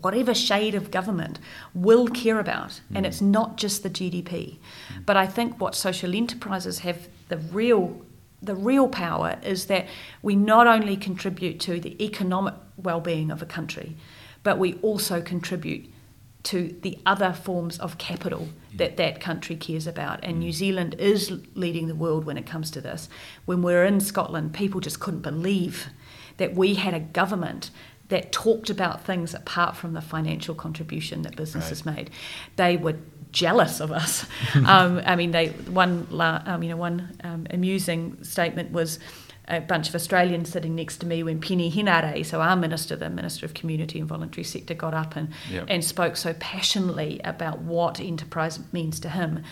[0.00, 1.38] whatever shade of government
[1.74, 2.80] will care about.
[2.94, 3.08] And mm.
[3.08, 4.58] it's not just the GDP.
[5.04, 8.02] But I think what social enterprises have the real
[8.44, 9.86] the real power is that
[10.20, 13.96] we not only contribute to the economic well-being of a country,
[14.42, 15.88] but we also contribute
[16.42, 20.18] to the other forms of capital that that country cares about.
[20.24, 20.54] And New mm.
[20.54, 23.08] Zealand is leading the world when it comes to this.
[23.44, 25.90] When we're in Scotland, people just couldn't believe
[26.36, 27.70] that we had a government
[28.08, 32.10] that talked about things apart from the financial contribution that businesses made.
[32.56, 32.96] They were
[33.30, 34.26] jealous of us.
[34.66, 38.98] um, I mean, they one la- um, you know one um, amusing statement was
[39.48, 43.10] a bunch of Australians sitting next to me when Peeni Henare, so our minister, the
[43.10, 45.64] Minister of Community and Voluntary Sector, got up and, Yep.
[45.68, 49.42] and spoke so passionately about what enterprise means to him.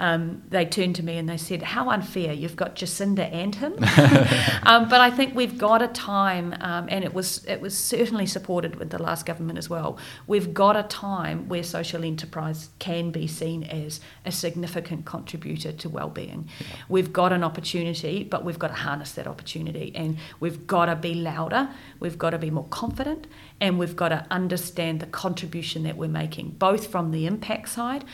[0.00, 3.74] Um, they turned to me and they said, How unfair, you've got Jacinda and him.
[4.62, 8.24] um, but I think we've got a time, um, and it was, it was certainly
[8.24, 9.98] supported with the last government as well.
[10.26, 15.88] We've got a time where social enterprise can be seen as a significant contributor to
[15.90, 16.48] well-being.
[16.88, 20.96] We've got an opportunity, but we've got to harness that opportunity, and we've got to
[20.96, 21.68] be louder.
[22.00, 23.26] We've got to be more confident,
[23.60, 28.06] and we've got to understand the contribution that we're making, both from the impact side,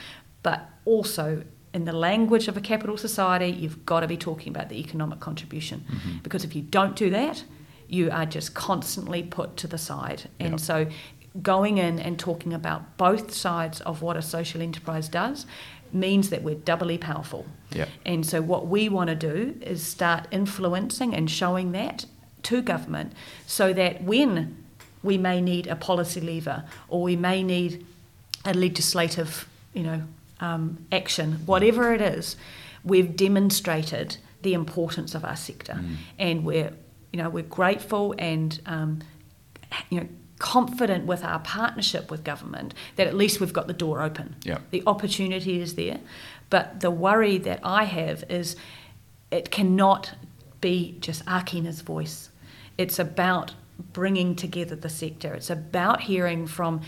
[0.42, 1.44] but also
[1.76, 5.20] in the language of a capital society, you've got to be talking about the economic
[5.20, 5.84] contribution.
[5.84, 6.18] Mm-hmm.
[6.22, 7.44] Because if you don't do that,
[7.86, 10.22] you are just constantly put to the side.
[10.40, 10.60] And Yep.
[10.60, 10.86] so
[11.42, 15.44] going in and talking about both sides of what a social enterprise does
[15.92, 17.44] means that we're doubly powerful.
[17.72, 17.88] Yeah.
[18.06, 22.06] And so what we want to do is start influencing and showing that
[22.44, 23.12] to government
[23.46, 24.64] so that when
[25.02, 27.84] we may need a policy lever or we may need
[28.46, 30.02] a legislative, you know,
[30.40, 32.36] um, action, whatever it is,
[32.84, 35.96] we've demonstrated the importance of our sector, Mm.
[36.18, 36.72] and we're
[37.12, 39.00] you know we're grateful and um,
[39.90, 40.08] you know
[40.38, 44.36] confident with our partnership with government that at least we've got the door open.
[44.44, 44.58] Yeah.
[44.70, 45.98] The opportunity is there,
[46.50, 48.54] but the worry that I have is
[49.30, 50.14] it cannot
[50.60, 52.28] be just Akina's voice.
[52.76, 53.54] It's about
[53.94, 55.32] bringing together the sector.
[55.34, 56.82] It's about hearing from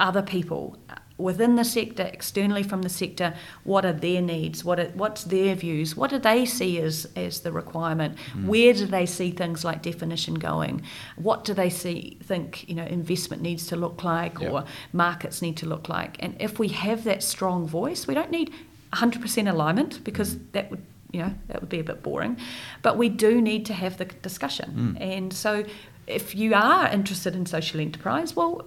[0.00, 0.78] other people
[1.18, 3.34] within the sector, externally from the sector,
[3.64, 7.40] what are their needs, what are, what's their views, what do they see as, as
[7.40, 8.46] the requirement, mm.
[8.46, 10.80] where do they see things like definition going,
[11.16, 14.50] what do they see think you know investment needs to look like Yeah.
[14.50, 18.30] or markets need to look like, and if we have that strong voice, we don't
[18.30, 18.52] need
[18.92, 20.52] 100% alignment because mm.
[20.52, 22.36] that would you know that would be a bit boring,
[22.82, 25.00] but we do need to have the discussion, mm.
[25.00, 25.64] and so
[26.06, 28.64] if you are interested in social enterprise, well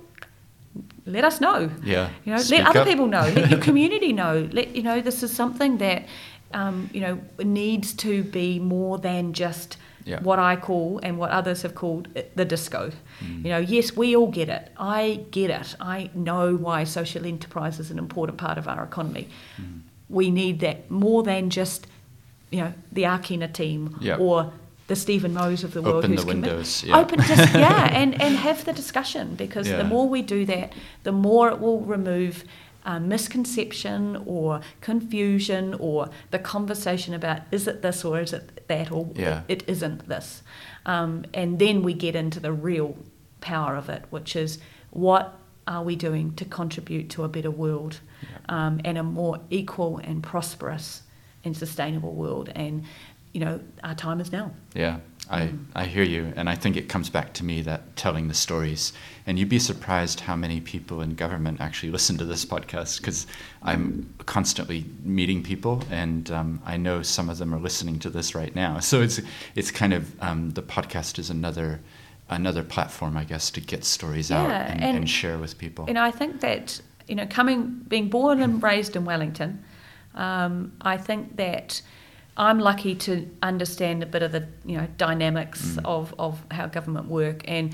[1.06, 1.70] let us know.
[1.84, 2.10] Yeah.
[2.26, 2.88] You know, Speak let other up.
[2.88, 3.22] people know.
[3.36, 4.48] Let your community know.
[4.52, 6.06] Let you know this is something that
[6.54, 10.20] um, you know needs to be more than just Yeah.
[10.24, 12.92] what I call and what others have called the disco.
[13.24, 13.44] Mm.
[13.44, 14.72] You know, yes, we all get it.
[14.78, 15.76] I get it.
[15.80, 19.28] I know why social enterprise is an important part of our economy.
[19.62, 19.82] Mm.
[20.10, 21.88] We need that more than just
[22.52, 24.18] you know the Akina team Yeah.
[24.18, 24.52] or
[24.88, 26.98] the Stephen Moes of the world Open who's the windows, yeah.
[27.00, 29.78] Open just yeah, and, and have the discussion because Yeah.
[29.78, 32.44] the more we do that, the more it will remove
[32.84, 38.92] uh, misconception or confusion or the conversation about is it this or is it that
[38.92, 39.42] or Yeah.
[39.48, 40.42] it isn't this.
[40.86, 42.98] Um, and then we get into the real
[43.40, 44.58] power of it, which is
[44.90, 45.38] what
[45.68, 48.00] are we doing to contribute to a better world
[48.50, 51.04] um, and a more equal and prosperous
[51.44, 52.50] and sustainable world.
[52.56, 52.84] And,
[53.34, 54.52] you know, our time is now.
[54.76, 54.98] Yeah,
[55.30, 56.34] I, I hear you.
[56.36, 58.92] And I think it comes back to me that telling the stories.
[59.26, 63.28] And you'd be surprised how many people in government actually listen to this podcast because
[63.64, 68.36] I'm constantly meeting people and um, I know some of them are listening to this
[68.36, 68.80] right now.
[68.80, 69.22] So it's,
[69.56, 71.80] it's kind of, um, the podcast is another,
[72.30, 75.86] another platform, I guess, to get stories out and, and- and share with people.
[75.88, 79.64] And I think that, you know, coming, being born and raised in Wellington,
[80.16, 81.82] um, I think that
[82.42, 85.86] I'm lucky to understand a bit of the, you know, dynamics mm.
[85.86, 87.44] of, of how government work.
[87.46, 87.72] And,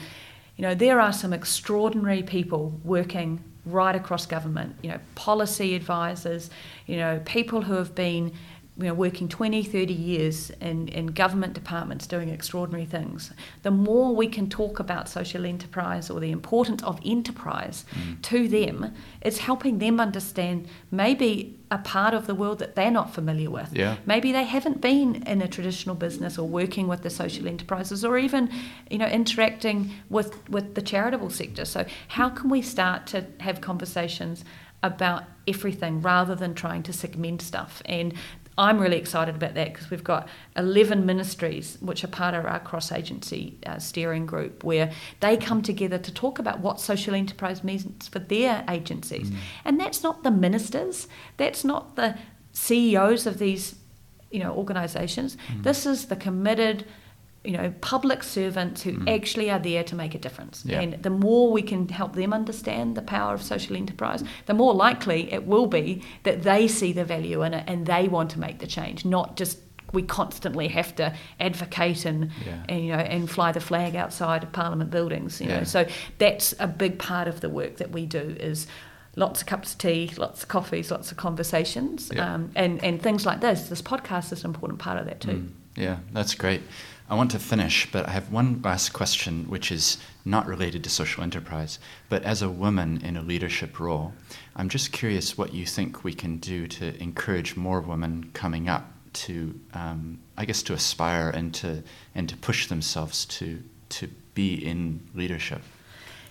[0.57, 6.49] you know, there are some extraordinary people working right across government, you know, policy advisors,
[6.85, 8.33] you know, people who have been,
[8.77, 13.31] you know, working 20, 30 years in, in government departments doing extraordinary things.
[13.63, 18.21] The more we can talk about social enterprise or the importance of enterprise mm.
[18.23, 23.13] to them, it's helping them understand maybe a part of the world that they're not
[23.13, 23.73] familiar with.
[23.73, 23.97] Yeah.
[24.05, 28.17] Maybe they haven't been in a traditional business or working with the social enterprises or
[28.17, 28.49] even,
[28.91, 31.65] you know, interacting with, with the charitable sector.
[31.65, 34.45] So how can we start to have conversations
[34.83, 37.81] about everything rather than trying to segment stuff?
[37.85, 38.13] And
[38.57, 42.59] I'm really excited about that because we've got 11 ministries which are part of our
[42.59, 47.63] cross agency uh, steering group where they come together to talk about what social enterprise
[47.63, 49.31] means for their agencies.
[49.63, 51.07] And that's not the ministers,
[51.37, 52.17] that's not the
[52.53, 53.75] CEOs of these
[54.31, 55.37] you know organizations.
[55.61, 56.85] This is the committed
[57.47, 60.63] you know public servants who actually are there to make a difference.
[60.65, 60.81] Yeah.
[60.81, 64.73] And the more we can help them understand the power of social enterprise, the more
[64.73, 68.39] likely it will be that they see the value in it and they want to
[68.39, 69.59] make the change, not just
[69.93, 72.63] we constantly have to advocate and, Yeah.
[72.67, 75.39] and you know and fly the flag outside of Parliament buildings.
[75.39, 75.57] You Yeah.
[75.59, 75.85] know, so
[76.17, 78.67] that's a big part of the work that we do is
[79.15, 83.25] lots of cups of tea, lots of coffees, lots of conversations, um, and and things
[83.25, 83.69] like this.
[83.69, 85.31] This podcast is an important part of that too.
[85.31, 86.61] Mm, yeah, that's great.
[87.09, 90.89] I want to finish, but I have one last question, which is not related to
[90.89, 91.79] social enterprise.
[92.09, 94.13] But as a woman in a leadership role,
[94.57, 98.91] I'm just curious what you think we can do to encourage more women coming up
[99.13, 101.81] to, um, I guess, to aspire and to
[102.13, 105.61] and to push themselves to to be in leadership.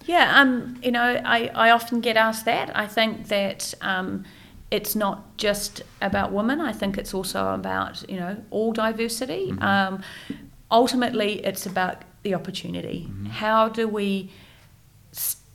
[0.04, 2.76] Yeah, um, you know, I, I often get asked that.
[2.76, 4.24] I think that um,
[4.70, 6.60] it's not just about women.
[6.60, 9.54] I think it's also about you know all diversity.
[9.58, 10.02] Um,
[10.70, 13.08] ultimately, it's about the opportunity.
[13.30, 14.30] How do we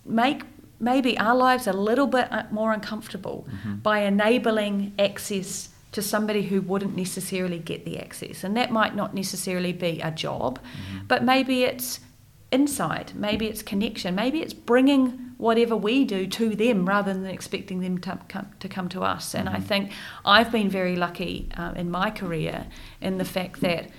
[0.05, 0.43] make
[0.79, 3.47] maybe our lives a little bit uh, more uncomfortable
[3.83, 8.43] by enabling access to somebody who wouldn't necessarily get the access.
[8.43, 10.59] And that might not necessarily be a job,
[11.07, 11.99] but maybe it's
[12.49, 17.79] insight, maybe it's connection, maybe it's bringing whatever we do to them rather than expecting
[17.81, 19.33] them to come to, come to us.
[19.33, 19.91] And I think
[20.23, 22.67] I've been very lucky uh, in my career
[23.01, 23.89] in the fact that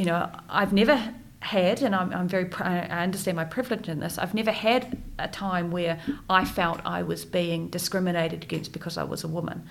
[0.00, 4.16] you know, I've never had, and I'm, I'm very, I understand my privilege in this,
[4.16, 6.00] I've never had a time where
[6.30, 9.68] I felt I was being discriminated against because I was a woman.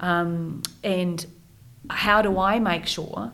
[0.00, 0.06] Mm.
[0.06, 1.26] Um, and
[1.90, 3.32] how do I make sure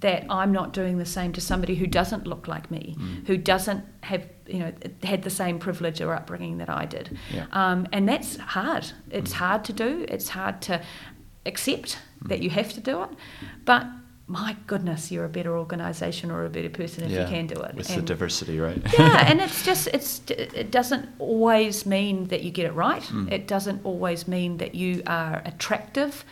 [0.00, 3.26] that I'm not doing the same to somebody who doesn't look like me, mm.
[3.26, 7.18] who doesn't have, you know, had the same privilege or upbringing that I did?
[7.32, 7.46] Yeah.
[7.52, 8.92] Um, and that's hard.
[9.10, 9.36] It's mm.
[9.36, 10.04] hard to do.
[10.10, 10.82] It's hard to
[11.46, 13.10] accept that you have to do it.
[13.64, 13.86] But
[14.28, 17.60] my goodness, you're a better organisation or a better person if yeah, you can do
[17.60, 17.74] it.
[17.76, 18.80] With and, the diversity, right?
[18.98, 23.02] yeah, and it's just it's it doesn't always mean that you get it right.
[23.02, 23.30] Mm.
[23.30, 26.24] It doesn't always mean that you are attractive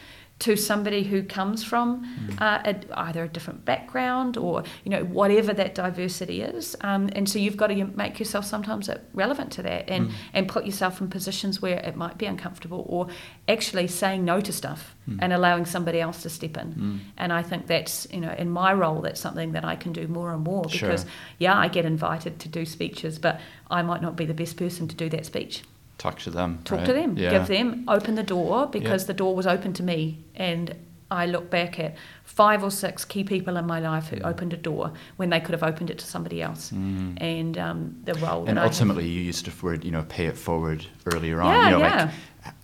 [0.44, 2.38] to somebody who comes from mm.
[2.38, 7.30] uh, a, either a different background or you know whatever that diversity is um, and
[7.30, 10.12] so you've got to make yourself sometimes relevant to that and, mm.
[10.34, 13.08] and put yourself in positions where it might be uncomfortable or
[13.48, 15.18] actually saying no to stuff mm.
[15.22, 16.98] and allowing somebody else to step in mm.
[17.16, 20.06] and I think that's you know in my role that's something that I can do
[20.06, 21.10] more and more because sure.
[21.38, 23.40] yeah I get invited to do speeches but
[23.70, 25.62] I might not be the best person to do that speech
[25.98, 26.60] talk to them.
[26.64, 26.86] Talk right?
[26.86, 27.16] to them.
[27.16, 27.30] Yeah.
[27.30, 29.08] Give them open the door because yeah.
[29.08, 30.74] the door was open to me, and
[31.10, 34.26] I look back at five or six key people in my life who mm.
[34.26, 36.72] opened a door when they could have opened it to somebody else.
[36.72, 37.20] Mm.
[37.20, 38.46] And um, the role.
[38.46, 41.54] And ultimately, you used the word, you know, pay it forward earlier on.
[41.54, 42.04] Yeah, you know, yeah.
[42.04, 42.14] Like,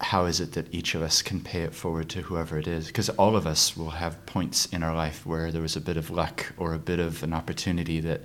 [0.01, 2.89] how is it that each of us can pay it forward to whoever it is?
[2.89, 5.97] Because all of us will have points in our life where there was a bit
[5.97, 8.23] of luck or a bit of an opportunity that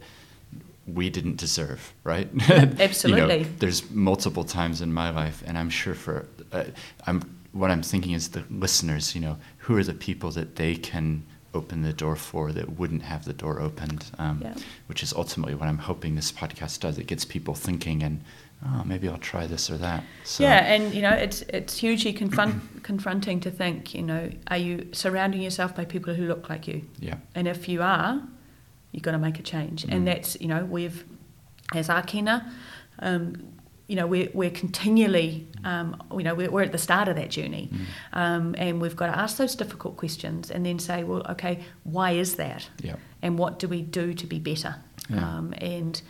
[0.88, 2.30] we didn't deserve, right?
[2.50, 3.38] Absolutely.
[3.38, 6.66] you know, there's multiple times in my life, and I'm sure for uh,
[7.08, 7.22] I'm
[7.52, 9.16] what I'm thinking is the listeners.
[9.16, 13.02] You know, who are the people that they can open the door for that wouldn't
[13.02, 14.06] have the door opened?
[14.20, 14.56] Um, yeah.
[14.88, 16.98] Which is ultimately what I'm hoping this podcast does.
[16.98, 18.22] It gets people thinking and.
[18.66, 20.04] Oh, maybe I'll try this or that.
[20.24, 20.42] So.
[20.42, 23.94] Yeah, and you know, it's it's hugely confront, confronting to think.
[23.94, 26.88] You know, are you surrounding yourself by people who look like you?
[26.98, 27.16] Yeah.
[27.36, 28.24] And if you are,
[28.96, 29.86] you've got to make a change.
[29.86, 29.94] Mm.
[29.94, 31.04] And that's, you know, we've,
[31.74, 32.50] as Ākina,
[33.00, 33.54] um,
[33.88, 37.30] you know, we're, we're continually, um, you know, we're, we're, at the start of that
[37.30, 37.70] journey.
[37.72, 37.86] Mm.
[38.14, 42.12] Um, and we've got to ask those difficult questions and then say, well, okay, why
[42.12, 42.70] is that?
[42.82, 42.96] Yeah.
[43.22, 44.78] And what do we do to be better?
[45.10, 45.18] Yeah.
[45.18, 46.02] Um, and,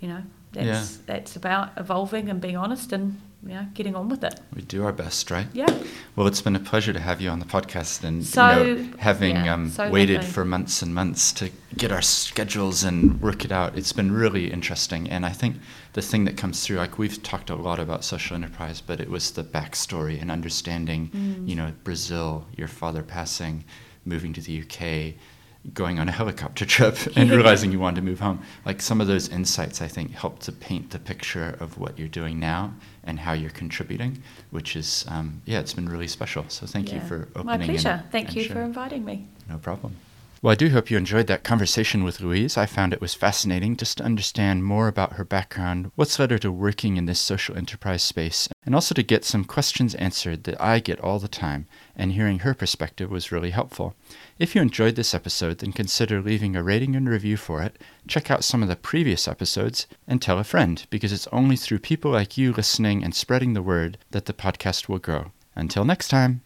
[0.00, 1.02] you know, that's, yeah.
[1.06, 4.40] that's about evolving and being honest and yeah, getting on with it.
[4.54, 5.48] We do our best, right?
[5.52, 5.72] Yeah.
[6.14, 8.96] Well, it's been a pleasure to have you on the podcast, and so, you know,
[8.98, 10.30] having yeah, um, so waited lovely.
[10.30, 13.76] for months and months to get our schedules and work it out.
[13.76, 15.56] It's been really interesting, and I think
[15.94, 19.10] the thing that comes through, like we've talked a lot about social enterprise, but it
[19.10, 21.48] was the backstory and understanding, mm.
[21.48, 23.64] you know, Brazil, your father passing,
[24.04, 25.14] moving to the UK
[25.72, 28.42] going on a helicopter trip and realizing you wanted to move home.
[28.64, 32.08] Like some of those insights, I think, help to paint the picture of what you're
[32.08, 32.74] doing now
[33.04, 36.44] and how you're contributing, which is, um, yeah, it's been really special.
[36.48, 36.96] So thank yeah.
[36.96, 37.46] you for opening.
[37.46, 37.88] My pleasure.
[37.88, 38.54] And, thank and you sharing.
[38.54, 39.26] for inviting me.
[39.48, 39.96] No problem.
[40.42, 42.56] Well, I do hope you enjoyed that conversation with Louise.
[42.56, 46.38] I found it was fascinating just to understand more about her background, what's led her
[46.38, 50.60] to working in this social enterprise space, and also to get some questions answered that
[50.60, 53.94] I get all the time, and hearing her perspective was really helpful.
[54.38, 57.78] If you enjoyed this episode, then consider leaving a rating and review for it,
[58.08, 61.80] check out some of the previous episodes, and tell a friend, because it's only through
[61.80, 65.32] people like you listening and spreading the word that the podcast will grow.
[65.54, 66.40] Until next time.